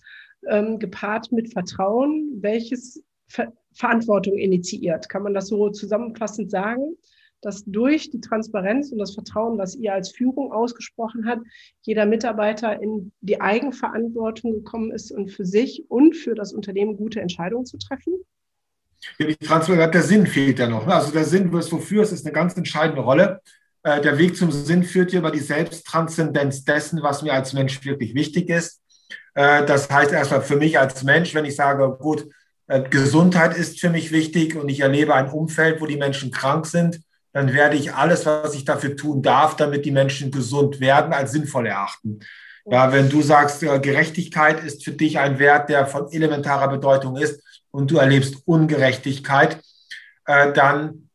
ähm, 0.49 0.80
gepaart 0.80 1.32
mit 1.32 1.53
Vertrauen, 1.53 2.39
welches 2.41 3.03
Ver 3.28 3.53
Verantwortung 3.76 4.38
initiiert. 4.38 5.09
Kann 5.09 5.24
man 5.24 5.34
das 5.34 5.47
so 5.47 5.71
zusammenfassend 5.71 6.51
sagen? 6.51 6.95
Dass 7.43 7.63
durch 7.65 8.09
die 8.09 8.21
Transparenz 8.21 8.91
und 8.91 8.97
das 8.97 9.13
Vertrauen, 9.13 9.57
was 9.57 9.75
ihr 9.75 9.93
als 9.93 10.11
Führung 10.11 10.51
ausgesprochen 10.51 11.27
habt, 11.27 11.45
jeder 11.81 12.05
Mitarbeiter 12.05 12.81
in 12.81 13.11
die 13.21 13.41
Eigenverantwortung 13.41 14.53
gekommen 14.53 14.91
ist 14.91 15.11
und 15.11 15.31
für 15.31 15.45
sich 15.45 15.85
und 15.89 16.15
für 16.15 16.35
das 16.35 16.53
Unternehmen 16.53 16.97
gute 16.97 17.21
Entscheidungen 17.21 17.65
zu 17.65 17.77
treffen? 17.77 18.13
Ja, 19.17 19.27
die 19.27 19.35
Transparenz, 19.35 19.91
der 19.91 20.03
Sinn 20.03 20.27
fehlt 20.27 20.59
ja 20.59 20.67
noch. 20.67 20.85
Ne? 20.85 20.93
Also 20.95 21.11
der 21.11 21.25
Sinn, 21.25 21.51
wofür 21.51 22.03
es 22.03 22.11
ist 22.11 22.25
eine 22.25 22.33
ganz 22.33 22.55
entscheidende 22.55 23.01
Rolle. 23.01 23.41
Äh, 23.83 24.01
der 24.01 24.17
Weg 24.17 24.37
zum 24.37 24.51
Sinn 24.51 24.83
führt 24.83 25.11
hier 25.11 25.19
über 25.19 25.31
die 25.31 25.39
Selbsttranszendenz 25.39 26.63
dessen, 26.63 27.03
was 27.03 27.21
mir 27.21 27.33
als 27.33 27.53
Mensch 27.53 27.83
wirklich 27.83 28.15
wichtig 28.15 28.49
ist. 28.49 28.81
Äh, 29.35 29.65
das 29.65 29.89
heißt 29.89 30.11
erstmal 30.11 30.41
für 30.41 30.55
mich 30.55 30.79
als 30.79 31.03
Mensch, 31.03 31.33
wenn 31.35 31.45
ich 31.45 31.55
sage, 31.55 31.97
gut, 31.99 32.27
äh, 32.67 32.81
Gesundheit 32.89 33.57
ist 33.57 33.79
für 33.79 33.89
mich 33.89 34.11
wichtig 34.11 34.55
und 34.55 34.69
ich 34.69 34.79
erlebe 34.79 35.13
ein 35.13 35.29
Umfeld, 35.29 35.81
wo 35.81 35.85
die 35.85 35.97
Menschen 35.97 36.31
krank 36.31 36.65
sind, 36.65 37.01
dann 37.34 37.53
werde 37.53 37.75
ich 37.75 37.93
alles, 37.93 38.25
was 38.25 38.53
ich 38.53 38.63
dafür 38.63 38.95
tun 38.95 39.21
darf, 39.21 39.55
damit 39.55 39.86
die 39.86 39.91
Menschen 39.91 40.31
gesund 40.31 40.79
werden, 40.79 41.13
als 41.13 41.31
sinnvoll 41.31 41.67
erachten. 41.67 42.19
Ja, 42.65 42.93
wenn 42.93 43.09
du 43.09 43.21
sagst, 43.21 43.59
Gerechtigkeit 43.59 44.63
ist 44.63 44.86
für 44.86 44.91
dich 44.91 45.19
ein 45.19 45.38
Wert, 45.38 45.69
der 45.69 45.86
von 45.86 46.09
elementarer 46.11 46.69
Bedeutung 46.69 47.17
ist 47.17 47.41
und 47.71 47.91
du 47.91 47.97
erlebst 47.97 48.38
Ungerechtigkeit, 48.45 49.59
äh, 50.25 50.53
dann 50.53 51.09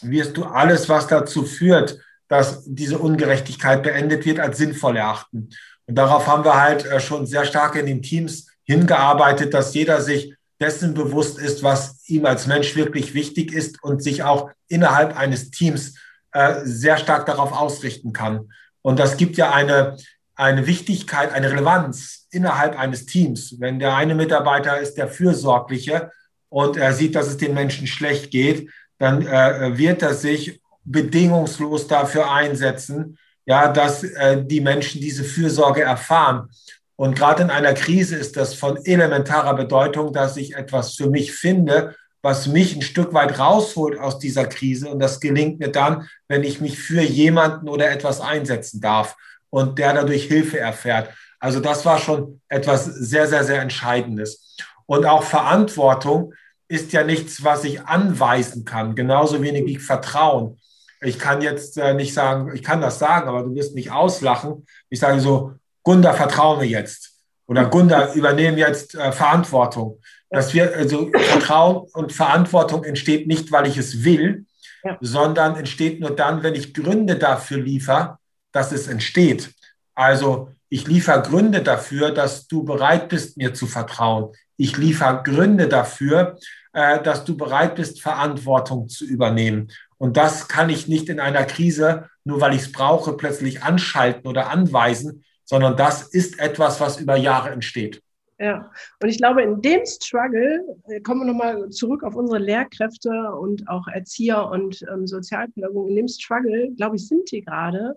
wirst 0.00 0.36
du 0.36 0.44
alles, 0.44 0.88
was 0.88 1.06
dazu 1.06 1.44
führt, 1.44 1.98
dass 2.28 2.62
diese 2.64 2.98
Ungerechtigkeit 2.98 3.82
beendet 3.82 4.24
wird, 4.24 4.40
als 4.40 4.56
sinnvoll 4.56 4.96
erachten. 4.96 5.50
Und 5.86 5.94
darauf 5.96 6.26
haben 6.26 6.44
wir 6.44 6.58
halt 6.60 6.86
äh, 6.86 7.00
schon 7.00 7.26
sehr 7.26 7.44
stark 7.44 7.76
in 7.76 7.86
den 7.86 8.00
Teams 8.00 8.46
hingearbeitet, 8.64 9.52
dass 9.52 9.74
jeder 9.74 10.00
sich 10.00 10.34
dessen 10.60 10.94
bewusst 10.94 11.38
ist, 11.38 11.62
was 11.62 12.08
ihm 12.08 12.26
als 12.26 12.46
Mensch 12.46 12.76
wirklich 12.76 13.14
wichtig 13.14 13.52
ist 13.52 13.82
und 13.82 14.02
sich 14.02 14.22
auch 14.22 14.50
innerhalb 14.68 15.16
eines 15.16 15.50
Teams 15.50 15.94
äh, 16.32 16.60
sehr 16.64 16.96
stark 16.96 17.26
darauf 17.26 17.52
ausrichten 17.52 18.12
kann. 18.12 18.52
Und 18.82 18.98
das 18.98 19.16
gibt 19.16 19.36
ja 19.36 19.52
eine, 19.52 19.96
eine 20.34 20.66
Wichtigkeit, 20.66 21.32
eine 21.32 21.50
Relevanz 21.50 22.26
innerhalb 22.30 22.78
eines 22.78 23.06
Teams. 23.06 23.56
Wenn 23.58 23.78
der 23.78 23.96
eine 23.96 24.14
Mitarbeiter 24.14 24.78
ist 24.78 24.94
der 24.94 25.08
Fürsorgliche 25.08 26.10
und 26.48 26.76
er 26.76 26.92
sieht, 26.92 27.14
dass 27.14 27.28
es 27.28 27.36
den 27.36 27.54
Menschen 27.54 27.86
schlecht 27.86 28.30
geht, 28.30 28.70
dann 28.98 29.26
äh, 29.26 29.76
wird 29.76 30.02
er 30.02 30.14
sich 30.14 30.60
bedingungslos 30.84 31.86
dafür 31.88 32.30
einsetzen, 32.30 33.18
ja, 33.46 33.68
dass 33.68 34.04
äh, 34.04 34.44
die 34.44 34.60
Menschen 34.60 35.00
diese 35.00 35.24
Fürsorge 35.24 35.82
erfahren. 35.82 36.48
Und 36.96 37.16
gerade 37.16 37.42
in 37.42 37.50
einer 37.50 37.74
Krise 37.74 38.16
ist 38.16 38.36
das 38.36 38.54
von 38.54 38.76
elementarer 38.84 39.54
Bedeutung, 39.54 40.12
dass 40.12 40.36
ich 40.36 40.54
etwas 40.54 40.94
für 40.94 41.10
mich 41.10 41.32
finde, 41.32 41.94
was 42.22 42.46
mich 42.46 42.74
ein 42.74 42.82
Stück 42.82 43.12
weit 43.12 43.38
rausholt 43.38 43.98
aus 43.98 44.18
dieser 44.18 44.46
Krise. 44.46 44.88
Und 44.88 44.98
das 44.98 45.20
gelingt 45.20 45.58
mir 45.58 45.68
dann, 45.68 46.08
wenn 46.28 46.42
ich 46.42 46.60
mich 46.60 46.78
für 46.78 47.02
jemanden 47.02 47.68
oder 47.68 47.90
etwas 47.90 48.20
einsetzen 48.20 48.80
darf 48.80 49.16
und 49.50 49.78
der 49.78 49.92
dadurch 49.92 50.24
Hilfe 50.24 50.58
erfährt. 50.58 51.10
Also 51.38 51.60
das 51.60 51.84
war 51.84 51.98
schon 51.98 52.40
etwas 52.48 52.86
sehr, 52.86 53.26
sehr, 53.26 53.44
sehr 53.44 53.60
Entscheidendes. 53.60 54.56
Und 54.86 55.04
auch 55.04 55.22
Verantwortung 55.22 56.32
ist 56.68 56.92
ja 56.92 57.04
nichts, 57.04 57.44
was 57.44 57.64
ich 57.64 57.82
anweisen 57.82 58.64
kann, 58.64 58.94
genauso 58.94 59.42
wenig 59.42 59.66
wie 59.66 59.76
Vertrauen. 59.76 60.58
Ich 61.02 61.18
kann 61.18 61.42
jetzt 61.42 61.76
äh, 61.76 61.92
nicht 61.92 62.14
sagen, 62.14 62.54
ich 62.54 62.62
kann 62.62 62.80
das 62.80 62.98
sagen, 62.98 63.28
aber 63.28 63.42
du 63.42 63.54
wirst 63.54 63.74
mich 63.74 63.90
auslachen. 63.90 64.66
Ich 64.88 65.00
sage 65.00 65.20
so, 65.20 65.52
Gunda, 65.84 66.12
vertraue 66.14 66.58
mir 66.58 66.66
jetzt. 66.66 67.12
Oder 67.46 67.66
Gunda, 67.66 68.14
übernehmen 68.14 68.58
jetzt 68.58 68.94
äh, 68.94 69.12
Verantwortung. 69.12 70.00
Dass 70.30 70.52
wir, 70.54 70.74
also 70.74 71.10
Vertrauen 71.12 71.86
und 71.92 72.12
Verantwortung 72.12 72.82
entsteht 72.82 73.28
nicht, 73.28 73.52
weil 73.52 73.68
ich 73.68 73.76
es 73.76 74.02
will, 74.02 74.46
ja. 74.82 74.98
sondern 75.00 75.54
entsteht 75.56 76.00
nur 76.00 76.10
dann, 76.10 76.42
wenn 76.42 76.54
ich 76.54 76.74
Gründe 76.74 77.16
dafür 77.16 77.58
liefere, 77.58 78.18
dass 78.50 78.72
es 78.72 78.88
entsteht. 78.88 79.52
Also 79.94 80.48
ich 80.68 80.86
liefere 80.88 81.22
Gründe 81.22 81.62
dafür, 81.62 82.10
dass 82.10 82.48
du 82.48 82.64
bereit 82.64 83.08
bist, 83.10 83.36
mir 83.36 83.54
zu 83.54 83.66
vertrauen. 83.66 84.32
Ich 84.56 84.76
liefere 84.76 85.22
Gründe 85.22 85.68
dafür, 85.68 86.38
äh, 86.72 87.00
dass 87.02 87.24
du 87.24 87.36
bereit 87.36 87.76
bist, 87.76 88.02
Verantwortung 88.02 88.88
zu 88.88 89.04
übernehmen. 89.04 89.70
Und 89.98 90.16
das 90.16 90.48
kann 90.48 90.70
ich 90.70 90.88
nicht 90.88 91.08
in 91.08 91.20
einer 91.20 91.44
Krise, 91.44 92.08
nur 92.24 92.40
weil 92.40 92.54
ich 92.54 92.62
es 92.62 92.72
brauche, 92.72 93.16
plötzlich 93.16 93.62
anschalten 93.62 94.26
oder 94.26 94.50
anweisen, 94.50 95.24
sondern 95.44 95.76
das 95.76 96.02
ist 96.08 96.38
etwas, 96.38 96.80
was 96.80 97.00
über 97.00 97.16
Jahre 97.16 97.50
entsteht. 97.50 98.02
Ja, 98.40 98.70
und 99.00 99.08
ich 99.08 99.18
glaube, 99.18 99.42
in 99.42 99.62
dem 99.62 99.86
Struggle, 99.86 100.64
äh, 100.88 101.00
kommen 101.00 101.20
wir 101.20 101.32
nochmal 101.32 101.68
zurück 101.70 102.02
auf 102.02 102.16
unsere 102.16 102.40
Lehrkräfte 102.40 103.10
und 103.30 103.68
auch 103.68 103.86
Erzieher 103.86 104.50
und 104.50 104.84
ähm, 104.92 105.06
Sozialpädagogen, 105.06 105.90
in 105.90 105.96
dem 105.96 106.08
Struggle, 106.08 106.72
glaube 106.76 106.96
ich, 106.96 107.06
sind 107.06 107.30
die 107.30 107.42
gerade, 107.42 107.96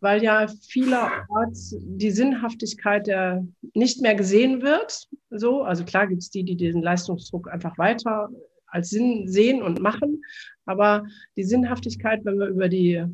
weil 0.00 0.20
ja 0.22 0.48
vielerorts 0.68 1.76
die 1.78 2.10
Sinnhaftigkeit 2.10 3.06
der 3.06 3.46
nicht 3.72 4.02
mehr 4.02 4.16
gesehen 4.16 4.62
wird. 4.62 5.06
So, 5.30 5.62
also 5.62 5.84
klar 5.84 6.08
gibt 6.08 6.22
es 6.22 6.30
die, 6.30 6.42
die 6.42 6.56
diesen 6.56 6.82
Leistungsdruck 6.82 7.48
einfach 7.48 7.78
weiter 7.78 8.30
als 8.66 8.90
Sinn 8.90 9.28
sehen 9.28 9.62
und 9.62 9.80
machen, 9.80 10.22
aber 10.66 11.04
die 11.36 11.44
Sinnhaftigkeit, 11.44 12.24
wenn 12.24 12.38
wir 12.38 12.48
über 12.48 12.68
die 12.68 13.04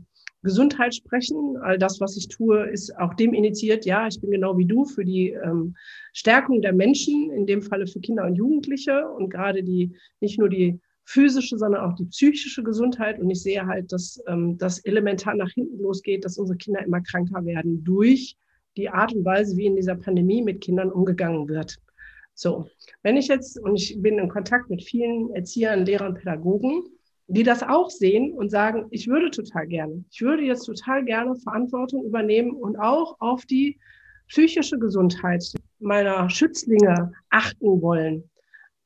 Gesundheit 0.49 0.94
sprechen. 0.94 1.59
All 1.61 1.78
das, 1.78 2.01
was 2.01 2.16
ich 2.16 2.28
tue, 2.28 2.70
ist 2.70 2.96
auch 2.96 3.12
dem 3.12 3.34
initiiert, 3.34 3.84
ja, 3.84 4.07
ich 4.09 4.18
bin 4.18 4.30
genau 4.30 4.57
wie 4.57 4.64
du 4.64 4.86
für 4.86 5.05
die 5.05 5.30
ähm, 5.30 5.76
Stärkung 6.14 6.62
der 6.62 6.72
Menschen, 6.72 7.30
in 7.30 7.46
dem 7.46 7.61
Falle 7.61 7.86
für 7.86 8.01
Kinder 8.01 8.24
und 8.24 8.34
Jugendliche 8.34 9.07
und 9.11 9.28
gerade 9.28 9.62
die, 9.62 9.92
nicht 10.20 10.38
nur 10.38 10.49
die 10.49 10.80
physische, 11.05 11.59
sondern 11.59 11.82
auch 11.82 11.94
die 11.96 12.07
psychische 12.07 12.62
Gesundheit. 12.62 13.20
Und 13.20 13.28
ich 13.28 13.42
sehe 13.42 13.66
halt, 13.66 13.92
dass 13.92 14.22
ähm, 14.26 14.57
das 14.57 14.78
elementar 14.86 15.34
nach 15.34 15.51
hinten 15.51 15.78
losgeht, 15.82 16.24
dass 16.24 16.38
unsere 16.38 16.57
Kinder 16.57 16.82
immer 16.82 17.03
kranker 17.03 17.44
werden 17.44 17.84
durch 17.84 18.36
die 18.78 18.88
Art 18.88 19.12
und 19.12 19.24
Weise, 19.26 19.55
wie 19.59 19.66
in 19.66 19.76
dieser 19.76 19.96
Pandemie 19.96 20.42
mit 20.42 20.62
Kindern 20.62 20.90
umgegangen 20.90 21.46
wird. 21.46 21.76
So, 22.34 22.68
wenn 23.03 23.18
ich 23.18 23.28
jetzt, 23.28 23.59
und 23.61 23.76
ich 23.76 24.01
bin 24.01 24.18
in 24.18 24.28
Kontakt 24.30 24.70
mit 24.70 24.82
vielen 24.82 25.30
Erziehern, 25.34 25.84
Lehrern, 25.84 26.14
Pädagogen, 26.14 26.84
die 27.29 27.43
das 27.43 27.62
auch 27.62 27.91
sehen 27.91 28.33
und 28.33 28.51
sagen, 28.51 28.87
ich 28.91 29.07
würde 29.07 29.31
total 29.31 29.66
gerne, 29.66 30.03
ich 30.11 30.22
würde 30.22 30.43
jetzt 30.43 30.64
total 30.64 31.05
gerne 31.05 31.37
Verantwortung 31.37 32.05
übernehmen 32.05 32.53
und 32.53 32.76
auch 32.79 33.16
auf 33.20 33.45
die 33.45 33.79
psychische 34.29 34.79
Gesundheit 34.79 35.45
meiner 35.79 36.29
Schützlinge 36.31 37.12
achten 37.29 37.83
wollen. 37.83 38.24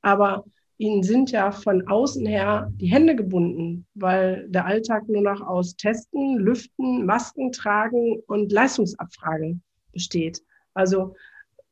Aber 0.03 0.45
ihnen 0.79 1.05
sind 1.05 1.31
ja 1.31 1.53
von 1.53 1.87
außen 1.87 2.27
her 2.27 2.73
die 2.75 2.87
Hände 2.87 3.15
gebunden, 3.15 3.87
weil 3.95 4.49
der 4.49 4.67
Alltag 4.67 5.09
nur 5.09 5.23
noch 5.23 5.41
aus 5.41 5.77
Testen, 5.77 6.39
Lüften, 6.39 7.07
Masken 7.07 7.53
tragen 7.53 8.21
und 8.27 8.51
Leistungsabfrage 8.51 9.57
besteht. 9.93 10.43
Also 10.75 11.15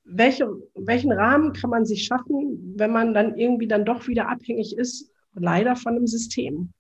welche, 0.05 0.49
welchen 0.75 1.11
Rahmen 1.11 1.53
kann 1.53 1.71
man 1.71 1.85
sich 1.85 2.05
schaffen, 2.05 2.75
wenn 2.77 2.93
man 2.93 3.13
dann 3.13 3.37
irgendwie 3.37 3.67
dann 3.67 3.85
doch 3.85 4.07
wieder 4.07 4.29
abhängig 4.29 4.77
ist 4.77 5.10
leider 5.35 5.77
von 5.77 5.97
einem 5.97 6.07
System. 6.07 6.73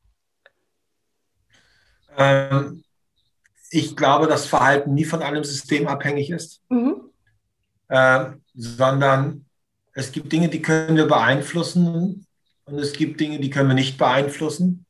Ähm, 2.16 2.82
ich 3.70 3.96
glaube, 3.96 4.26
dass 4.26 4.46
Verhalten 4.46 4.94
nie 4.94 5.05
von 5.05 5.22
einem 5.22 5.44
System 5.44 5.86
abhängig 5.86 6.30
ist, 6.30 6.61
mhm. 6.68 7.03
äh, 7.88 8.26
sondern 8.55 9.46
es 9.92 10.12
gibt 10.12 10.32
Dinge, 10.32 10.48
die 10.48 10.62
können 10.62 10.96
wir 10.96 11.07
beeinflussen 11.07 12.26
und 12.64 12.78
es 12.78 12.92
gibt 12.92 13.20
Dinge, 13.20 13.40
die 13.40 13.51
können 13.51 13.68
wir 13.68 13.74
nicht 13.74 13.98
beeinflussen. 13.98 14.86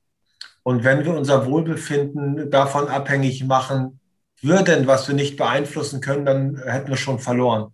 Und 0.62 0.84
wenn 0.84 1.04
wir 1.04 1.14
unser 1.14 1.46
Wohlbefinden 1.46 2.50
davon 2.50 2.88
abhängig 2.88 3.44
machen 3.44 4.00
würden, 4.42 4.86
was 4.86 5.08
wir 5.08 5.14
nicht 5.14 5.36
beeinflussen 5.36 6.00
können, 6.00 6.26
dann 6.26 6.62
hätten 6.62 6.88
wir 6.88 6.96
schon 6.96 7.18
verloren. 7.18 7.72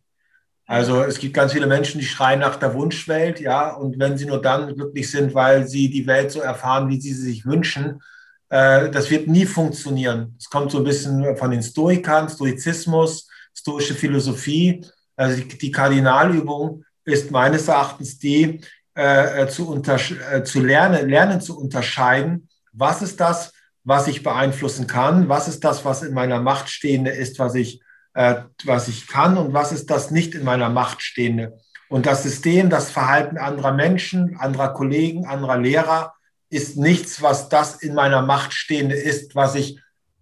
Also 0.66 1.02
es 1.02 1.18
gibt 1.18 1.34
ganz 1.34 1.52
viele 1.52 1.68
Menschen, 1.68 2.00
die 2.00 2.06
schreien 2.06 2.40
nach 2.40 2.56
der 2.56 2.74
Wunschwelt, 2.74 3.40
ja, 3.40 3.70
und 3.70 3.98
wenn 4.00 4.18
sie 4.18 4.26
nur 4.26 4.42
dann 4.42 4.74
glücklich 4.74 5.10
sind, 5.10 5.32
weil 5.32 5.68
sie 5.68 5.88
die 5.88 6.06
Welt 6.06 6.32
so 6.32 6.40
erfahren, 6.40 6.88
wie 6.88 7.00
sie 7.00 7.12
sie 7.12 7.22
sich 7.22 7.46
wünschen, 7.46 8.00
äh, 8.48 8.90
das 8.90 9.10
wird 9.10 9.28
nie 9.28 9.46
funktionieren. 9.46 10.34
Es 10.38 10.50
kommt 10.50 10.72
so 10.72 10.78
ein 10.78 10.84
bisschen 10.84 11.36
von 11.36 11.50
den 11.52 11.62
Stoikern, 11.62 12.28
Stoizismus, 12.28 13.28
stoische 13.54 13.94
Philosophie. 13.94 14.84
Also 15.16 15.40
die, 15.40 15.56
die 15.56 15.70
Kardinalübung 15.70 16.84
ist 17.04 17.30
meines 17.30 17.68
Erachtens 17.68 18.18
die, 18.18 18.60
äh, 18.96 19.42
äh 19.42 19.48
zu, 19.48 19.80
äh, 19.82 20.42
zu 20.42 20.60
lernen, 20.60 21.08
lernen 21.08 21.40
zu 21.40 21.58
unterscheiden, 21.58 22.48
was 22.72 23.02
ist 23.02 23.20
das, 23.20 23.52
was 23.84 24.08
ich 24.08 24.24
beeinflussen 24.24 24.88
kann, 24.88 25.28
was 25.28 25.46
ist 25.46 25.62
das, 25.64 25.84
was 25.84 26.02
in 26.02 26.12
meiner 26.12 26.40
Macht 26.40 26.68
stehende 26.68 27.10
ist, 27.10 27.38
was 27.38 27.54
ich, 27.54 27.80
äh, 28.16 28.42
was 28.64 28.88
ich 28.88 29.06
kann 29.06 29.36
und 29.36 29.52
was 29.52 29.72
ist 29.72 29.90
das 29.90 30.10
nicht 30.10 30.34
in 30.34 30.42
meiner 30.42 30.70
Macht 30.70 31.02
stehende. 31.02 31.58
Und 31.88 32.06
das 32.06 32.22
System, 32.22 32.70
das 32.70 32.90
Verhalten 32.90 33.36
anderer 33.36 33.72
Menschen, 33.72 34.36
anderer 34.38 34.72
Kollegen, 34.72 35.26
anderer 35.26 35.58
Lehrer 35.58 36.14
ist 36.48 36.78
nichts, 36.78 37.20
was 37.20 37.50
das 37.50 37.76
in 37.76 37.94
meiner 37.94 38.22
Macht 38.22 38.54
stehende 38.54 38.96
ist, 38.96 39.36
was 39.36 39.54
ich 39.54 39.78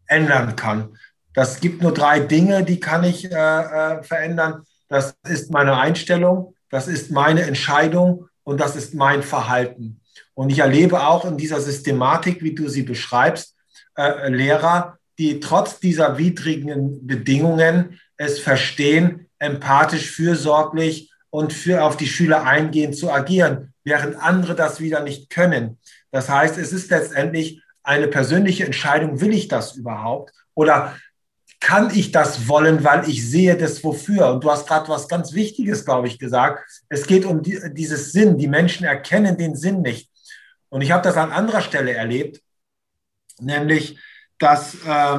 ändern 0.07 0.57
kann. 0.57 0.99
Das 1.35 1.61
gibt 1.61 1.83
nur 1.83 1.95
drei 1.95 2.19
Dinge, 2.19 2.65
die 2.65 2.81
kann 2.81 3.05
ich 3.05 3.31
äh, 3.31 3.35
äh, 3.35 4.03
verändern. 4.03 4.65
Das 4.89 5.17
ist 5.29 5.53
meine 5.53 5.77
Einstellung, 5.79 6.55
das 6.71 6.89
ist 6.89 7.13
meine 7.13 7.43
Entscheidung 7.43 8.27
und 8.43 8.61
das 8.61 8.75
ist 8.75 8.95
mein 8.95 9.23
Verhalten. 9.23 10.01
Und 10.35 10.51
ich 10.51 10.59
erlebe 10.59 11.07
auch 11.07 11.25
in 11.25 11.37
dieser 11.37 11.61
Systematik, 11.61 12.43
wie 12.43 12.57
du 12.57 12.69
sie 12.69 12.83
beschreibst, 12.83 13.55
äh, 13.97 14.29
Lehrer, 14.29 14.99
die 15.19 15.41
trotz 15.41 15.81
dieser 15.81 16.19
widrigen 16.19 17.07
Bedingungen 17.07 18.01
es 18.17 18.39
verstehen, 18.39 19.29
empathisch, 19.39 20.11
fürsorglich 20.11 21.13
und 21.31 21.53
für 21.53 21.83
auf 21.83 21.97
die 21.97 22.07
Schüler 22.07 22.45
eingehend 22.45 22.97
zu 22.97 23.11
agieren, 23.11 23.73
während 23.85 24.17
andere 24.17 24.55
das 24.55 24.81
wieder 24.81 25.01
nicht 25.01 25.31
können. 25.31 25.79
Das 26.11 26.29
heißt, 26.29 26.59
es 26.59 26.73
ist 26.73 26.91
letztendlich 26.91 27.63
eine 27.83 28.09
persönliche 28.09 28.65
Entscheidung, 28.65 29.21
will 29.21 29.35
ich 29.35 29.49
das 29.49 29.77
überhaupt? 29.77 30.33
Oder 30.55 30.97
kann 31.61 31.91
ich 31.95 32.13
das 32.13 32.49
wollen, 32.49 32.85
weil 32.85 33.09
ich 33.09 33.29
sehe 33.29 33.57
das 33.57 33.83
wofür? 33.83 34.29
Und 34.29 34.45
du 34.45 34.51
hast 34.51 34.67
gerade 34.67 34.89
was 34.89 35.09
ganz 35.09 35.33
Wichtiges, 35.33 35.85
glaube 35.85 36.09
ich, 36.09 36.19
gesagt. 36.19 36.65
Es 36.89 37.07
geht 37.07 37.25
um 37.25 37.43
die, 37.43 37.59
dieses 37.73 38.13
Sinn. 38.13 38.39
Die 38.39 38.49
Menschen 38.49 38.85
erkennen 38.85 39.37
den 39.37 39.57
Sinn 39.57 39.83
nicht. 39.83 40.11
Und 40.69 40.83
ich 40.83 40.91
habe 40.91 41.03
das 41.03 41.17
an 41.17 41.33
anderer 41.33 41.61
Stelle 41.61 41.93
erlebt, 41.93 42.43
nämlich, 43.41 43.99
dass 44.39 44.75
äh, 44.87 45.19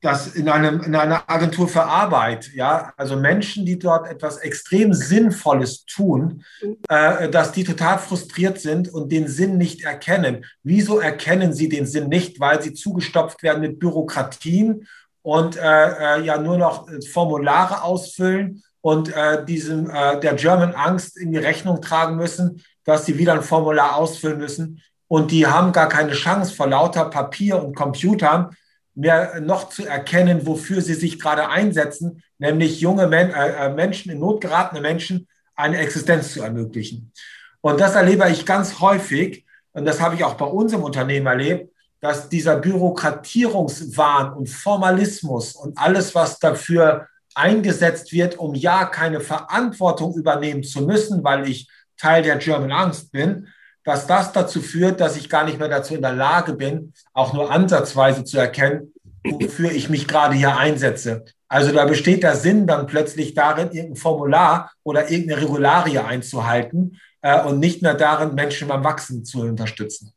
dass 0.00 0.28
in, 0.34 0.48
einem, 0.48 0.80
in 0.82 0.94
einer 0.94 1.28
Agentur 1.28 1.68
für 1.68 1.82
Arbeit, 1.82 2.52
ja, 2.54 2.92
also 2.96 3.16
Menschen, 3.16 3.66
die 3.66 3.78
dort 3.78 4.08
etwas 4.08 4.38
extrem 4.38 4.94
Sinnvolles 4.94 5.84
tun, 5.84 6.42
äh, 6.88 7.28
dass 7.28 7.52
die 7.52 7.64
total 7.64 7.98
frustriert 7.98 8.58
sind 8.58 8.88
und 8.88 9.12
den 9.12 9.28
Sinn 9.28 9.58
nicht 9.58 9.84
erkennen. 9.84 10.46
Wieso 10.62 11.00
erkennen 11.00 11.52
sie 11.52 11.68
den 11.68 11.86
Sinn 11.86 12.08
nicht? 12.08 12.40
Weil 12.40 12.62
sie 12.62 12.72
zugestopft 12.72 13.42
werden 13.42 13.60
mit 13.60 13.78
Bürokratien 13.78 14.86
und 15.22 15.56
äh, 15.56 15.60
äh 15.60 16.22
ja 16.22 16.38
nur 16.38 16.56
noch 16.56 16.88
Formulare 17.12 17.82
ausfüllen 17.82 18.62
und 18.80 19.14
äh, 19.14 19.44
diesem 19.44 19.90
äh, 19.90 20.18
der 20.18 20.32
German 20.34 20.72
Angst 20.72 21.18
in 21.18 21.32
die 21.32 21.38
Rechnung 21.38 21.82
tragen 21.82 22.16
müssen, 22.16 22.62
dass 22.84 23.04
sie 23.04 23.18
wieder 23.18 23.34
ein 23.34 23.42
Formular 23.42 23.96
ausfüllen 23.96 24.38
müssen. 24.38 24.80
Und 25.10 25.32
die 25.32 25.48
haben 25.48 25.72
gar 25.72 25.88
keine 25.88 26.12
Chance 26.12 26.54
vor 26.54 26.68
lauter 26.68 27.06
Papier 27.06 27.60
und 27.60 27.74
Computern 27.74 28.54
mehr 28.94 29.40
noch 29.40 29.68
zu 29.68 29.84
erkennen, 29.84 30.46
wofür 30.46 30.80
sie 30.82 30.94
sich 30.94 31.18
gerade 31.18 31.48
einsetzen, 31.48 32.22
nämlich 32.38 32.80
junge 32.80 33.08
Men 33.08 33.30
äh, 33.30 33.66
äh, 33.66 33.74
Menschen, 33.74 34.12
in 34.12 34.20
Not 34.20 34.40
geratene 34.40 34.80
Menschen, 34.80 35.26
eine 35.56 35.78
Existenz 35.78 36.32
zu 36.32 36.42
ermöglichen. 36.42 37.12
Und 37.60 37.80
das 37.80 37.96
erlebe 37.96 38.30
ich 38.30 38.46
ganz 38.46 38.78
häufig, 38.78 39.44
und 39.72 39.84
das 39.84 40.00
habe 40.00 40.14
ich 40.14 40.22
auch 40.22 40.34
bei 40.34 40.46
uns 40.46 40.72
im 40.72 40.84
Unternehmen 40.84 41.26
erlebt, 41.26 41.74
dass 42.00 42.28
dieser 42.28 42.56
Bürokratierungswahn 42.58 44.32
und 44.34 44.48
Formalismus 44.48 45.56
und 45.56 45.76
alles, 45.76 46.14
was 46.14 46.38
dafür 46.38 47.08
eingesetzt 47.34 48.12
wird, 48.12 48.38
um 48.38 48.54
ja 48.54 48.84
keine 48.84 49.18
Verantwortung 49.18 50.14
übernehmen 50.14 50.62
zu 50.62 50.82
müssen, 50.82 51.24
weil 51.24 51.48
ich 51.48 51.68
Teil 51.96 52.22
der 52.22 52.36
German 52.36 52.70
Angst 52.70 53.10
bin, 53.10 53.48
dass 53.84 54.06
das 54.06 54.32
dazu 54.32 54.60
führt, 54.60 55.00
dass 55.00 55.16
ich 55.16 55.28
gar 55.28 55.44
nicht 55.44 55.58
mehr 55.58 55.68
dazu 55.68 55.94
in 55.94 56.02
der 56.02 56.12
Lage 56.12 56.54
bin, 56.54 56.92
auch 57.12 57.32
nur 57.32 57.50
ansatzweise 57.50 58.24
zu 58.24 58.38
erkennen, 58.38 58.92
wofür 59.24 59.70
ich 59.70 59.88
mich 59.88 60.06
gerade 60.06 60.34
hier 60.34 60.56
einsetze. 60.56 61.24
Also 61.48 61.72
da 61.72 61.84
besteht 61.84 62.22
der 62.22 62.36
Sinn 62.36 62.66
dann 62.66 62.86
plötzlich 62.86 63.34
darin, 63.34 63.70
irgendein 63.72 63.96
Formular 63.96 64.70
oder 64.84 65.10
irgendeine 65.10 65.42
Regularie 65.42 65.98
einzuhalten 65.98 66.98
äh, 67.22 67.42
und 67.44 67.58
nicht 67.58 67.82
mehr 67.82 67.94
darin, 67.94 68.34
Menschen 68.34 68.68
beim 68.68 68.84
Wachsen 68.84 69.24
zu 69.24 69.40
unterstützen. 69.40 70.12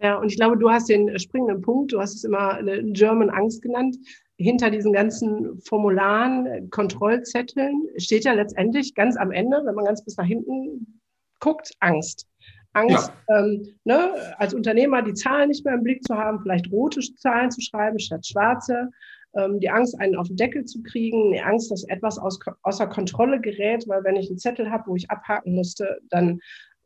Ja, 0.00 0.16
und 0.16 0.28
ich 0.28 0.36
glaube, 0.36 0.58
du 0.58 0.68
hast 0.68 0.88
den 0.88 1.16
springenden 1.20 1.62
Punkt, 1.62 1.92
du 1.92 2.00
hast 2.00 2.16
es 2.16 2.24
immer 2.24 2.58
German 2.86 3.30
Angst 3.30 3.62
genannt. 3.62 3.96
Hinter 4.36 4.70
diesen 4.70 4.92
ganzen 4.92 5.60
Formularen, 5.60 6.68
Kontrollzetteln 6.70 7.86
steht 7.98 8.24
ja 8.24 8.32
letztendlich 8.32 8.96
ganz 8.96 9.16
am 9.16 9.30
Ende, 9.30 9.62
wenn 9.64 9.76
man 9.76 9.84
ganz 9.84 10.04
bis 10.04 10.16
nach 10.16 10.26
hinten 10.26 11.00
guckt, 11.38 11.70
Angst. 11.78 12.26
Angst, 12.72 13.12
ja. 13.28 13.38
ähm, 13.38 13.74
ne, 13.84 14.12
als 14.38 14.54
Unternehmer 14.54 15.02
die 15.02 15.14
Zahlen 15.14 15.48
nicht 15.48 15.64
mehr 15.64 15.74
im 15.74 15.82
Blick 15.82 16.02
zu 16.04 16.16
haben, 16.16 16.40
vielleicht 16.40 16.70
rote 16.70 17.00
Zahlen 17.00 17.50
zu 17.50 17.60
schreiben 17.60 17.98
statt 17.98 18.26
schwarze, 18.26 18.90
ähm, 19.34 19.60
die 19.60 19.70
Angst, 19.70 19.98
einen 20.00 20.16
auf 20.16 20.28
den 20.28 20.36
Deckel 20.36 20.64
zu 20.64 20.82
kriegen, 20.82 21.32
die 21.32 21.40
Angst, 21.40 21.70
dass 21.70 21.84
etwas 21.84 22.18
aus, 22.18 22.38
außer 22.62 22.86
Kontrolle 22.86 23.40
gerät, 23.40 23.86
weil 23.88 24.04
wenn 24.04 24.16
ich 24.16 24.28
einen 24.28 24.38
Zettel 24.38 24.70
habe, 24.70 24.84
wo 24.86 24.96
ich 24.96 25.10
abhaken 25.10 25.54
musste, 25.54 25.98
dann 26.10 26.40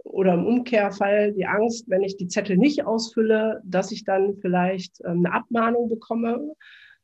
oder 0.05 0.35
im 0.35 0.47
Umkehrfall 0.47 1.33
die 1.33 1.47
Angst, 1.47 1.89
wenn 1.89 2.05
ich 2.05 2.17
die 2.17 2.29
Zettel 2.29 2.57
nicht 2.57 2.85
ausfülle, 2.85 3.61
dass 3.65 3.91
ich 3.91 4.05
dann 4.05 4.37
vielleicht 4.37 5.01
ähm, 5.05 5.25
eine 5.25 5.33
Abmahnung 5.33 5.89
bekomme. 5.89 6.53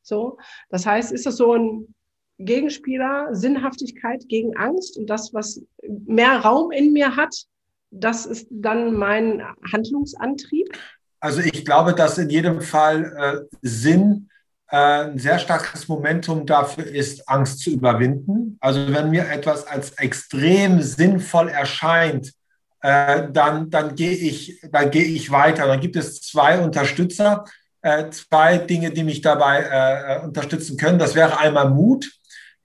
So, 0.01 0.37
das 0.69 0.85
heißt, 0.85 1.11
ist 1.11 1.25
das 1.25 1.37
so 1.37 1.53
ein 1.53 1.93
Gegenspieler, 2.39 3.29
Sinnhaftigkeit 3.35 4.27
gegen 4.27 4.55
Angst 4.55 4.97
und 4.97 5.09
das, 5.09 5.33
was 5.33 5.61
mehr 5.87 6.37
Raum 6.39 6.71
in 6.71 6.93
mir 6.93 7.15
hat, 7.15 7.45
das 7.93 8.25
ist 8.25 8.47
dann 8.49 8.93
mein 8.93 9.43
Handlungsantrieb? 9.71 10.77
Also 11.19 11.39
ich 11.39 11.63
glaube, 11.63 11.93
dass 11.93 12.17
in 12.17 12.29
jedem 12.29 12.61
Fall 12.61 13.45
äh, 13.51 13.57
Sinn 13.61 14.29
äh, 14.69 15.05
ein 15.05 15.19
sehr 15.19 15.39
starkes 15.39 15.87
Momentum 15.87 16.45
dafür 16.45 16.85
ist, 16.85 17.29
Angst 17.29 17.59
zu 17.59 17.69
überwinden. 17.69 18.57
Also 18.59 18.91
wenn 18.91 19.11
mir 19.11 19.29
etwas 19.29 19.65
als 19.67 19.91
extrem 19.91 20.81
sinnvoll 20.81 21.49
erscheint, 21.49 22.33
äh, 22.81 23.27
dann, 23.31 23.69
dann 23.69 23.95
gehe 23.95 24.11
ich, 24.11 24.59
gehe 24.91 25.05
ich 25.05 25.31
weiter. 25.31 25.67
Dann 25.67 25.79
gibt 25.79 25.95
es 25.95 26.21
zwei 26.21 26.59
Unterstützer, 26.59 27.45
äh, 27.81 28.09
zwei 28.09 28.57
Dinge, 28.57 28.91
die 28.91 29.03
mich 29.03 29.21
dabei 29.21 29.59
äh, 29.59 30.15
äh, 30.15 30.25
unterstützen 30.25 30.77
können. 30.77 30.99
Das 30.99 31.15
wäre 31.15 31.39
einmal 31.39 31.69
Mut. 31.69 32.11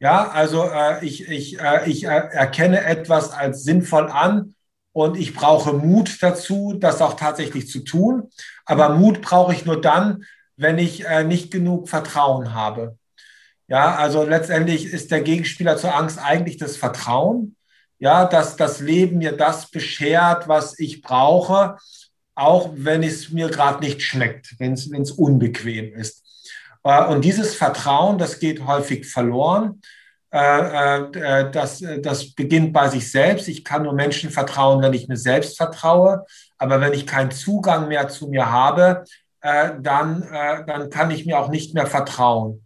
Ja, 0.00 0.28
also 0.28 0.70
ich, 1.00 1.28
ich, 1.28 1.58
ich 1.86 2.04
erkenne 2.04 2.84
etwas 2.84 3.32
als 3.32 3.64
sinnvoll 3.64 4.08
an 4.08 4.54
und 5.04 5.16
ich 5.16 5.32
brauche 5.32 5.72
Mut 5.72 6.20
dazu, 6.22 6.74
das 6.76 7.00
auch 7.00 7.14
tatsächlich 7.14 7.68
zu 7.68 7.80
tun. 7.80 8.30
Aber 8.64 8.88
Mut 8.88 9.22
brauche 9.22 9.52
ich 9.52 9.64
nur 9.64 9.80
dann, 9.80 10.24
wenn 10.56 10.76
ich 10.78 11.06
äh, 11.06 11.22
nicht 11.22 11.52
genug 11.52 11.88
Vertrauen 11.88 12.52
habe. 12.52 12.98
Ja, 13.68 13.94
also 13.94 14.24
letztendlich 14.24 14.86
ist 14.86 15.12
der 15.12 15.20
Gegenspieler 15.20 15.76
zur 15.76 15.94
Angst 15.94 16.18
eigentlich 16.18 16.56
das 16.56 16.76
Vertrauen. 16.76 17.54
Ja, 18.00 18.24
dass 18.24 18.56
das 18.56 18.80
Leben 18.80 19.18
mir 19.18 19.36
das 19.36 19.70
beschert, 19.70 20.48
was 20.48 20.76
ich 20.80 21.00
brauche, 21.00 21.76
auch 22.34 22.70
wenn 22.74 23.04
es 23.04 23.30
mir 23.30 23.48
gerade 23.50 23.84
nicht 23.84 24.02
schmeckt, 24.02 24.56
wenn 24.58 24.72
es 24.72 25.12
unbequem 25.12 25.92
ist. 25.94 26.24
Äh, 26.82 27.04
und 27.04 27.24
dieses 27.24 27.54
Vertrauen, 27.54 28.18
das 28.18 28.40
geht 28.40 28.66
häufig 28.66 29.06
verloren. 29.06 29.80
Äh, 30.30 30.98
äh, 30.98 31.50
das, 31.50 31.82
das 32.02 32.34
beginnt 32.34 32.72
bei 32.72 32.88
sich 32.88 33.10
selbst. 33.10 33.48
Ich 33.48 33.64
kann 33.64 33.84
nur 33.84 33.94
Menschen 33.94 34.30
vertrauen, 34.30 34.82
wenn 34.82 34.92
ich 34.92 35.08
mir 35.08 35.16
selbst 35.16 35.56
vertraue. 35.56 36.24
Aber 36.58 36.80
wenn 36.80 36.92
ich 36.92 37.06
keinen 37.06 37.30
Zugang 37.30 37.88
mehr 37.88 38.08
zu 38.08 38.28
mir 38.28 38.50
habe, 38.50 39.04
äh, 39.40 39.70
dann, 39.80 40.26
dann 40.66 40.90
kann 40.90 41.10
ich 41.10 41.24
mir 41.24 41.38
auch 41.38 41.48
nicht 41.48 41.74
mehr 41.74 41.86
vertrauen. 41.86 42.64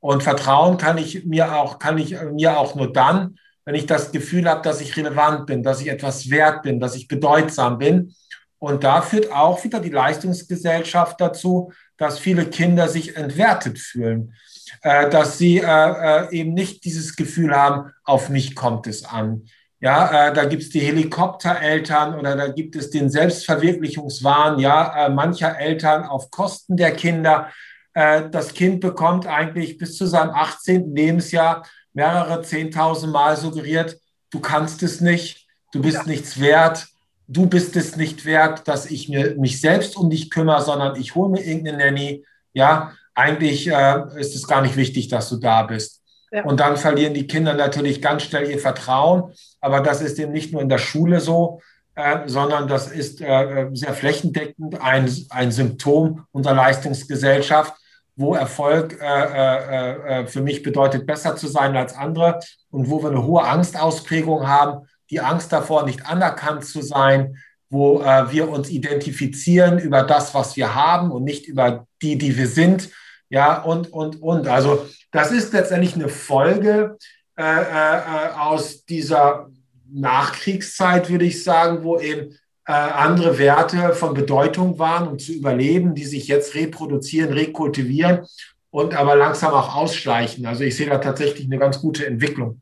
Und 0.00 0.22
Vertrauen 0.22 0.78
kann 0.78 0.98
ich 0.98 1.24
mir 1.24 1.54
auch, 1.54 1.78
kann 1.78 1.98
ich 1.98 2.16
mir 2.32 2.58
auch 2.58 2.74
nur 2.74 2.92
dann, 2.92 3.36
wenn 3.64 3.74
ich 3.74 3.86
das 3.86 4.10
Gefühl 4.10 4.48
habe, 4.48 4.62
dass 4.62 4.80
ich 4.80 4.96
relevant 4.96 5.46
bin, 5.46 5.62
dass 5.62 5.80
ich 5.80 5.88
etwas 5.88 6.28
wert 6.30 6.62
bin, 6.62 6.80
dass 6.80 6.96
ich 6.96 7.06
bedeutsam 7.06 7.78
bin. 7.78 8.14
Und 8.58 8.84
da 8.84 9.02
führt 9.02 9.30
auch 9.32 9.62
wieder 9.64 9.80
die 9.80 9.90
Leistungsgesellschaft 9.90 11.20
dazu, 11.20 11.72
dass 11.96 12.18
viele 12.18 12.46
Kinder 12.46 12.88
sich 12.88 13.16
entwertet 13.16 13.78
fühlen, 13.78 14.34
äh, 14.80 15.08
dass 15.10 15.38
sie 15.38 15.58
äh, 15.58 15.64
äh, 15.64 16.34
eben 16.34 16.54
nicht 16.54 16.84
dieses 16.84 17.16
Gefühl 17.16 17.54
haben, 17.54 17.92
auf 18.04 18.28
mich 18.28 18.54
kommt 18.54 18.86
es 18.86 19.04
an. 19.04 19.44
Ja, 19.80 20.28
äh, 20.28 20.32
da 20.32 20.44
gibt 20.44 20.62
es 20.62 20.70
die 20.70 20.80
Helikoptereltern 20.80 22.14
oder 22.14 22.36
da 22.36 22.48
gibt 22.48 22.76
es 22.76 22.90
den 22.90 23.10
Selbstverwirklichungswahn, 23.10 24.58
ja, 24.60 25.06
äh, 25.06 25.10
mancher 25.10 25.58
Eltern 25.58 26.04
auf 26.04 26.30
Kosten 26.30 26.76
der 26.76 26.92
Kinder. 26.92 27.50
Äh, 27.94 28.30
das 28.30 28.54
Kind 28.54 28.80
bekommt 28.80 29.26
eigentlich 29.26 29.78
bis 29.78 29.96
zu 29.96 30.06
seinem 30.06 30.30
18. 30.30 30.94
Lebensjahr 30.94 31.64
mehrere 31.92 32.42
10.000 32.42 33.08
Mal 33.08 33.36
suggeriert, 33.36 33.98
du 34.30 34.40
kannst 34.40 34.82
es 34.82 35.00
nicht, 35.00 35.46
du 35.72 35.82
bist 35.82 35.98
ja. 35.98 36.04
nichts 36.04 36.40
wert, 36.40 36.86
du 37.28 37.46
bist 37.46 37.76
es 37.76 37.96
nicht 37.96 38.24
wert, 38.24 38.68
dass 38.68 38.90
ich 38.90 39.08
mir, 39.08 39.34
mich 39.36 39.60
selbst 39.60 39.96
um 39.96 40.10
dich 40.10 40.30
kümmere, 40.30 40.62
sondern 40.62 40.96
ich 40.96 41.14
hole 41.14 41.30
mir 41.30 41.44
irgendeine 41.44 41.78
Nanny. 41.78 42.24
Ja, 42.54 42.92
eigentlich 43.14 43.68
äh, 43.68 44.02
ist 44.16 44.34
es 44.34 44.46
gar 44.46 44.62
nicht 44.62 44.76
wichtig, 44.76 45.08
dass 45.08 45.28
du 45.28 45.36
da 45.36 45.62
bist. 45.62 46.02
Ja. 46.30 46.44
Und 46.44 46.60
dann 46.60 46.76
verlieren 46.76 47.14
die 47.14 47.26
Kinder 47.26 47.54
natürlich 47.54 48.00
ganz 48.00 48.22
schnell 48.22 48.50
ihr 48.50 48.58
Vertrauen. 48.58 49.32
Aber 49.60 49.80
das 49.80 50.00
ist 50.00 50.18
eben 50.18 50.32
nicht 50.32 50.52
nur 50.52 50.62
in 50.62 50.68
der 50.68 50.78
Schule 50.78 51.20
so, 51.20 51.60
äh, 51.94 52.26
sondern 52.26 52.68
das 52.68 52.90
ist 52.90 53.20
äh, 53.20 53.68
sehr 53.72 53.92
flächendeckend 53.92 54.80
ein, 54.80 55.10
ein 55.28 55.52
Symptom 55.52 56.24
unserer 56.32 56.54
Leistungsgesellschaft, 56.54 57.74
wo 58.16 58.34
Erfolg 58.34 58.98
äh, 59.00 59.04
äh, 59.04 60.20
äh, 60.22 60.26
für 60.26 60.40
mich 60.40 60.62
bedeutet, 60.62 61.06
besser 61.06 61.36
zu 61.36 61.48
sein 61.48 61.76
als 61.76 61.94
andere 61.94 62.40
und 62.70 62.88
wo 62.88 63.02
wir 63.02 63.10
eine 63.10 63.24
hohe 63.24 63.42
Angstausprägung 63.42 64.48
haben, 64.48 64.86
die 65.10 65.20
Angst 65.20 65.52
davor, 65.52 65.84
nicht 65.84 66.06
anerkannt 66.06 66.64
zu 66.64 66.80
sein, 66.80 67.36
wo 67.72 68.02
äh, 68.02 68.30
wir 68.30 68.50
uns 68.50 68.68
identifizieren 68.68 69.78
über 69.78 70.02
das, 70.02 70.34
was 70.34 70.56
wir 70.56 70.74
haben 70.74 71.10
und 71.10 71.24
nicht 71.24 71.46
über 71.46 71.86
die, 72.02 72.18
die 72.18 72.36
wir 72.36 72.46
sind. 72.46 72.90
Ja, 73.30 73.62
und, 73.62 73.90
und, 73.94 74.20
und. 74.20 74.46
Also 74.46 74.86
das 75.10 75.32
ist 75.32 75.54
letztendlich 75.54 75.94
eine 75.94 76.10
Folge 76.10 76.98
äh, 77.38 77.42
äh, 77.42 78.32
aus 78.38 78.84
dieser 78.84 79.48
Nachkriegszeit, 79.90 81.08
würde 81.08 81.24
ich 81.24 81.42
sagen, 81.42 81.82
wo 81.82 81.98
eben 81.98 82.36
äh, 82.66 82.72
andere 82.72 83.38
Werte 83.38 83.94
von 83.94 84.12
Bedeutung 84.12 84.78
waren, 84.78 85.08
um 85.08 85.18
zu 85.18 85.32
überleben, 85.32 85.94
die 85.94 86.04
sich 86.04 86.28
jetzt 86.28 86.54
reproduzieren, 86.54 87.32
rekultivieren 87.32 88.26
und 88.70 88.94
aber 88.94 89.16
langsam 89.16 89.52
auch 89.52 89.74
ausschleichen. 89.74 90.44
Also 90.44 90.64
ich 90.64 90.76
sehe 90.76 90.90
da 90.90 90.98
tatsächlich 90.98 91.46
eine 91.46 91.58
ganz 91.58 91.80
gute 91.80 92.06
Entwicklung. 92.06 92.61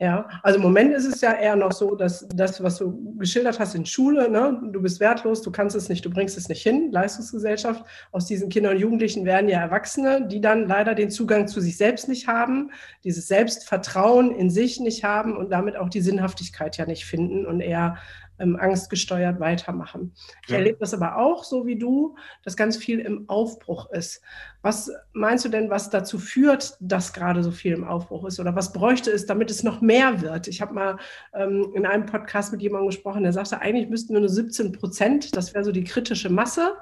Ja, 0.00 0.28
also 0.44 0.58
im 0.58 0.62
Moment 0.62 0.94
ist 0.94 1.06
es 1.06 1.20
ja 1.22 1.32
eher 1.32 1.56
noch 1.56 1.72
so, 1.72 1.96
dass 1.96 2.24
das, 2.28 2.62
was 2.62 2.78
du 2.78 3.16
geschildert 3.16 3.58
hast 3.58 3.74
in 3.74 3.84
Schule, 3.84 4.30
ne, 4.30 4.60
du 4.70 4.80
bist 4.80 5.00
wertlos, 5.00 5.42
du 5.42 5.50
kannst 5.50 5.74
es 5.74 5.88
nicht, 5.88 6.04
du 6.04 6.10
bringst 6.10 6.38
es 6.38 6.48
nicht 6.48 6.62
hin, 6.62 6.92
Leistungsgesellschaft. 6.92 7.84
Aus 8.12 8.26
diesen 8.26 8.48
Kindern 8.48 8.74
und 8.74 8.80
Jugendlichen 8.80 9.24
werden 9.24 9.48
ja 9.48 9.58
Erwachsene, 9.60 10.28
die 10.28 10.40
dann 10.40 10.68
leider 10.68 10.94
den 10.94 11.10
Zugang 11.10 11.48
zu 11.48 11.60
sich 11.60 11.76
selbst 11.76 12.08
nicht 12.08 12.28
haben, 12.28 12.70
dieses 13.02 13.26
Selbstvertrauen 13.26 14.30
in 14.30 14.50
sich 14.50 14.78
nicht 14.78 15.02
haben 15.02 15.36
und 15.36 15.50
damit 15.50 15.76
auch 15.76 15.88
die 15.88 16.00
Sinnhaftigkeit 16.00 16.76
ja 16.76 16.86
nicht 16.86 17.04
finden 17.04 17.44
und 17.44 17.60
eher 17.60 17.96
ähm, 18.38 18.56
angstgesteuert 18.56 19.40
weitermachen. 19.40 20.12
Ich 20.44 20.50
ja. 20.50 20.58
erlebe 20.58 20.78
das 20.80 20.94
aber 20.94 21.16
auch, 21.16 21.44
so 21.44 21.66
wie 21.66 21.76
du, 21.76 22.16
dass 22.42 22.56
ganz 22.56 22.76
viel 22.76 23.00
im 23.00 23.28
Aufbruch 23.28 23.90
ist. 23.90 24.22
Was 24.62 24.90
meinst 25.12 25.44
du 25.44 25.48
denn, 25.48 25.70
was 25.70 25.90
dazu 25.90 26.18
führt, 26.18 26.76
dass 26.80 27.12
gerade 27.12 27.42
so 27.42 27.50
viel 27.50 27.72
im 27.72 27.84
Aufbruch 27.84 28.26
ist? 28.26 28.40
Oder 28.40 28.56
was 28.56 28.72
bräuchte 28.72 29.10
es, 29.10 29.26
damit 29.26 29.50
es 29.50 29.62
noch 29.62 29.80
mehr 29.80 30.20
wird? 30.20 30.48
Ich 30.48 30.60
habe 30.60 30.74
mal 30.74 30.98
ähm, 31.34 31.72
in 31.74 31.86
einem 31.86 32.06
Podcast 32.06 32.52
mit 32.52 32.62
jemandem 32.62 32.88
gesprochen, 32.88 33.22
der 33.22 33.32
sagte, 33.32 33.60
eigentlich 33.60 33.88
müssten 33.88 34.14
wir 34.14 34.20
nur 34.20 34.28
17 34.28 34.72
Prozent, 34.72 35.36
das 35.36 35.54
wäre 35.54 35.64
so 35.64 35.72
die 35.72 35.84
kritische 35.84 36.28
Masse, 36.28 36.76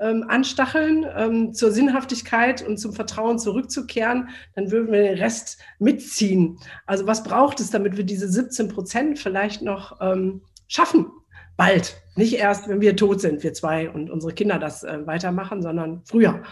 ähm, 0.00 0.24
anstacheln, 0.28 1.06
ähm, 1.16 1.52
zur 1.52 1.70
Sinnhaftigkeit 1.70 2.66
und 2.66 2.78
zum 2.78 2.92
Vertrauen 2.92 3.38
zurückzukehren, 3.38 4.30
dann 4.54 4.70
würden 4.70 4.90
wir 4.90 5.02
den 5.02 5.18
Rest 5.18 5.58
mitziehen. 5.78 6.58
Also 6.86 7.06
was 7.06 7.22
braucht 7.22 7.60
es, 7.60 7.70
damit 7.70 7.96
wir 7.96 8.04
diese 8.04 8.28
17 8.28 8.68
Prozent 8.68 9.18
vielleicht 9.18 9.62
noch 9.62 10.00
ähm, 10.00 10.40
schaffen. 10.70 11.10
Bald. 11.56 12.00
Nicht 12.16 12.34
erst, 12.34 12.68
wenn 12.68 12.80
wir 12.80 12.96
tot 12.96 13.20
sind, 13.20 13.42
wir 13.42 13.52
zwei 13.52 13.90
und 13.90 14.08
unsere 14.08 14.32
Kinder 14.32 14.58
das 14.58 14.82
äh, 14.82 15.06
weitermachen, 15.06 15.62
sondern 15.62 16.02
früher. 16.04 16.42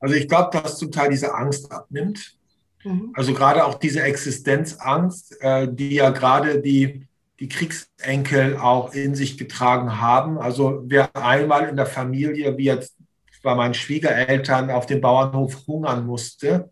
Also 0.00 0.16
ich 0.16 0.28
glaube, 0.28 0.58
dass 0.58 0.78
zum 0.78 0.90
Teil 0.90 1.10
diese 1.10 1.34
Angst 1.34 1.70
abnimmt. 1.70 2.36
Mhm. 2.82 3.12
Also 3.14 3.32
gerade 3.34 3.64
auch 3.64 3.74
diese 3.74 4.02
Existenzangst, 4.02 5.40
äh, 5.40 5.68
die 5.70 5.94
ja 5.94 6.10
gerade 6.10 6.60
die, 6.60 7.06
die 7.40 7.48
Kriegsenkel 7.48 8.56
auch 8.56 8.92
in 8.94 9.14
sich 9.14 9.38
getragen 9.38 10.00
haben. 10.00 10.38
Also 10.38 10.82
wer 10.86 11.14
einmal 11.16 11.68
in 11.68 11.76
der 11.76 11.86
Familie, 11.86 12.56
wie 12.56 12.64
jetzt 12.64 12.96
bei 13.42 13.54
meinen 13.54 13.74
Schwiegereltern, 13.74 14.70
auf 14.70 14.86
dem 14.86 15.00
Bauernhof 15.00 15.66
hungern 15.66 16.06
musste, 16.06 16.70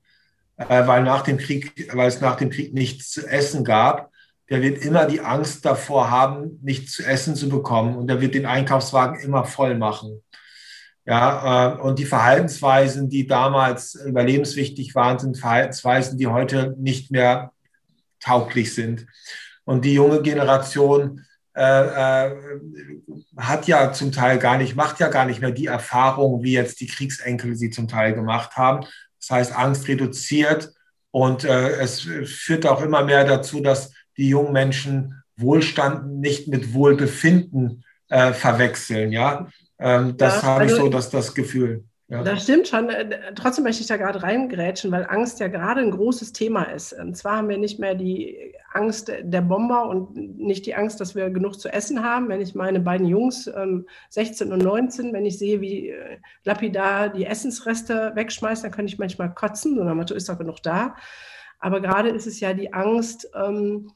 äh, 0.56 0.86
weil, 0.86 1.02
nach 1.02 1.22
dem 1.22 1.38
Krieg, 1.38 1.90
weil 1.94 2.08
es 2.08 2.20
nach 2.20 2.36
dem 2.36 2.50
Krieg 2.50 2.72
nichts 2.72 3.10
zu 3.10 3.26
essen 3.26 3.64
gab, 3.64 4.11
der 4.50 4.62
wird 4.62 4.84
immer 4.84 5.06
die 5.06 5.20
Angst 5.20 5.64
davor 5.64 6.10
haben, 6.10 6.58
nichts 6.62 6.92
zu 6.92 7.04
essen 7.04 7.34
zu 7.34 7.48
bekommen 7.48 7.96
und 7.96 8.08
der 8.08 8.20
wird 8.20 8.34
den 8.34 8.46
Einkaufswagen 8.46 9.20
immer 9.20 9.44
voll 9.44 9.76
machen. 9.76 10.22
Ja, 11.04 11.74
äh, 11.74 11.80
und 11.80 11.98
die 11.98 12.04
Verhaltensweisen, 12.04 13.08
die 13.08 13.26
damals 13.26 13.94
überlebenswichtig 13.94 14.94
waren, 14.94 15.18
sind 15.18 15.38
Verhaltensweisen, 15.38 16.16
die 16.16 16.28
heute 16.28 16.76
nicht 16.78 17.10
mehr 17.10 17.52
tauglich 18.20 18.74
sind. 18.74 19.06
Und 19.64 19.84
die 19.84 19.94
junge 19.94 20.22
Generation 20.22 21.24
äh, 21.54 22.26
äh, 22.26 22.36
hat 23.36 23.66
ja 23.66 23.92
zum 23.92 24.12
Teil 24.12 24.38
gar 24.38 24.58
nicht, 24.58 24.76
macht 24.76 25.00
ja 25.00 25.08
gar 25.08 25.26
nicht 25.26 25.40
mehr 25.40 25.50
die 25.50 25.66
Erfahrung, 25.66 26.42
wie 26.42 26.52
jetzt 26.52 26.80
die 26.80 26.86
Kriegsenkel 26.86 27.56
sie 27.56 27.70
zum 27.70 27.88
Teil 27.88 28.14
gemacht 28.14 28.56
haben. 28.56 28.86
Das 29.20 29.30
heißt, 29.30 29.56
Angst 29.56 29.86
reduziert 29.88 30.72
und 31.10 31.44
äh, 31.44 31.72
es 31.80 32.00
führt 32.00 32.64
auch 32.66 32.80
immer 32.80 33.04
mehr 33.04 33.24
dazu, 33.24 33.60
dass 33.60 33.92
die 34.16 34.28
jungen 34.28 34.52
Menschen 34.52 35.22
Wohlstand 35.36 36.20
nicht 36.20 36.48
mit 36.48 36.74
Wohlbefinden 36.74 37.84
äh, 38.08 38.32
verwechseln. 38.32 39.12
Ja, 39.12 39.48
ähm, 39.78 40.16
das 40.16 40.42
ja, 40.42 40.48
habe 40.48 40.60
also, 40.62 40.76
ich 40.76 40.80
so 40.82 40.88
das, 40.88 41.10
das 41.10 41.34
Gefühl. 41.34 41.84
Ja. 42.12 42.22
Das 42.22 42.42
stimmt 42.42 42.68
schon. 42.68 42.90
Äh, 42.90 43.32
trotzdem 43.34 43.64
möchte 43.64 43.80
ich 43.80 43.88
da 43.88 43.96
gerade 43.96 44.22
reingrätschen, 44.22 44.92
weil 44.92 45.06
Angst 45.08 45.40
ja 45.40 45.48
gerade 45.48 45.80
ein 45.80 45.90
großes 45.90 46.34
Thema 46.34 46.64
ist. 46.64 46.92
Und 46.92 47.16
zwar 47.16 47.38
haben 47.38 47.48
wir 47.48 47.56
nicht 47.56 47.78
mehr 47.78 47.94
die 47.94 48.54
Angst 48.74 49.10
der 49.22 49.40
Bomber 49.40 49.88
und 49.88 50.14
nicht 50.38 50.66
die 50.66 50.74
Angst, 50.74 51.00
dass 51.00 51.14
wir 51.14 51.30
genug 51.30 51.58
zu 51.58 51.70
essen 51.70 52.04
haben. 52.04 52.28
Wenn 52.28 52.42
ich 52.42 52.54
meine 52.54 52.80
beiden 52.80 53.06
Jungs, 53.06 53.50
16 54.10 54.46
ähm, 54.46 54.52
und 54.52 54.62
19, 54.62 55.14
wenn 55.14 55.24
ich 55.24 55.38
sehe, 55.38 55.62
wie 55.62 55.88
äh, 55.88 56.18
lapidar 56.44 57.08
die 57.08 57.24
Essensreste 57.24 58.12
wegschmeißen, 58.14 58.64
dann 58.64 58.72
kann 58.72 58.86
ich 58.86 58.98
manchmal 58.98 59.32
kotzen. 59.32 59.76
So, 59.76 59.82
Motto 59.82 60.14
ist 60.14 60.28
doch 60.28 60.38
genug 60.38 60.62
da. 60.62 60.94
Aber 61.62 61.80
gerade 61.80 62.10
ist 62.10 62.26
es 62.26 62.40
ja 62.40 62.52
die 62.52 62.72
Angst, 62.74 63.30
ähm, 63.34 63.92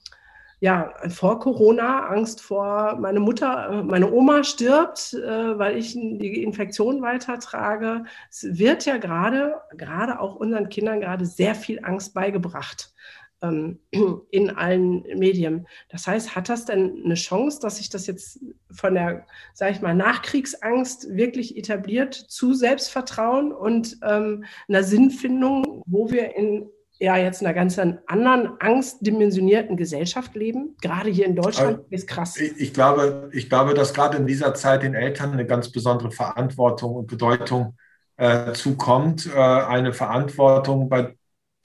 ja, 0.61 0.95
vor 1.09 1.41
Corona, 1.41 2.07
Angst 2.07 2.41
vor 2.41 2.97
meine 2.97 3.21
Mutter, 3.21 3.69
äh, 3.71 3.83
meine 3.83 4.11
Oma 4.11 4.43
stirbt, 4.43 5.13
äh, 5.13 5.59
weil 5.59 5.77
ich 5.77 5.93
die 5.95 6.43
Infektion 6.43 7.03
weitertrage. 7.03 8.05
Es 8.31 8.47
wird 8.59 8.87
ja 8.87 8.97
gerade, 8.97 9.57
gerade 9.77 10.19
auch 10.21 10.37
unseren 10.37 10.69
Kindern 10.71 11.01
gerade 11.01 11.27
sehr 11.27 11.55
viel 11.55 11.85
Angst 11.85 12.15
beigebracht 12.15 12.95
ähm, 13.43 13.81
in 14.31 14.51
allen 14.51 15.03
Medien. 15.19 15.67
Das 15.91 16.07
heißt, 16.07 16.37
hat 16.37 16.49
das 16.49 16.65
denn 16.65 17.03
eine 17.05 17.15
Chance, 17.15 17.61
dass 17.61 17.79
sich 17.79 17.91
das 17.91 18.07
jetzt 18.07 18.41
von 18.71 18.95
der, 18.95 19.27
sage 19.55 19.73
ich 19.73 19.83
mal, 19.83 19.95
Nachkriegsangst 19.95 21.17
wirklich 21.17 21.57
etabliert 21.57 22.15
zu 22.15 22.55
Selbstvertrauen 22.55 23.53
und 23.53 23.99
ähm, 24.03 24.45
einer 24.69 24.85
Sinnfindung, 24.85 25.83
wo 25.87 26.11
wir 26.11 26.35
in 26.37 26.71
ja 26.99 27.17
jetzt 27.17 27.41
in 27.41 27.47
einer 27.47 27.55
ganz 27.55 27.79
anderen 27.79 28.61
angstdimensionierten 28.61 29.77
Gesellschaft 29.77 30.35
leben. 30.35 30.77
Gerade 30.81 31.11
hier 31.11 31.27
in 31.27 31.37
Deutschland 31.37 31.79
also, 31.79 31.87
ist 31.91 32.07
krass. 32.07 32.37
Ich, 32.39 32.57
ich, 32.57 32.75
glaube, 32.75 33.31
ich 33.33 33.49
glaube, 33.49 33.75
dass 33.75 33.93
gerade 33.93 34.17
in 34.17 34.27
dieser 34.27 34.55
Zeit 34.55 34.83
den 34.83 34.95
Eltern 34.95 35.33
eine 35.33 35.47
ganz 35.47 35.71
besondere 35.71 36.11
Verantwortung 36.11 36.95
und 36.95 37.07
Bedeutung 37.07 37.77
äh, 38.17 38.53
zukommt. 38.53 39.27
Äh, 39.27 39.39
eine 39.39 39.93
Verantwortung, 39.93 40.89
bei 40.89 41.15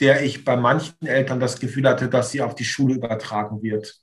der 0.02 0.24
ich 0.24 0.44
bei 0.44 0.58
manchen 0.58 1.06
Eltern 1.06 1.40
das 1.40 1.60
Gefühl 1.60 1.88
hatte, 1.88 2.10
dass 2.10 2.32
sie 2.32 2.42
auf 2.42 2.56
die 2.56 2.66
Schule 2.66 2.96
übertragen 2.96 3.62
wird. 3.62 3.96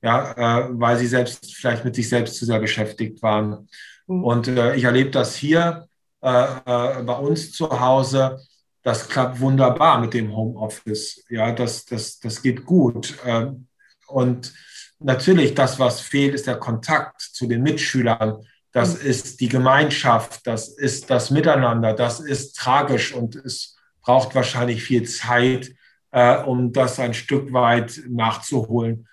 Ja, 0.00 0.32
äh, 0.32 0.68
weil 0.70 0.96
sie 0.96 1.08
selbst 1.08 1.54
vielleicht 1.54 1.84
mit 1.84 1.94
sich 1.94 2.08
selbst 2.08 2.36
zu 2.36 2.46
sehr 2.46 2.60
beschäftigt 2.60 3.22
waren. 3.22 3.68
Mhm. 4.06 4.24
Und 4.24 4.48
äh, 4.48 4.76
ich 4.76 4.84
erlebe 4.84 5.10
das 5.10 5.34
hier 5.36 5.88
äh, 6.22 6.28
äh, 6.30 7.02
bei 7.02 7.16
uns 7.18 7.52
zu 7.52 7.68
Hause 7.80 8.40
das 8.88 9.06
klappt 9.06 9.38
wunderbar 9.40 10.00
mit 10.00 10.14
dem 10.14 10.34
Homeoffice. 10.34 11.22
Ja, 11.28 11.52
das, 11.52 11.84
das, 11.84 12.20
das 12.20 12.40
geht 12.40 12.64
gut. 12.64 13.18
Ähm, 13.26 13.66
und 14.06 14.54
natürlich, 14.98 15.54
das, 15.54 15.78
was 15.78 16.00
fehlt, 16.00 16.32
ist 16.34 16.46
der 16.46 16.56
Kontakt 16.56 17.20
zu 17.20 17.46
den 17.46 17.62
Mitschülern. 17.62 18.46
Das 18.72 18.98
mhm. 18.98 19.10
ist 19.10 19.40
die 19.40 19.50
Gemeinschaft, 19.50 20.46
das 20.46 20.68
ist 20.68 21.10
das 21.10 21.30
Miteinander, 21.30 21.92
das 21.92 22.18
ist 22.18 22.56
tragisch 22.56 23.12
und 23.12 23.36
es 23.36 23.76
braucht 24.00 24.34
wahrscheinlich 24.34 24.82
viel 24.82 25.06
Zeit, 25.06 25.70
äh, 26.10 26.38
um 26.38 26.72
das 26.72 26.98
ein 26.98 27.12
Stück 27.12 27.52
weit 27.52 28.00
nachzuholen. 28.08 29.06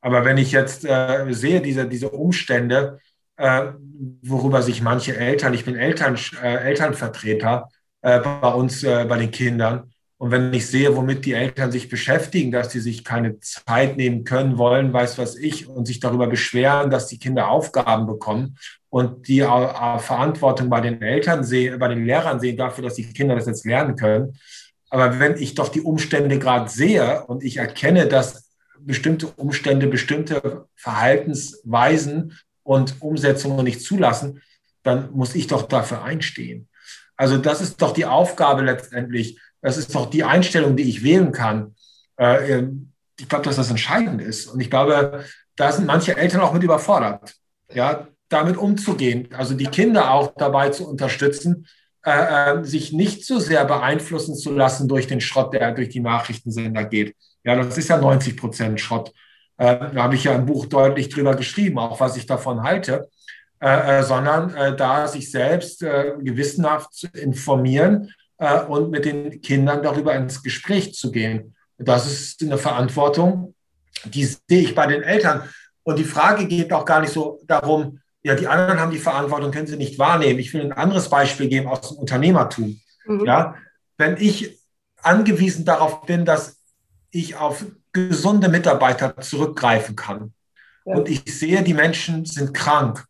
Aber 0.00 0.24
wenn 0.24 0.38
ich 0.38 0.52
jetzt 0.52 0.84
äh, 0.84 1.26
sehe, 1.30 1.60
diese, 1.60 1.88
diese 1.88 2.10
Umstände, 2.10 3.00
äh, 3.36 3.72
worüber 4.22 4.62
sich 4.62 4.80
manche 4.80 5.16
Eltern, 5.16 5.54
ich 5.54 5.64
bin 5.64 5.74
Eltern, 5.74 6.16
Elternvertreter 6.40 7.68
äh, 8.02 8.20
bei 8.20 8.52
uns, 8.54 8.82
äh, 8.82 9.04
bei 9.08 9.18
den 9.18 9.30
Kindern, 9.30 9.92
und 10.18 10.32
wenn 10.32 10.52
ich 10.52 10.66
sehe, 10.66 10.96
womit 10.96 11.24
die 11.24 11.32
Eltern 11.32 11.70
sich 11.70 11.88
beschäftigen, 11.88 12.50
dass 12.50 12.72
sie 12.72 12.80
sich 12.80 13.04
keine 13.04 13.38
Zeit 13.38 13.96
nehmen 13.96 14.24
können, 14.24 14.58
wollen, 14.58 14.92
weiß 14.92 15.16
was 15.16 15.36
ich, 15.36 15.68
und 15.68 15.86
sich 15.86 16.00
darüber 16.00 16.26
beschweren, 16.26 16.90
dass 16.90 17.06
die 17.06 17.20
Kinder 17.20 17.48
Aufgaben 17.48 18.06
bekommen 18.06 18.58
und 18.90 19.28
die 19.28 19.40
äh, 19.40 19.98
Verantwortung 19.98 20.68
bei 20.68 20.80
den 20.80 21.00
Eltern 21.00 21.44
sehen, 21.44 21.78
bei 21.78 21.86
den 21.86 22.04
Lehrern 22.04 22.40
sehen 22.40 22.56
dafür, 22.56 22.82
dass 22.82 22.94
die 22.94 23.12
Kinder 23.12 23.36
das 23.36 23.46
jetzt 23.46 23.64
lernen 23.64 23.94
können. 23.94 24.36
Aber 24.90 25.20
wenn 25.20 25.36
ich 25.36 25.54
doch 25.54 25.68
die 25.68 25.82
Umstände 25.82 26.40
gerade 26.40 26.68
sehe 26.68 27.24
und 27.26 27.44
ich 27.44 27.58
erkenne, 27.58 28.06
dass 28.06 28.50
bestimmte 28.80 29.28
Umstände, 29.28 29.86
bestimmte 29.86 30.66
Verhaltensweisen 30.74 32.36
und 32.64 32.96
Umsetzungen 33.00 33.64
nicht 33.64 33.82
zulassen, 33.82 34.42
dann 34.82 35.12
muss 35.12 35.36
ich 35.36 35.46
doch 35.46 35.62
dafür 35.62 36.02
einstehen. 36.02 36.68
Also 37.18 37.36
das 37.36 37.60
ist 37.60 37.82
doch 37.82 37.92
die 37.92 38.06
Aufgabe 38.06 38.62
letztendlich, 38.62 39.38
das 39.60 39.76
ist 39.76 39.94
doch 39.94 40.08
die 40.08 40.24
Einstellung, 40.24 40.76
die 40.76 40.88
ich 40.88 41.02
wählen 41.02 41.32
kann. 41.32 41.74
Äh, 42.16 42.62
ich 43.18 43.28
glaube, 43.28 43.44
dass 43.44 43.56
das 43.56 43.70
entscheidend 43.70 44.22
ist. 44.22 44.46
Und 44.46 44.60
ich 44.60 44.70
glaube, 44.70 45.24
da 45.56 45.72
sind 45.72 45.86
manche 45.86 46.16
Eltern 46.16 46.40
auch 46.40 46.52
mit 46.52 46.62
überfordert, 46.62 47.34
ja, 47.74 48.06
damit 48.28 48.56
umzugehen. 48.56 49.28
Also 49.36 49.54
die 49.54 49.66
Kinder 49.66 50.12
auch 50.12 50.32
dabei 50.36 50.70
zu 50.70 50.88
unterstützen, 50.88 51.66
äh, 52.06 52.60
äh, 52.60 52.64
sich 52.64 52.92
nicht 52.92 53.26
so 53.26 53.40
sehr 53.40 53.64
beeinflussen 53.64 54.36
zu 54.36 54.52
lassen 54.52 54.86
durch 54.86 55.08
den 55.08 55.20
Schrott, 55.20 55.52
der 55.52 55.72
durch 55.72 55.88
die 55.88 56.00
Nachrichtensender 56.00 56.84
geht. 56.84 57.16
Ja, 57.42 57.56
das 57.56 57.76
ist 57.76 57.88
ja 57.88 57.98
90 57.98 58.36
Prozent 58.36 58.80
Schrott. 58.80 59.12
Da 59.56 59.92
habe 59.96 60.14
ich 60.14 60.22
ja 60.22 60.34
ein 60.34 60.46
Buch 60.46 60.66
deutlich 60.66 61.08
drüber 61.08 61.34
geschrieben, 61.34 61.80
auch 61.80 61.98
was 61.98 62.16
ich 62.16 62.26
davon 62.26 62.62
halte. 62.62 63.08
Äh, 63.60 64.04
sondern 64.04 64.54
äh, 64.54 64.76
da 64.76 65.08
sich 65.08 65.32
selbst 65.32 65.82
äh, 65.82 66.12
gewissenhaft 66.20 66.94
zu 66.94 67.08
informieren 67.08 68.14
äh, 68.36 68.60
und 68.60 68.90
mit 68.90 69.04
den 69.04 69.40
Kindern 69.40 69.82
darüber 69.82 70.14
ins 70.14 70.44
Gespräch 70.44 70.94
zu 70.94 71.10
gehen. 71.10 71.56
Das 71.76 72.06
ist 72.06 72.40
eine 72.40 72.56
Verantwortung, 72.56 73.56
die 74.04 74.24
sehe 74.26 74.38
ich 74.48 74.76
bei 74.76 74.86
den 74.86 75.02
Eltern. 75.02 75.42
Und 75.82 75.98
die 75.98 76.04
Frage 76.04 76.46
geht 76.46 76.72
auch 76.72 76.84
gar 76.84 77.00
nicht 77.00 77.12
so 77.12 77.40
darum, 77.48 77.98
ja, 78.22 78.36
die 78.36 78.46
anderen 78.46 78.78
haben 78.78 78.92
die 78.92 78.98
Verantwortung, 78.98 79.50
können 79.50 79.66
sie 79.66 79.76
nicht 79.76 79.98
wahrnehmen. 79.98 80.38
Ich 80.38 80.54
will 80.54 80.60
ein 80.60 80.72
anderes 80.72 81.08
Beispiel 81.08 81.48
geben 81.48 81.66
aus 81.66 81.88
dem 81.88 81.98
Unternehmertum. 81.98 82.80
Mhm. 83.06 83.24
Ja, 83.24 83.56
wenn 83.96 84.16
ich 84.18 84.60
angewiesen 85.02 85.64
darauf 85.64 86.02
bin, 86.02 86.24
dass 86.24 86.60
ich 87.10 87.34
auf 87.34 87.64
gesunde 87.92 88.48
Mitarbeiter 88.48 89.16
zurückgreifen 89.20 89.96
kann 89.96 90.32
und 90.84 91.08
ich 91.08 91.24
sehe, 91.26 91.64
die 91.64 91.74
Menschen 91.74 92.24
sind 92.24 92.54
krank 92.54 93.04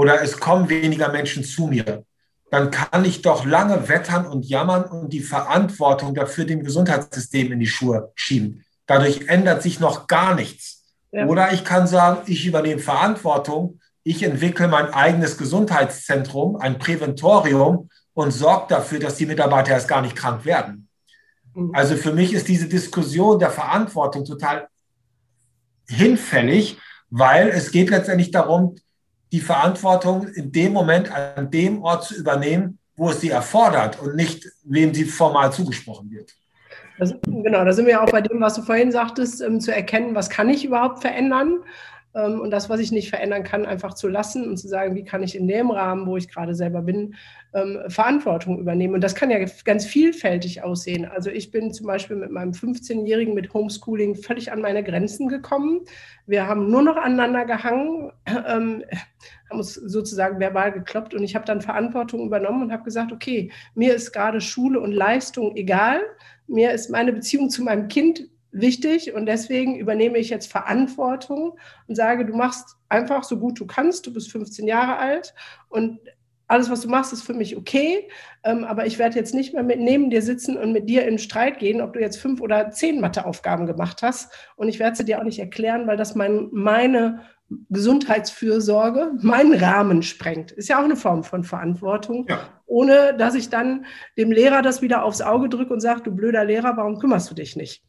oder 0.00 0.22
es 0.22 0.40
kommen 0.40 0.70
weniger 0.70 1.10
Menschen 1.10 1.44
zu 1.44 1.66
mir, 1.66 2.06
dann 2.50 2.70
kann 2.70 3.04
ich 3.04 3.20
doch 3.20 3.44
lange 3.44 3.90
wettern 3.90 4.24
und 4.24 4.46
jammern 4.48 4.84
und 4.84 5.12
die 5.12 5.20
Verantwortung 5.20 6.14
dafür 6.14 6.46
dem 6.46 6.64
Gesundheitssystem 6.64 7.52
in 7.52 7.60
die 7.60 7.66
Schuhe 7.66 8.10
schieben. 8.14 8.64
Dadurch 8.86 9.28
ändert 9.28 9.62
sich 9.62 9.78
noch 9.78 10.06
gar 10.06 10.34
nichts. 10.34 10.94
Ja. 11.12 11.26
Oder 11.26 11.52
ich 11.52 11.64
kann 11.64 11.86
sagen, 11.86 12.22
ich 12.24 12.46
übernehme 12.46 12.80
Verantwortung, 12.80 13.78
ich 14.02 14.22
entwickle 14.22 14.68
mein 14.68 14.86
eigenes 14.94 15.36
Gesundheitszentrum, 15.36 16.56
ein 16.56 16.78
Präventorium 16.78 17.90
und 18.14 18.30
sorge 18.30 18.68
dafür, 18.70 19.00
dass 19.00 19.16
die 19.16 19.26
Mitarbeiter 19.26 19.72
erst 19.72 19.88
gar 19.88 20.00
nicht 20.00 20.16
krank 20.16 20.46
werden. 20.46 20.88
Mhm. 21.54 21.72
Also 21.74 21.94
für 21.94 22.14
mich 22.14 22.32
ist 22.32 22.48
diese 22.48 22.68
Diskussion 22.68 23.38
der 23.38 23.50
Verantwortung 23.50 24.24
total 24.24 24.66
hinfällig, 25.86 26.78
weil 27.10 27.48
es 27.48 27.70
geht 27.70 27.90
letztendlich 27.90 28.30
darum, 28.30 28.76
die 29.32 29.40
Verantwortung 29.40 30.28
in 30.28 30.52
dem 30.52 30.72
Moment 30.72 31.10
an 31.12 31.50
dem 31.50 31.82
Ort 31.82 32.04
zu 32.04 32.14
übernehmen, 32.16 32.78
wo 32.96 33.10
es 33.10 33.20
sie 33.20 33.30
erfordert 33.30 34.00
und 34.00 34.16
nicht, 34.16 34.46
wem 34.64 34.92
sie 34.92 35.04
formal 35.04 35.52
zugesprochen 35.52 36.10
wird. 36.10 36.34
Das, 36.98 37.14
genau, 37.24 37.64
da 37.64 37.72
sind 37.72 37.86
wir 37.86 38.02
auch 38.02 38.10
bei 38.10 38.20
dem, 38.20 38.40
was 38.40 38.54
du 38.54 38.62
vorhin 38.62 38.92
sagtest, 38.92 39.40
ähm, 39.40 39.60
zu 39.60 39.74
erkennen, 39.74 40.14
was 40.14 40.28
kann 40.28 40.50
ich 40.50 40.64
überhaupt 40.64 41.00
verändern 41.00 41.60
und 42.12 42.50
das, 42.50 42.68
was 42.68 42.80
ich 42.80 42.90
nicht 42.90 43.08
verändern 43.08 43.44
kann, 43.44 43.66
einfach 43.66 43.94
zu 43.94 44.08
lassen 44.08 44.48
und 44.48 44.56
zu 44.56 44.66
sagen, 44.66 44.96
wie 44.96 45.04
kann 45.04 45.22
ich 45.22 45.36
in 45.36 45.46
dem 45.46 45.70
Rahmen, 45.70 46.06
wo 46.06 46.16
ich 46.16 46.28
gerade 46.28 46.54
selber 46.54 46.82
bin, 46.82 47.14
ähm, 47.52 47.78
Verantwortung 47.88 48.58
übernehmen. 48.58 48.94
Und 48.94 49.04
das 49.04 49.14
kann 49.14 49.30
ja 49.30 49.38
ganz 49.64 49.86
vielfältig 49.86 50.62
aussehen. 50.62 51.04
Also 51.04 51.30
ich 51.30 51.50
bin 51.50 51.72
zum 51.72 51.86
Beispiel 51.86 52.16
mit 52.16 52.30
meinem 52.30 52.52
15-Jährigen 52.52 53.34
mit 53.34 53.52
Homeschooling 53.54 54.16
völlig 54.16 54.50
an 54.50 54.60
meine 54.60 54.82
Grenzen 54.82 55.28
gekommen. 55.28 55.80
Wir 56.26 56.46
haben 56.46 56.70
nur 56.70 56.82
noch 56.82 56.96
aneinander 56.96 57.44
gehangen, 57.44 58.12
ähm, 58.26 58.84
haben 59.48 59.58
uns 59.58 59.74
sozusagen 59.74 60.38
verbal 60.38 60.72
gekloppt 60.72 61.14
und 61.14 61.22
ich 61.22 61.34
habe 61.34 61.44
dann 61.44 61.60
Verantwortung 61.60 62.26
übernommen 62.26 62.62
und 62.62 62.72
habe 62.72 62.84
gesagt, 62.84 63.12
okay, 63.12 63.50
mir 63.74 63.94
ist 63.94 64.12
gerade 64.12 64.40
Schule 64.40 64.80
und 64.80 64.92
Leistung 64.92 65.56
egal. 65.56 66.00
Mir 66.46 66.72
ist 66.72 66.90
meine 66.90 67.12
Beziehung 67.12 67.50
zu 67.50 67.62
meinem 67.62 67.88
Kind 67.88 68.28
wichtig 68.52 69.14
und 69.14 69.26
deswegen 69.26 69.76
übernehme 69.76 70.18
ich 70.18 70.30
jetzt 70.30 70.50
Verantwortung 70.50 71.58
und 71.86 71.94
sage, 71.94 72.26
du 72.26 72.34
machst 72.34 72.76
einfach 72.88 73.24
so 73.24 73.38
gut 73.38 73.60
du 73.60 73.66
kannst, 73.66 74.06
du 74.06 74.12
bist 74.12 74.30
15 74.32 74.66
Jahre 74.66 74.98
alt 74.98 75.34
und 75.68 76.00
alles, 76.50 76.68
was 76.68 76.80
du 76.80 76.88
machst, 76.88 77.12
ist 77.12 77.22
für 77.22 77.32
mich 77.32 77.56
okay, 77.56 78.08
ähm, 78.42 78.64
aber 78.64 78.84
ich 78.84 78.98
werde 78.98 79.14
jetzt 79.14 79.34
nicht 79.34 79.54
mehr 79.54 79.62
mit 79.62 79.78
neben 79.78 80.10
dir 80.10 80.20
sitzen 80.20 80.56
und 80.56 80.72
mit 80.72 80.88
dir 80.88 81.06
in 81.06 81.18
Streit 81.18 81.60
gehen, 81.60 81.80
ob 81.80 81.92
du 81.92 82.00
jetzt 82.00 82.16
fünf 82.16 82.40
oder 82.40 82.70
zehn 82.72 83.00
Matheaufgaben 83.00 83.66
gemacht 83.66 84.02
hast. 84.02 84.32
Und 84.56 84.68
ich 84.68 84.80
werde 84.80 84.96
sie 84.96 85.04
dir 85.04 85.20
auch 85.20 85.24
nicht 85.24 85.38
erklären, 85.38 85.86
weil 85.86 85.96
das 85.96 86.16
mein, 86.16 86.48
meine 86.50 87.20
Gesundheitsfürsorge 87.68 89.12
meinen 89.20 89.54
Rahmen 89.54 90.02
sprengt. 90.02 90.50
Ist 90.50 90.68
ja 90.68 90.80
auch 90.80 90.84
eine 90.84 90.96
Form 90.96 91.22
von 91.22 91.44
Verantwortung, 91.44 92.26
ja. 92.28 92.40
ohne 92.66 93.14
dass 93.16 93.36
ich 93.36 93.48
dann 93.48 93.84
dem 94.18 94.32
Lehrer 94.32 94.62
das 94.62 94.82
wieder 94.82 95.04
aufs 95.04 95.22
Auge 95.22 95.48
drücke 95.48 95.72
und 95.72 95.80
sage, 95.80 96.02
du 96.02 96.10
blöder 96.10 96.44
Lehrer, 96.44 96.76
warum 96.76 96.98
kümmerst 96.98 97.30
du 97.30 97.34
dich 97.34 97.54
nicht? 97.54 97.84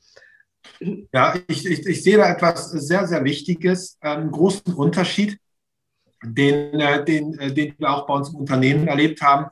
Ja, 1.13 1.35
ich, 1.47 1.65
ich, 1.65 1.85
ich 1.85 2.03
sehe 2.03 2.17
da 2.17 2.31
etwas 2.31 2.71
sehr, 2.71 3.07
sehr 3.07 3.23
Wichtiges, 3.23 3.97
einen 4.01 4.31
großen 4.31 4.73
Unterschied 4.73 5.39
den, 6.23 6.79
äh, 6.79 7.03
den, 7.03 7.37
äh, 7.39 7.53
den 7.53 7.75
wir 7.77 7.89
auch 7.89 8.05
bei 8.05 8.13
uns 8.13 8.29
im 8.29 8.35
Unternehmen 8.35 8.87
erlebt 8.87 9.21
haben. 9.21 9.47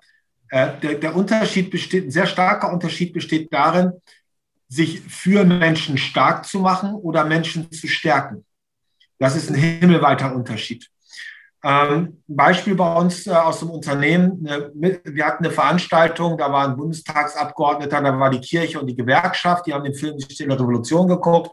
Äh, 0.50 0.80
der, 0.82 0.96
der 0.96 1.16
Unterschied 1.16 1.72
besteht, 1.72 2.06
ein 2.06 2.12
sehr 2.12 2.28
starker 2.28 2.72
Unterschied 2.72 3.14
besteht 3.14 3.52
darin, 3.52 3.94
sich 4.68 5.02
für 5.02 5.46
Menschen 5.46 5.98
stark 5.98 6.46
zu 6.46 6.60
machen 6.60 6.94
oder 6.94 7.26
Menschen 7.26 7.72
zu 7.72 7.88
stärken. 7.88 8.46
Das 9.18 9.36
ist 9.36 9.50
ein 9.50 9.56
himmelweiter 9.56 10.34
Unterschied. 10.34 10.90
Ähm, 11.62 12.24
Beispiel 12.28 12.76
bei 12.76 12.96
uns 12.96 13.28
äh, 13.28 13.32
aus 13.32 13.60
dem 13.60 13.70
Unternehmen. 13.70 14.42
Ne, 14.42 15.02
wir 15.04 15.26
hatten 15.26 15.44
eine 15.44 15.54
Veranstaltung, 15.54 16.38
da 16.38 16.52
war 16.52 16.68
ein 16.68 16.78
Bundestagsabgeordneter, 16.78 18.02
da 18.02 18.18
war 18.18 18.30
die 18.30 18.40
Kirche 18.40 18.80
und 18.80 18.88
die 18.88 18.96
Gewerkschaft, 18.96 19.66
die 19.66 19.74
haben 19.74 19.84
den 19.84 19.94
Film 19.94 20.18
Die 20.18 20.34
Stille 20.34 20.54
Revolution 20.54 21.08
geguckt 21.08 21.52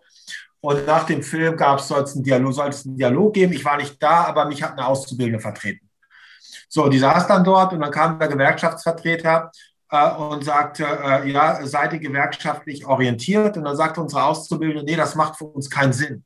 und 0.66 0.84
nach 0.84 1.04
dem 1.04 1.22
Film 1.22 1.56
gab 1.56 1.78
es, 1.78 1.86
soll 1.86 2.02
es 2.02 2.14
einen 2.14 2.24
Dialog, 2.24 2.52
soll 2.52 2.68
es 2.70 2.84
einen 2.84 2.96
Dialog 2.96 3.34
geben. 3.34 3.52
Ich 3.52 3.64
war 3.64 3.76
nicht 3.76 4.02
da, 4.02 4.24
aber 4.24 4.46
mich 4.46 4.62
hat 4.62 4.72
eine 4.72 4.86
Auszubildende 4.86 5.40
vertreten. 5.40 5.88
So, 6.68 6.88
die 6.88 6.98
saß 6.98 7.28
dann 7.28 7.44
dort 7.44 7.72
und 7.72 7.80
dann 7.80 7.92
kam 7.92 8.18
der 8.18 8.26
Gewerkschaftsvertreter 8.26 9.52
äh, 9.90 10.10
und 10.14 10.44
sagte, 10.44 10.84
äh, 10.84 11.30
ja, 11.30 11.64
seid 11.64 11.92
ihr 11.92 12.00
gewerkschaftlich 12.00 12.84
orientiert? 12.84 13.56
Und 13.56 13.64
dann 13.64 13.76
sagte 13.76 14.00
unsere 14.00 14.24
Auszubildende, 14.24 14.84
nee, 14.84 14.96
das 14.96 15.14
macht 15.14 15.36
für 15.36 15.44
uns 15.44 15.70
keinen 15.70 15.92
Sinn. 15.92 16.24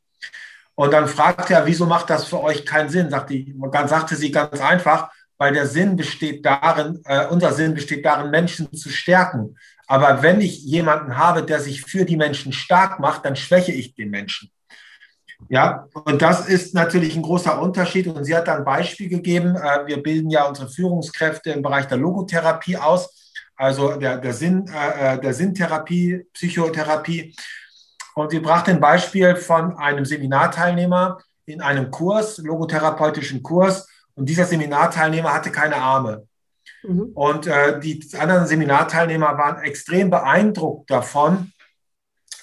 Und 0.80 0.94
dann 0.94 1.08
fragte 1.08 1.52
er, 1.52 1.66
wieso 1.66 1.84
macht 1.84 2.08
das 2.08 2.24
für 2.24 2.42
euch 2.42 2.64
keinen 2.64 2.88
Sinn? 2.88 3.10
Sagte, 3.10 3.44
sagte 3.84 4.16
sie 4.16 4.30
ganz 4.30 4.62
einfach, 4.62 5.10
weil 5.36 5.52
der 5.52 5.66
Sinn 5.66 5.94
besteht 5.94 6.46
darin, 6.46 7.02
äh, 7.04 7.26
unser 7.26 7.52
Sinn 7.52 7.74
besteht 7.74 8.02
darin, 8.02 8.30
Menschen 8.30 8.72
zu 8.72 8.88
stärken. 8.88 9.58
Aber 9.86 10.22
wenn 10.22 10.40
ich 10.40 10.64
jemanden 10.64 11.18
habe, 11.18 11.42
der 11.42 11.60
sich 11.60 11.82
für 11.82 12.06
die 12.06 12.16
Menschen 12.16 12.54
stark 12.54 12.98
macht, 12.98 13.26
dann 13.26 13.36
schwäche 13.36 13.72
ich 13.72 13.94
den 13.94 14.08
Menschen. 14.08 14.50
Ja, 15.50 15.86
und 15.92 16.22
das 16.22 16.48
ist 16.48 16.74
natürlich 16.74 17.14
ein 17.14 17.22
großer 17.24 17.60
Unterschied. 17.60 18.06
Und 18.06 18.24
sie 18.24 18.34
hat 18.34 18.48
dann 18.48 18.60
ein 18.60 18.64
Beispiel 18.64 19.10
gegeben. 19.10 19.56
Äh, 19.56 19.86
wir 19.86 20.02
bilden 20.02 20.30
ja 20.30 20.44
unsere 20.44 20.70
Führungskräfte 20.70 21.50
im 21.50 21.60
Bereich 21.60 21.88
der 21.88 21.98
Logotherapie 21.98 22.78
aus, 22.78 23.34
also 23.54 23.96
der, 23.96 24.16
der, 24.16 24.32
Sinn, 24.32 24.64
äh, 24.74 25.16
äh, 25.16 25.20
der 25.20 25.34
Sinntherapie, 25.34 26.24
Psychotherapie. 26.32 27.34
Und 28.14 28.30
sie 28.30 28.40
brachte 28.40 28.70
ein 28.70 28.80
Beispiel 28.80 29.36
von 29.36 29.76
einem 29.76 30.04
Seminarteilnehmer 30.04 31.18
in 31.46 31.60
einem 31.60 31.90
Kurs, 31.90 32.38
logotherapeutischen 32.38 33.42
Kurs. 33.42 33.88
Und 34.14 34.28
dieser 34.28 34.44
Seminarteilnehmer 34.44 35.32
hatte 35.32 35.50
keine 35.50 35.76
Arme. 35.76 36.26
Mhm. 36.82 37.12
Und 37.14 37.46
äh, 37.46 37.78
die 37.80 38.06
anderen 38.18 38.46
Seminarteilnehmer 38.46 39.38
waren 39.38 39.62
extrem 39.62 40.10
beeindruckt 40.10 40.90
davon, 40.90 41.52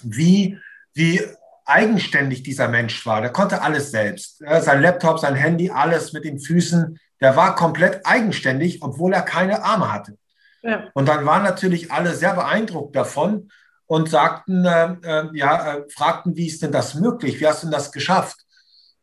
wie, 0.02 0.58
wie 0.94 1.22
eigenständig 1.64 2.42
dieser 2.42 2.68
Mensch 2.68 3.04
war. 3.04 3.20
Der 3.20 3.30
konnte 3.30 3.62
alles 3.62 3.90
selbst. 3.90 4.40
Ja, 4.40 4.60
sein 4.60 4.80
Laptop, 4.80 5.18
sein 5.18 5.34
Handy, 5.34 5.70
alles 5.70 6.12
mit 6.12 6.24
den 6.24 6.38
Füßen. 6.38 6.98
Der 7.20 7.36
war 7.36 7.54
komplett 7.54 8.06
eigenständig, 8.06 8.82
obwohl 8.82 9.12
er 9.12 9.22
keine 9.22 9.62
Arme 9.62 9.92
hatte. 9.92 10.16
Ja. 10.62 10.88
Und 10.94 11.06
dann 11.06 11.26
waren 11.26 11.42
natürlich 11.42 11.92
alle 11.92 12.14
sehr 12.14 12.34
beeindruckt 12.34 12.96
davon 12.96 13.50
und 13.88 14.10
sagten, 14.10 14.64
äh, 14.66 14.96
äh, 15.02 15.28
ja, 15.32 15.74
äh, 15.74 15.82
fragten, 15.90 16.36
wie 16.36 16.46
ist 16.46 16.62
denn 16.62 16.70
das 16.70 16.94
möglich? 16.94 17.40
Wie 17.40 17.46
hast 17.46 17.62
du 17.62 17.66
denn 17.66 17.72
das 17.72 17.90
geschafft? 17.90 18.36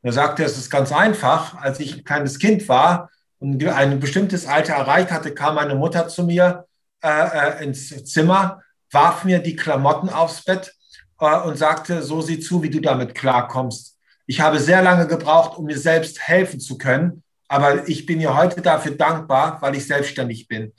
er 0.04 0.14
sagte, 0.14 0.44
es 0.44 0.56
ist 0.56 0.70
ganz 0.70 0.92
einfach. 0.92 1.60
Als 1.60 1.80
ich 1.80 1.98
ein 1.98 2.04
kleines 2.04 2.38
Kind 2.38 2.70
war 2.70 3.10
und 3.40 3.62
ein 3.68 4.00
bestimmtes 4.00 4.46
Alter 4.46 4.76
erreicht 4.76 5.12
hatte, 5.12 5.34
kam 5.34 5.56
meine 5.56 5.74
Mutter 5.74 6.08
zu 6.08 6.24
mir 6.24 6.66
äh, 7.04 7.08
äh 7.10 7.64
ins 7.64 8.06
Zimmer, 8.06 8.62
warf 8.92 9.24
mir 9.24 9.40
die 9.40 9.56
Klamotten 9.56 10.10
aufs 10.10 10.44
Bett 10.44 10.72
äh, 11.20 11.40
und 11.40 11.58
sagte, 11.58 12.04
so 12.04 12.22
sieh 12.22 12.40
zu, 12.40 12.62
wie 12.62 12.70
du 12.70 12.80
damit 12.80 13.16
klarkommst. 13.16 13.98
Ich 14.28 14.40
habe 14.42 14.60
sehr 14.60 14.84
lange 14.84 15.08
gebraucht, 15.08 15.58
um 15.58 15.66
mir 15.66 15.78
selbst 15.80 16.20
helfen 16.22 16.60
zu 16.60 16.78
können, 16.78 17.24
aber 17.48 17.88
ich 17.88 18.06
bin 18.06 18.22
ihr 18.22 18.36
heute 18.36 18.62
dafür 18.62 18.92
dankbar, 18.92 19.60
weil 19.62 19.76
ich 19.76 19.88
selbstständig 19.88 20.48
bin. 20.48 20.74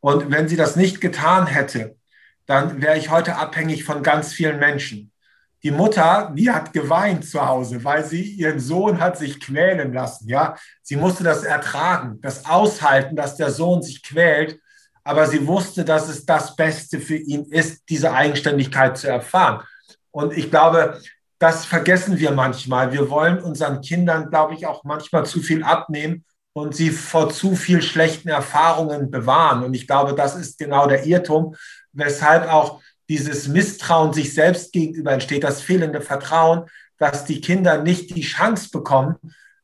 Und 0.00 0.30
wenn 0.30 0.48
sie 0.48 0.56
das 0.56 0.76
nicht 0.76 1.00
getan 1.00 1.46
hätte, 1.46 1.95
dann 2.46 2.80
wäre 2.80 2.96
ich 2.96 3.10
heute 3.10 3.36
abhängig 3.36 3.84
von 3.84 4.02
ganz 4.02 4.32
vielen 4.32 4.58
Menschen. 4.58 5.12
Die 5.62 5.70
Mutter, 5.70 6.32
die 6.36 6.50
hat 6.50 6.72
geweint 6.72 7.24
zu 7.24 7.44
Hause, 7.44 7.82
weil 7.82 8.04
sie 8.04 8.22
ihren 8.22 8.60
Sohn 8.60 9.00
hat 9.00 9.18
sich 9.18 9.40
quälen 9.40 9.92
lassen. 9.92 10.28
Ja, 10.28 10.56
sie 10.82 10.96
musste 10.96 11.24
das 11.24 11.42
ertragen, 11.42 12.20
das 12.20 12.46
aushalten, 12.46 13.16
dass 13.16 13.36
der 13.36 13.50
Sohn 13.50 13.82
sich 13.82 14.02
quält. 14.02 14.60
Aber 15.02 15.26
sie 15.26 15.46
wusste, 15.46 15.84
dass 15.84 16.08
es 16.08 16.24
das 16.24 16.54
Beste 16.56 17.00
für 17.00 17.16
ihn 17.16 17.44
ist, 17.46 17.82
diese 17.88 18.12
Eigenständigkeit 18.12 18.96
zu 18.96 19.08
erfahren. 19.08 19.64
Und 20.10 20.36
ich 20.36 20.50
glaube, 20.50 21.00
das 21.38 21.64
vergessen 21.64 22.18
wir 22.18 22.30
manchmal. 22.32 22.92
Wir 22.92 23.10
wollen 23.10 23.40
unseren 23.40 23.80
Kindern, 23.80 24.30
glaube 24.30 24.54
ich, 24.54 24.66
auch 24.66 24.84
manchmal 24.84 25.26
zu 25.26 25.40
viel 25.40 25.62
abnehmen 25.62 26.24
und 26.54 26.74
sie 26.74 26.90
vor 26.90 27.28
zu 27.28 27.54
viel 27.54 27.82
schlechten 27.82 28.28
Erfahrungen 28.28 29.10
bewahren. 29.10 29.62
Und 29.62 29.74
ich 29.74 29.86
glaube, 29.86 30.14
das 30.14 30.34
ist 30.36 30.58
genau 30.58 30.86
der 30.86 31.04
Irrtum, 31.04 31.54
weshalb 31.96 32.50
auch 32.50 32.80
dieses 33.08 33.48
Misstrauen 33.48 34.12
sich 34.12 34.34
selbst 34.34 34.72
gegenüber 34.72 35.12
entsteht, 35.12 35.44
das 35.44 35.60
fehlende 35.60 36.00
Vertrauen, 36.00 36.64
dass 36.98 37.24
die 37.24 37.40
Kinder 37.40 37.82
nicht 37.82 38.14
die 38.14 38.22
Chance 38.22 38.70
bekommen, 38.72 39.16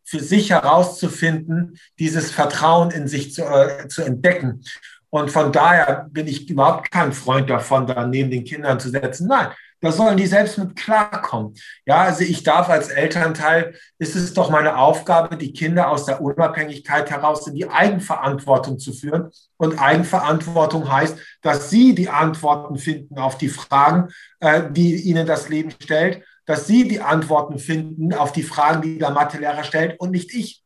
für 0.05 0.21
sich 0.21 0.51
herauszufinden, 0.51 1.79
dieses 1.99 2.31
Vertrauen 2.31 2.91
in 2.91 3.09
sich 3.09 3.33
zu, 3.33 3.43
äh, 3.43 3.89
zu 3.89 4.03
entdecken. 4.03 4.63
Und 5.11 5.31
von 5.31 5.53
daher 5.53 6.09
bin 6.11 6.27
ich 6.27 6.49
überhaupt 6.49 6.91
kein 6.91 7.13
Freund 7.13 7.49
davon, 7.49 7.87
da 7.87 8.07
neben 8.07 8.31
den 8.31 8.45
Kindern 8.45 8.81
zu 8.81 8.91
setzen. 8.91 9.29
Nein, 9.29 9.49
da 9.83 9.91
sollen 9.91 10.17
die 10.17 10.29
selbst 10.29 10.59
mit 10.59 10.77
klarkommen. 10.77 11.55
Ja, 11.85 12.03
also 12.03 12.23
ich 12.23 12.45
darf 12.45 12.69
als 12.69 12.89
Elternteil, 12.89 13.75
ist 13.99 14.15
es 14.15 14.33
doch 14.33 14.49
meine 14.49 14.79
Aufgabe, 14.79 15.37
die 15.37 15.53
Kinder 15.53 15.91
aus 15.91 16.07
der 16.07 16.23
Unabhängigkeit 16.23 17.11
heraus 17.11 17.49
in 17.49 17.55
die 17.55 17.69
Eigenverantwortung 17.69 18.79
zu 18.79 18.93
führen. 18.93 19.31
Und 19.57 19.81
Eigenverantwortung 19.81 20.91
heißt, 20.91 21.19
dass 21.43 21.69
sie 21.69 21.97
die 21.97 22.09
Antworten 22.09 22.79
finden 22.79 23.19
auf 23.19 23.37
die 23.39 23.49
Fragen, 23.49 24.11
äh, 24.39 24.63
die 24.71 25.03
ihnen 25.03 25.27
das 25.27 25.49
Leben 25.49 25.73
stellt, 25.73 26.23
dass 26.47 26.69
sie 26.69 26.87
die 26.87 27.01
Antworten 27.01 27.59
finden 27.59 28.15
auf 28.15 28.31
die 28.31 28.45
Fragen, 28.45 28.83
die 28.83 28.99
der 28.99 29.11
Mathelehrer 29.11 29.65
stellt 29.65 29.99
und 29.99 30.13
nicht 30.13 30.33
ich. 30.33 30.63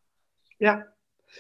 Ja, 0.59 0.85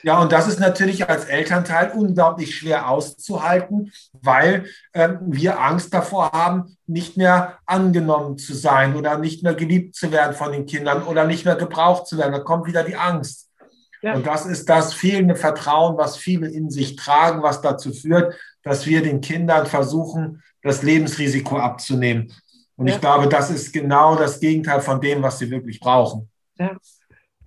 ja, 0.03 0.21
und 0.21 0.33
das 0.33 0.47
ist 0.47 0.61
natürlich 0.61 1.09
als 1.09 1.25
Elternteil 1.25 1.91
unglaublich 1.91 2.55
schwer 2.55 2.89
auszuhalten, 2.89 3.93
weil 4.13 4.67
äh, 4.93 5.11
wir 5.21 5.61
Angst 5.61 5.93
davor 5.95 6.31
haben, 6.33 6.77
nicht 6.87 7.17
mehr 7.17 7.59
angenommen 7.67 8.39
zu 8.39 8.55
sein 8.55 8.95
oder 8.97 9.19
nicht 9.19 9.43
mehr 9.43 9.55
geliebt 9.55 9.95
zu 9.95 10.13
werden 10.13 10.35
von 10.35 10.53
den 10.53 10.67
Kindern 10.67 11.03
oder 11.03 11.27
nicht 11.27 11.45
mehr 11.45 11.57
gebraucht 11.57 12.07
zu 12.07 12.19
werden. 12.19 12.33
Da 12.33 12.41
kommt 12.41 12.67
wieder 12.67 12.85
die 12.85 12.97
Angst. 12.97 13.49
Ja. 14.03 14.15
Und 14.15 14.27
das 14.27 14.47
ist 14.47 14.69
das 14.69 14.93
fehlende 14.95 15.35
Vertrauen, 15.35 15.97
was 15.97 16.17
viele 16.17 16.49
in 16.49 16.71
sich 16.71 16.97
tragen, 16.97 17.43
was 17.43 17.61
dazu 17.61 17.93
führt, 17.93 18.35
dass 18.63 18.87
wir 18.87 19.03
den 19.03 19.21
Kindern 19.21 19.67
versuchen, 19.67 20.43
das 20.63 20.83
Lebensrisiko 20.83 21.57
abzunehmen. 21.57 22.33
Und 22.77 22.89
ja. 22.89 22.95
ich 22.95 23.01
glaube, 23.01 23.29
das 23.29 23.51
ist 23.51 23.73
genau 23.73 24.17
das 24.17 24.39
Gegenteil 24.39 24.81
von 24.81 25.01
dem, 25.01 25.23
was 25.23 25.39
sie 25.39 25.51
wirklich 25.51 25.81
brauchen. 25.81 26.29
Ja. 26.59 26.77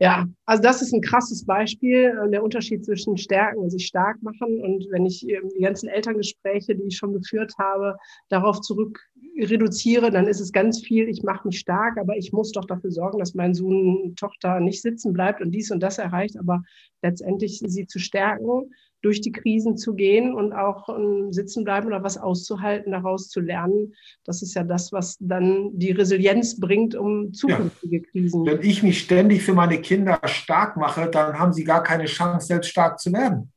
Ja, 0.01 0.25
also 0.45 0.63
das 0.63 0.81
ist 0.81 0.93
ein 0.93 1.01
krasses 1.01 1.45
Beispiel, 1.45 2.17
äh, 2.25 2.31
der 2.31 2.41
Unterschied 2.41 2.85
zwischen 2.85 3.17
Stärken 3.17 3.59
und 3.59 3.69
sich 3.69 3.85
stark 3.85 4.21
machen. 4.23 4.61
Und 4.61 4.87
wenn 4.91 5.05
ich 5.05 5.27
ähm, 5.27 5.49
die 5.53 5.61
ganzen 5.61 5.89
Elterngespräche, 5.89 6.73
die 6.73 6.83
ich 6.87 6.95
schon 6.95 7.11
geführt 7.11 7.53
habe, 7.59 7.97
darauf 8.29 8.61
zurück 8.61 8.97
reduziere, 9.37 10.09
dann 10.09 10.27
ist 10.27 10.39
es 10.39 10.53
ganz 10.53 10.81
viel, 10.81 11.09
ich 11.09 11.23
mache 11.23 11.47
mich 11.47 11.59
stark, 11.59 11.97
aber 11.97 12.15
ich 12.15 12.31
muss 12.31 12.53
doch 12.53 12.65
dafür 12.65 12.91
sorgen, 12.91 13.19
dass 13.19 13.35
mein 13.35 13.53
Sohn, 13.53 14.15
Tochter 14.15 14.61
nicht 14.61 14.81
sitzen 14.81 15.11
bleibt 15.11 15.41
und 15.41 15.51
dies 15.51 15.69
und 15.69 15.81
das 15.81 15.97
erreicht, 15.97 16.37
aber 16.37 16.63
letztendlich 17.01 17.59
sie 17.59 17.85
zu 17.85 17.99
stärken 17.99 18.71
durch 19.01 19.21
die 19.21 19.31
Krisen 19.31 19.77
zu 19.77 19.95
gehen 19.95 20.33
und 20.33 20.53
auch 20.53 20.89
ähm, 20.89 21.31
sitzen 21.31 21.63
bleiben 21.63 21.87
oder 21.87 22.03
was 22.03 22.17
auszuhalten, 22.17 22.91
daraus 22.91 23.29
zu 23.29 23.39
lernen. 23.39 23.93
Das 24.25 24.41
ist 24.41 24.53
ja 24.55 24.63
das, 24.63 24.91
was 24.91 25.17
dann 25.19 25.77
die 25.77 25.91
Resilienz 25.91 26.59
bringt, 26.59 26.95
um 26.95 27.33
zukünftige 27.33 27.97
ja. 27.97 28.03
Krisen. 28.11 28.45
Wenn 28.45 28.61
ich 28.61 28.83
mich 28.83 28.99
ständig 28.99 29.43
für 29.43 29.53
meine 29.53 29.79
Kinder 29.79 30.19
stark 30.25 30.77
mache, 30.77 31.09
dann 31.09 31.39
haben 31.39 31.53
sie 31.53 31.63
gar 31.63 31.83
keine 31.83 32.05
Chance, 32.05 32.47
selbst 32.47 32.69
stark 32.69 32.99
zu 32.99 33.13
werden. 33.13 33.51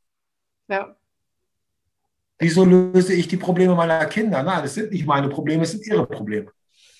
Ja. 0.69 0.97
Wieso 2.39 2.65
löse 2.65 3.15
ich 3.15 3.29
die 3.29 3.37
Probleme 3.37 3.75
meiner 3.75 4.05
Kinder? 4.07 4.43
Nein, 4.43 4.65
es 4.65 4.75
sind 4.75 4.91
nicht 4.91 5.07
meine 5.07 5.29
Probleme, 5.29 5.63
es 5.63 5.73
sind 5.73 5.87
ihre 5.87 6.07
Probleme. 6.07 6.51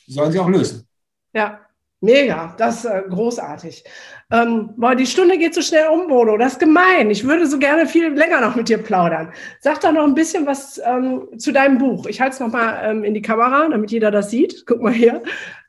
Die 0.07 0.13
sollen 0.13 0.31
sie 0.31 0.39
auch 0.39 0.49
lösen. 0.49 0.87
Ja, 1.33 1.61
Mega, 2.03 2.53
das 2.59 2.85
ist 2.85 2.91
äh, 2.91 3.05
großartig. 3.09 3.85
Ähm, 4.33 4.71
boah, 4.77 4.97
die 4.97 5.07
Stunde 5.07 5.39
geht 5.39 5.55
so 5.55 5.63
schnell 5.63 5.87
um, 5.87 6.09
Bodo. 6.09 6.37
Das 6.37 6.55
ist 6.55 6.59
gemein. 6.59 7.11
Ich 7.11 7.23
würde 7.23 7.47
so 7.47 7.61
gerne 7.61 7.87
viel 7.87 8.09
länger 8.09 8.41
noch 8.41 8.57
mit 8.57 8.69
dir 8.69 8.79
plaudern. 8.79 9.33
Sag 9.61 9.81
doch 9.83 9.93
noch 9.93 10.03
ein 10.03 10.17
bisschen 10.17 10.45
was 10.45 10.81
ähm, 10.85 11.29
zu 11.39 11.53
deinem 11.53 11.79
Buch. 11.79 12.07
Ich 12.07 12.21
halte 12.21 12.35
es 12.35 12.41
nochmal 12.41 12.81
ähm, 12.83 13.05
in 13.05 13.15
die 13.15 13.23
Kamera, 13.23 13.69
damit 13.69 13.93
jeder 13.93 14.11
das 14.11 14.31
sieht. 14.31 14.65
Guck 14.67 14.83
mal 14.83 14.93
hier. 14.93 15.23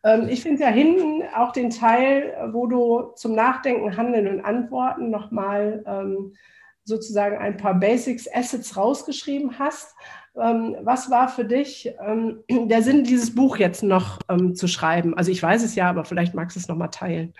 Ähm, 0.03 0.27
ich 0.27 0.41
finde 0.41 0.63
ja 0.63 0.69
hinten 0.69 1.21
auch 1.35 1.51
den 1.51 1.69
Teil, 1.69 2.33
wo 2.51 2.65
du 2.65 3.11
zum 3.15 3.35
Nachdenken, 3.35 3.95
Handeln 3.95 4.27
und 4.27 4.43
Antworten 4.43 5.11
nochmal 5.11 5.83
ähm, 5.85 6.33
sozusagen 6.83 7.37
ein 7.37 7.57
paar 7.57 7.75
Basics, 7.75 8.27
Assets 8.33 8.75
rausgeschrieben 8.75 9.59
hast. 9.59 9.95
Ähm, 10.35 10.77
was 10.81 11.11
war 11.11 11.29
für 11.29 11.45
dich 11.45 11.91
ähm, 12.05 12.43
der 12.49 12.81
Sinn, 12.81 13.03
dieses 13.03 13.35
Buch 13.35 13.57
jetzt 13.57 13.83
noch 13.83 14.19
ähm, 14.29 14.55
zu 14.55 14.67
schreiben? 14.67 15.15
Also 15.15 15.31
ich 15.31 15.41
weiß 15.41 15.63
es 15.63 15.75
ja, 15.75 15.89
aber 15.89 16.05
vielleicht 16.05 16.33
magst 16.33 16.55
du 16.55 16.59
es 16.59 16.67
noch 16.67 16.75
mal 16.75 16.87
teilen. 16.87 17.33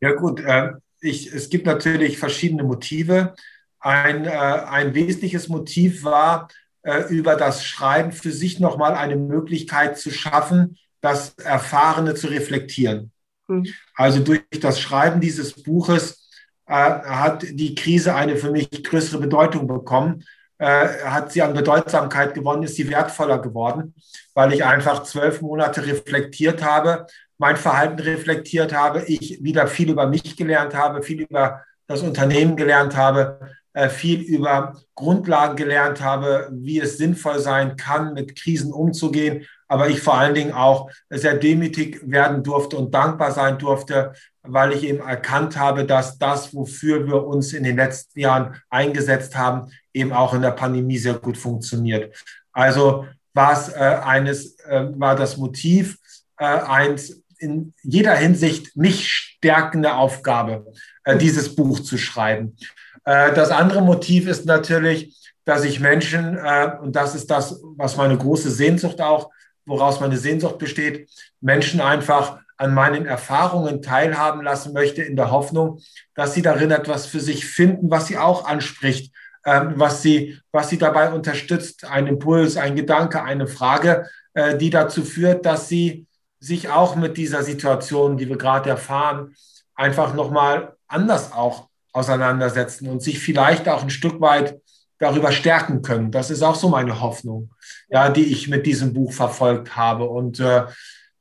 Ja 0.00 0.12
gut, 0.12 0.40
äh, 0.40 0.72
ich, 1.00 1.32
es 1.32 1.50
gibt 1.50 1.66
natürlich 1.66 2.18
verschiedene 2.18 2.64
Motive. 2.64 3.34
Ein, 3.80 4.24
äh, 4.24 4.30
ein 4.30 4.94
wesentliches 4.94 5.48
Motiv 5.48 6.04
war, 6.04 6.48
äh, 6.82 7.02
über 7.08 7.36
das 7.36 7.64
Schreiben 7.64 8.12
für 8.12 8.32
sich 8.32 8.60
noch 8.60 8.78
mal 8.78 8.94
eine 8.94 9.16
Möglichkeit 9.16 9.98
zu 9.98 10.10
schaffen, 10.10 10.78
das 11.00 11.34
Erfahrene 11.34 12.14
zu 12.14 12.28
reflektieren. 12.28 13.12
Mhm. 13.48 13.66
Also 13.94 14.20
durch 14.20 14.42
das 14.60 14.80
Schreiben 14.80 15.20
dieses 15.20 15.62
Buches 15.62 16.30
äh, 16.66 16.72
hat 16.72 17.44
die 17.50 17.74
Krise 17.74 18.14
eine 18.14 18.36
für 18.36 18.50
mich 18.50 18.70
größere 18.70 19.20
Bedeutung 19.20 19.66
bekommen, 19.66 20.24
hat 20.64 21.32
sie 21.32 21.42
an 21.42 21.54
Bedeutsamkeit 21.54 22.34
gewonnen, 22.34 22.62
ist 22.62 22.76
sie 22.76 22.88
wertvoller 22.88 23.38
geworden, 23.38 23.94
weil 24.34 24.52
ich 24.52 24.64
einfach 24.64 25.02
zwölf 25.02 25.42
Monate 25.42 25.86
reflektiert 25.86 26.62
habe, 26.64 27.06
mein 27.38 27.56
Verhalten 27.56 28.00
reflektiert 28.00 28.72
habe, 28.72 29.04
ich 29.04 29.42
wieder 29.42 29.66
viel 29.66 29.90
über 29.90 30.06
mich 30.06 30.36
gelernt 30.36 30.74
habe, 30.74 31.02
viel 31.02 31.20
über 31.20 31.62
das 31.86 32.02
Unternehmen 32.02 32.56
gelernt 32.56 32.96
habe, 32.96 33.38
äh, 33.74 33.90
viel 33.90 34.22
über 34.22 34.74
Grundlagen 34.94 35.56
gelernt 35.56 36.00
habe, 36.00 36.48
wie 36.50 36.80
es 36.80 36.96
sinnvoll 36.96 37.38
sein 37.38 37.76
kann, 37.76 38.14
mit 38.14 38.34
Krisen 38.40 38.72
umzugehen, 38.72 39.46
aber 39.68 39.90
ich 39.90 40.00
vor 40.00 40.14
allen 40.14 40.34
Dingen 40.34 40.52
auch 40.52 40.90
sehr 41.10 41.34
demütig 41.34 42.00
werden 42.02 42.42
durfte 42.42 42.76
und 42.76 42.94
dankbar 42.94 43.32
sein 43.32 43.58
durfte, 43.58 44.12
weil 44.42 44.72
ich 44.72 44.84
eben 44.84 45.00
erkannt 45.00 45.58
habe, 45.58 45.84
dass 45.84 46.18
das, 46.18 46.54
wofür 46.54 47.06
wir 47.06 47.26
uns 47.26 47.52
in 47.52 47.64
den 47.64 47.76
letzten 47.76 48.20
Jahren 48.20 48.56
eingesetzt 48.70 49.36
haben, 49.36 49.70
eben 49.96 50.12
auch 50.12 50.34
in 50.34 50.42
der 50.42 50.50
Pandemie 50.52 50.98
sehr 50.98 51.14
gut 51.14 51.38
funktioniert. 51.38 52.14
Also 52.52 53.06
war 53.32 53.52
es 53.52 53.68
äh, 53.68 53.98
eines, 54.04 54.58
äh, 54.60 54.86
war 54.94 55.16
das 55.16 55.36
Motiv 55.36 55.98
äh, 56.38 56.44
eins 56.44 57.22
in 57.38 57.74
jeder 57.82 58.14
Hinsicht 58.14 58.76
mich 58.76 59.08
stärkende 59.08 59.94
Aufgabe, 59.94 60.72
äh, 61.04 61.16
dieses 61.16 61.54
Buch 61.54 61.80
zu 61.80 61.98
schreiben. 61.98 62.56
Äh, 63.04 63.34
das 63.34 63.50
andere 63.50 63.82
Motiv 63.82 64.26
ist 64.26 64.46
natürlich, 64.46 65.14
dass 65.44 65.64
ich 65.64 65.80
Menschen, 65.80 66.36
äh, 66.36 66.72
und 66.80 66.96
das 66.96 67.14
ist 67.14 67.30
das, 67.30 67.60
was 67.76 67.96
meine 67.96 68.16
große 68.16 68.50
Sehnsucht 68.50 69.00
auch, 69.00 69.30
woraus 69.64 70.00
meine 70.00 70.16
Sehnsucht 70.16 70.58
besteht, 70.58 71.08
Menschen 71.40 71.80
einfach 71.80 72.38
an 72.56 72.72
meinen 72.72 73.04
Erfahrungen 73.04 73.82
teilhaben 73.82 74.42
lassen 74.42 74.72
möchte, 74.72 75.02
in 75.02 75.16
der 75.16 75.30
Hoffnung, 75.30 75.80
dass 76.14 76.32
sie 76.32 76.42
darin 76.42 76.70
etwas 76.70 77.06
für 77.06 77.20
sich 77.20 77.44
finden, 77.44 77.90
was 77.90 78.06
sie 78.06 78.16
auch 78.16 78.46
anspricht, 78.46 79.12
was, 79.46 80.02
sie, 80.02 80.38
was 80.50 80.68
sie 80.68 80.78
dabei 80.78 81.12
unterstützt, 81.12 81.84
ein 81.84 82.06
Impuls, 82.06 82.56
ein 82.56 82.74
Gedanke, 82.74 83.22
eine 83.22 83.46
Frage, 83.46 84.08
äh, 84.34 84.56
die 84.56 84.70
dazu 84.70 85.04
führt, 85.04 85.46
dass 85.46 85.68
sie 85.68 86.06
sich 86.40 86.68
auch 86.68 86.96
mit 86.96 87.16
dieser 87.16 87.42
Situation, 87.42 88.16
die 88.16 88.28
wir 88.28 88.36
gerade 88.36 88.70
erfahren, 88.70 89.34
einfach 89.74 90.14
nochmal 90.14 90.76
anders 90.88 91.32
auch 91.32 91.68
auseinandersetzen 91.92 92.88
und 92.88 93.02
sich 93.02 93.18
vielleicht 93.18 93.68
auch 93.68 93.82
ein 93.82 93.90
Stück 93.90 94.20
weit 94.20 94.60
darüber 94.98 95.32
stärken 95.32 95.82
können. 95.82 96.10
Das 96.10 96.30
ist 96.30 96.42
auch 96.42 96.54
so 96.54 96.68
meine 96.68 97.00
Hoffnung, 97.00 97.50
ja, 97.88 98.08
die 98.08 98.24
ich 98.24 98.48
mit 98.48 98.66
diesem 98.66 98.92
Buch 98.92 99.12
verfolgt 99.12 99.76
habe. 99.76 100.08
Und 100.08 100.40
äh, 100.40 100.64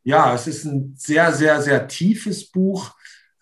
ja, 0.03 0.33
es 0.33 0.47
ist 0.47 0.65
ein 0.65 0.93
sehr, 0.97 1.33
sehr, 1.33 1.61
sehr 1.61 1.87
tiefes 1.87 2.49
Buch. 2.49 2.95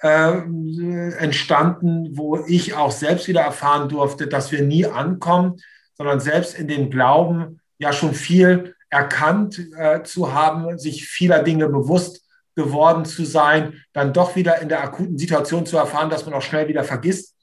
Äh, 0.04 1.14
entstanden, 1.18 2.18
wo 2.18 2.38
ich 2.45 2.76
auch 2.76 2.91
selbst 2.91 3.28
wieder 3.28 3.41
erfahren 3.41 3.88
durfte, 3.88 4.28
dass 4.28 4.51
wir 4.51 4.62
nie 4.62 4.86
ankommen, 4.86 5.62
sondern 5.95 6.20
selbst 6.20 6.60
in 6.60 6.68
dem 6.68 6.89
Glauben 6.89 7.62
ja 7.78 7.93
schon 7.93 8.14
viel 8.14 8.76
erkannt 8.89 9.66
äh, 9.78 10.04
zu 10.04 10.34
haben, 10.34 10.78
sich 10.78 11.06
vieler 11.06 11.41
Dinge 11.41 11.70
bewusst 11.70 12.28
geworden 12.56 13.06
zu 13.06 13.26
sein, 13.26 13.82
dann 13.93 14.14
doch 14.14 14.36
wieder 14.36 14.62
in 14.62 14.70
der 14.70 14.84
akuten 14.84 15.18
Situation 15.18 15.66
zu 15.66 15.78
erfahren, 15.78 16.10
dass 16.10 16.26
man 16.26 16.36
auch 16.36 16.41
schnell 16.41 16.68
wieder 16.68 16.84
vergisst 16.84 17.36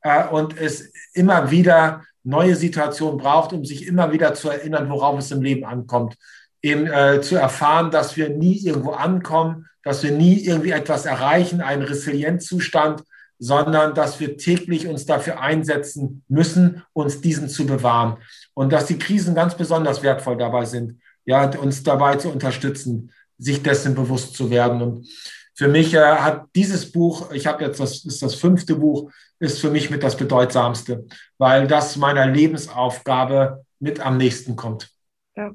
äh, 0.00 0.26
und 0.26 0.58
es 0.58 0.90
immer 1.12 1.50
wieder 1.50 2.02
neue 2.24 2.56
Situationen 2.56 3.18
braucht, 3.18 3.52
um 3.52 3.64
sich 3.64 3.86
immer 3.86 4.10
wieder 4.10 4.34
zu 4.34 4.48
erinnern, 4.48 4.88
worauf 4.88 5.18
es 5.18 5.30
im 5.30 5.42
Leben 5.42 5.64
ankommt. 5.64 6.16
Eben 6.62 6.86
äh, 6.86 7.20
zu 7.20 7.36
erfahren, 7.36 7.90
dass 7.90 8.16
wir 8.16 8.30
nie 8.30 8.56
irgendwo 8.56 8.92
ankommen, 8.92 9.66
dass 9.86 10.02
wir 10.02 10.10
nie 10.10 10.40
irgendwie 10.40 10.72
etwas 10.72 11.06
erreichen, 11.06 11.60
einen 11.60 11.82
Resilienzzustand, 11.82 13.04
sondern 13.38 13.94
dass 13.94 14.18
wir 14.18 14.36
täglich 14.36 14.88
uns 14.88 15.06
dafür 15.06 15.40
einsetzen 15.40 16.24
müssen, 16.26 16.82
uns 16.92 17.20
diesen 17.20 17.48
zu 17.48 17.66
bewahren. 17.66 18.16
Und 18.52 18.72
dass 18.72 18.86
die 18.86 18.98
Krisen 18.98 19.36
ganz 19.36 19.56
besonders 19.56 20.02
wertvoll 20.02 20.38
dabei 20.38 20.64
sind, 20.64 21.00
ja, 21.24 21.48
uns 21.56 21.84
dabei 21.84 22.16
zu 22.16 22.30
unterstützen, 22.30 23.12
sich 23.38 23.62
dessen 23.62 23.94
bewusst 23.94 24.34
zu 24.34 24.50
werden. 24.50 24.82
Und 24.82 25.06
für 25.54 25.68
mich 25.68 25.94
äh, 25.94 26.00
hat 26.00 26.46
dieses 26.56 26.90
Buch, 26.90 27.30
ich 27.30 27.46
habe 27.46 27.62
jetzt 27.62 27.78
das 27.78 28.04
ist 28.04 28.22
das 28.22 28.34
fünfte 28.34 28.74
Buch, 28.74 29.12
ist 29.38 29.60
für 29.60 29.70
mich 29.70 29.88
mit 29.88 30.02
das 30.02 30.16
bedeutsamste, 30.16 31.06
weil 31.38 31.68
das 31.68 31.94
meiner 31.94 32.26
Lebensaufgabe 32.26 33.64
mit 33.78 34.00
am 34.00 34.16
nächsten 34.16 34.56
kommt. 34.56 34.90
Ja. 35.36 35.52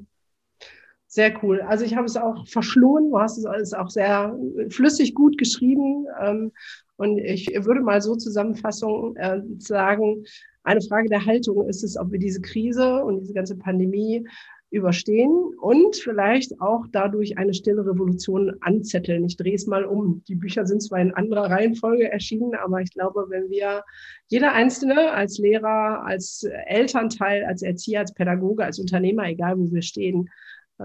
Sehr 1.14 1.34
cool. 1.44 1.60
Also 1.60 1.84
ich 1.84 1.94
habe 1.94 2.06
es 2.06 2.16
auch 2.16 2.48
verschlungen. 2.48 3.10
Du 3.10 3.18
hast 3.18 3.36
es 3.36 3.44
alles 3.44 3.74
auch 3.74 3.90
sehr 3.90 4.34
flüssig 4.70 5.14
gut 5.14 5.36
geschrieben. 5.36 6.06
Ähm, 6.18 6.52
und 6.96 7.18
ich 7.18 7.48
würde 7.48 7.82
mal 7.82 8.00
so 8.00 8.16
Zusammenfassung 8.16 9.14
äh, 9.16 9.42
sagen, 9.58 10.24
eine 10.62 10.80
Frage 10.80 11.10
der 11.10 11.26
Haltung 11.26 11.68
ist 11.68 11.84
es, 11.84 11.98
ob 11.98 12.12
wir 12.12 12.18
diese 12.18 12.40
Krise 12.40 13.04
und 13.04 13.20
diese 13.20 13.34
ganze 13.34 13.58
Pandemie 13.58 14.26
überstehen 14.70 15.50
und 15.60 15.96
vielleicht 15.96 16.58
auch 16.62 16.86
dadurch 16.90 17.36
eine 17.36 17.52
stille 17.52 17.84
Revolution 17.84 18.56
anzetteln. 18.62 19.26
Ich 19.26 19.36
drehe 19.36 19.54
es 19.54 19.66
mal 19.66 19.84
um. 19.84 20.24
Die 20.28 20.34
Bücher 20.34 20.64
sind 20.64 20.82
zwar 20.82 21.00
in 21.00 21.12
anderer 21.12 21.50
Reihenfolge 21.50 22.10
erschienen, 22.10 22.54
aber 22.54 22.80
ich 22.80 22.90
glaube, 22.90 23.26
wenn 23.28 23.50
wir 23.50 23.84
jeder 24.28 24.54
Einzelne 24.54 25.12
als 25.12 25.36
Lehrer, 25.36 26.06
als 26.06 26.46
Elternteil, 26.68 27.44
als 27.44 27.60
Erzieher, 27.60 28.00
als 28.00 28.14
Pädagoge, 28.14 28.64
als 28.64 28.78
Unternehmer, 28.78 29.28
egal 29.28 29.58
wo 29.58 29.70
wir 29.70 29.82
stehen, 29.82 30.30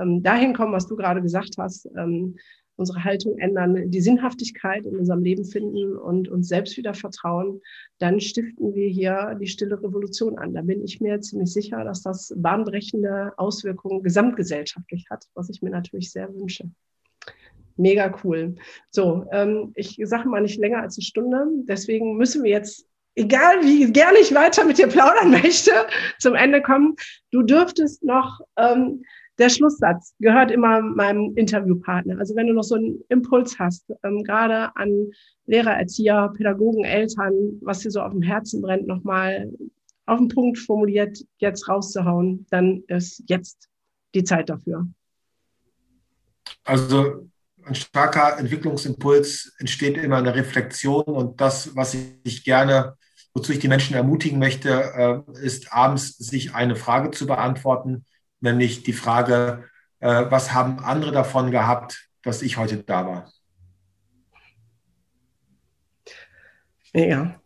ähm, 0.02 0.24
dahin 0.24 0.54
kommen, 0.54 0.74
was 0.74 0.88
du 0.88 0.96
gerade 0.96 1.22
gesagt 1.22 1.56
hast, 1.58 1.90
ähm, 1.98 2.36
unsere 2.78 3.04
Haltung 3.04 3.38
ändern, 3.40 3.90
die 3.90 4.02
Sinnhaftigkeit 4.02 4.86
in 4.86 4.98
unserem 4.98 5.24
Leben 5.24 5.44
finden 5.44 5.98
und 5.98 6.30
uns 6.30 6.48
selbst 6.48 6.78
wieder 6.78 6.94
vertrauen, 6.94 7.60
dann 7.98 8.20
stiften 8.20 8.76
wir 8.76 8.88
hier 8.88 9.36
die 9.42 9.48
stille 9.48 9.82
Revolution 9.82 10.38
an. 10.38 10.54
Da 10.54 10.62
bin 10.62 10.84
ich 10.84 11.02
mir 11.02 11.20
ziemlich 11.20 11.52
sicher, 11.52 11.84
dass 11.84 12.04
das 12.04 12.34
bahnbrechende 12.38 13.34
Auswirkungen 13.38 14.04
gesamtgesellschaftlich 14.04 15.08
hat, 15.10 15.26
was 15.34 15.50
ich 15.50 15.62
mir 15.62 15.72
natürlich 15.72 16.12
sehr 16.12 16.34
wünsche. 16.34 16.70
Mega 17.78 18.16
cool. 18.24 18.56
So, 18.92 19.26
ähm, 19.32 19.72
ich 19.76 20.00
sage 20.04 20.30
mal 20.30 20.42
nicht 20.42 20.60
länger 20.60 20.82
als 20.82 20.98
eine 20.98 21.04
Stunde. 21.04 21.48
Deswegen 21.68 22.18
müssen 22.18 22.44
wir 22.44 22.52
jetzt 22.52 22.88
egal 23.16 23.64
wie 23.64 23.92
gerne 23.92 24.20
ich 24.20 24.34
weiter 24.34 24.64
mit 24.64 24.78
dir 24.78 24.88
plaudern 24.88 25.32
möchte, 25.44 25.72
zum 26.20 26.36
Ende 26.36 26.62
kommen. 26.62 26.96
Du 27.32 27.42
dürftest 27.42 28.04
noch 28.04 28.40
ähm, 28.58 29.04
der 29.38 29.50
Schlusssatz 29.50 30.16
gehört 30.20 30.52
immer 30.52 30.82
meinem 30.82 31.36
Interviewpartner. 31.36 32.18
Also 32.20 32.36
wenn 32.36 32.48
du 32.48 32.54
noch 32.54 32.64
so 32.64 32.76
einen 32.76 33.04
Impuls 33.10 33.60
hast, 33.60 33.86
ähm, 34.04 34.24
gerade 34.24 34.76
an 34.76 35.12
Lehrer, 35.46 35.78
Erzieher, 35.78 36.34
Pädagogen, 36.36 36.84
Eltern, 36.84 37.34
was 37.62 37.80
dir 37.80 37.92
so 37.92 38.02
auf 38.02 38.12
dem 38.12 38.22
Herzen 38.22 38.62
brennt, 38.62 38.88
nochmal 38.88 39.52
auf 40.06 40.20
den 40.20 40.30
Punkt 40.30 40.58
formuliert, 40.58 41.24
jetzt 41.38 41.68
rauszuhauen, 41.68 42.46
dann 42.50 42.84
ist 42.88 43.24
jetzt 43.28 43.70
die 44.16 44.24
Zeit 44.24 44.50
dafür. 44.50 44.88
Also 46.64 47.28
ein 47.64 47.76
starker 47.76 48.40
Entwicklungsimpuls 48.40 49.54
entsteht 49.60 49.98
immer 49.98 50.20
in 50.20 50.26
der 50.26 50.36
Reflexion 50.36 51.04
und 51.04 51.42
das, 51.42 51.76
was 51.76 51.96
ich 52.24 52.44
gerne, 52.44 52.96
wozu 53.34 53.52
ich 53.52 53.60
die 53.60 53.68
Menschen 53.68 53.96
ermutigen 53.96 54.40
möchte, 54.40 54.70
äh, 55.30 55.46
ist 55.46 55.74
abends 55.74 56.18
sich 56.18 56.56
eine 56.56 56.78
Frage 56.78 57.12
zu 57.12 57.28
beantworten, 57.28 58.06
nämlich 58.40 58.84
die 58.84 58.94
Frage, 58.94 59.66
äh, 60.00 60.26
was 60.30 60.54
haben 60.54 60.80
andere 60.80 61.12
davon 61.12 61.52
gehabt, 61.52 62.10
dass 62.24 62.42
ich 62.42 62.58
heute 62.58 62.78
da 62.78 63.06
war? 63.06 63.32
Ja. 66.94 67.40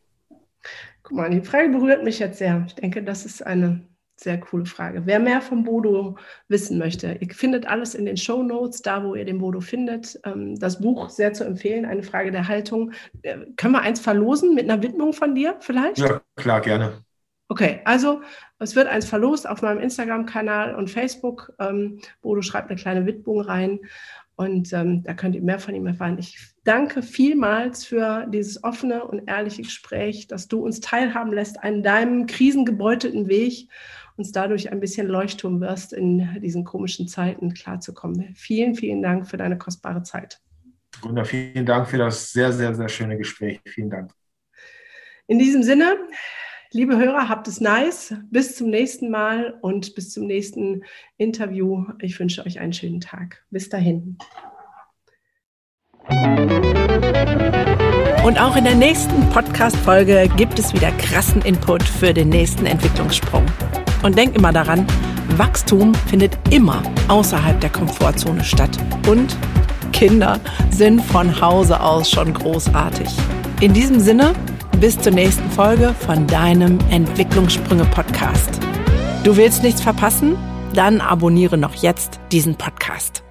Guck 1.03 1.17
mal, 1.17 1.29
die 1.29 1.41
Frage 1.41 1.69
berührt 1.69 2.03
mich 2.03 2.19
jetzt 2.19 2.37
sehr. 2.37 2.63
Ich 2.67 2.75
denke, 2.75 3.03
das 3.03 3.25
ist 3.25 3.45
eine 3.45 3.85
sehr 4.15 4.39
coole 4.39 4.65
Frage. 4.65 5.01
Wer 5.05 5.19
mehr 5.19 5.41
vom 5.41 5.63
Bodo 5.63 6.17
wissen 6.47 6.77
möchte, 6.77 7.17
ihr 7.19 7.33
findet 7.33 7.65
alles 7.65 7.95
in 7.95 8.05
den 8.05 8.17
Show 8.17 8.43
Notes, 8.43 8.81
da 8.81 9.03
wo 9.03 9.15
ihr 9.15 9.25
den 9.25 9.39
Bodo 9.39 9.61
findet. 9.61 10.19
Ähm, 10.25 10.57
das 10.59 10.79
Buch 10.79 11.09
sehr 11.09 11.33
zu 11.33 11.43
empfehlen, 11.43 11.85
eine 11.85 12.03
Frage 12.03 12.31
der 12.31 12.47
Haltung. 12.47 12.91
Äh, 13.23 13.39
können 13.57 13.73
wir 13.73 13.81
eins 13.81 13.99
verlosen 13.99 14.53
mit 14.53 14.69
einer 14.69 14.81
Widmung 14.83 15.13
von 15.13 15.33
dir 15.33 15.57
vielleicht? 15.59 15.97
Ja, 15.97 16.21
klar, 16.35 16.61
gerne. 16.61 17.03
Okay, 17.51 17.81
also 17.83 18.21
es 18.59 18.77
wird 18.77 18.87
eins 18.87 19.09
verlost 19.09 19.45
auf 19.45 19.61
meinem 19.61 19.81
Instagram-Kanal 19.81 20.73
und 20.73 20.89
Facebook. 20.89 21.51
Ähm, 21.59 21.99
Bodo 22.21 22.41
schreibt 22.41 22.69
eine 22.69 22.79
kleine 22.79 23.05
Widmung 23.05 23.41
rein 23.41 23.81
und 24.37 24.71
ähm, 24.71 25.03
da 25.03 25.13
könnt 25.13 25.35
ihr 25.35 25.41
mehr 25.41 25.59
von 25.59 25.75
ihm 25.75 25.85
erfahren. 25.85 26.17
Ich 26.17 26.39
danke 26.63 27.03
vielmals 27.03 27.83
für 27.85 28.25
dieses 28.29 28.63
offene 28.63 29.03
und 29.03 29.27
ehrliche 29.27 29.63
Gespräch, 29.63 30.27
dass 30.27 30.47
du 30.47 30.63
uns 30.63 30.79
teilhaben 30.79 31.33
lässt 31.33 31.61
an 31.61 31.83
deinem 31.83 32.25
krisengebeutelten 32.25 33.27
Weg, 33.27 33.67
uns 34.15 34.31
dadurch 34.31 34.71
ein 34.71 34.79
bisschen 34.79 35.09
Leuchtturm 35.09 35.59
wirst, 35.59 35.91
in 35.91 36.39
diesen 36.41 36.63
komischen 36.63 37.09
Zeiten 37.09 37.53
klarzukommen. 37.53 38.33
Vielen, 38.33 38.75
vielen 38.75 39.01
Dank 39.01 39.27
für 39.27 39.35
deine 39.35 39.57
kostbare 39.57 40.03
Zeit. 40.03 40.39
Gunnar, 41.01 41.25
vielen 41.25 41.65
Dank 41.65 41.89
für 41.89 41.97
das 41.97 42.31
sehr, 42.31 42.53
sehr, 42.53 42.73
sehr 42.73 42.87
schöne 42.87 43.17
Gespräch. 43.17 43.59
Vielen 43.65 43.89
Dank. 43.89 44.13
In 45.27 45.37
diesem 45.37 45.63
Sinne, 45.63 45.97
Liebe 46.73 46.97
Hörer, 46.97 47.27
habt 47.27 47.49
es 47.49 47.59
nice. 47.59 48.15
Bis 48.29 48.55
zum 48.55 48.69
nächsten 48.69 49.11
Mal 49.11 49.55
und 49.59 49.93
bis 49.93 50.13
zum 50.13 50.25
nächsten 50.25 50.83
Interview. 51.17 51.83
Ich 51.99 52.17
wünsche 52.17 52.45
euch 52.45 52.61
einen 52.61 52.71
schönen 52.71 53.01
Tag. 53.01 53.43
Bis 53.49 53.67
dahin. 53.67 54.17
Und 58.23 58.39
auch 58.39 58.55
in 58.55 58.63
der 58.63 58.75
nächsten 58.75 59.27
Podcast-Folge 59.31 60.29
gibt 60.37 60.59
es 60.59 60.73
wieder 60.73 60.91
krassen 60.93 61.41
Input 61.41 61.83
für 61.83 62.13
den 62.13 62.29
nächsten 62.29 62.65
Entwicklungssprung. 62.65 63.45
Und 64.01 64.17
denk 64.17 64.33
immer 64.37 64.53
daran, 64.53 64.87
Wachstum 65.35 65.93
findet 66.07 66.37
immer 66.53 66.81
außerhalb 67.09 67.59
der 67.59 67.71
Komfortzone 67.71 68.45
statt. 68.45 68.77
Und 69.09 69.35
Kinder 69.91 70.39
sind 70.69 71.01
von 71.01 71.41
Hause 71.41 71.81
aus 71.81 72.09
schon 72.09 72.33
großartig. 72.33 73.09
In 73.59 73.73
diesem 73.73 73.99
Sinne, 73.99 74.33
bis 74.81 74.97
zur 74.97 75.13
nächsten 75.13 75.49
Folge 75.51 75.93
von 75.93 76.25
deinem 76.25 76.79
Entwicklungssprünge 76.89 77.85
Podcast. 77.85 78.49
Du 79.23 79.37
willst 79.37 79.61
nichts 79.61 79.79
verpassen? 79.79 80.35
Dann 80.73 81.01
abonniere 81.01 81.55
noch 81.55 81.75
jetzt 81.75 82.19
diesen 82.31 82.55
Podcast. 82.55 83.23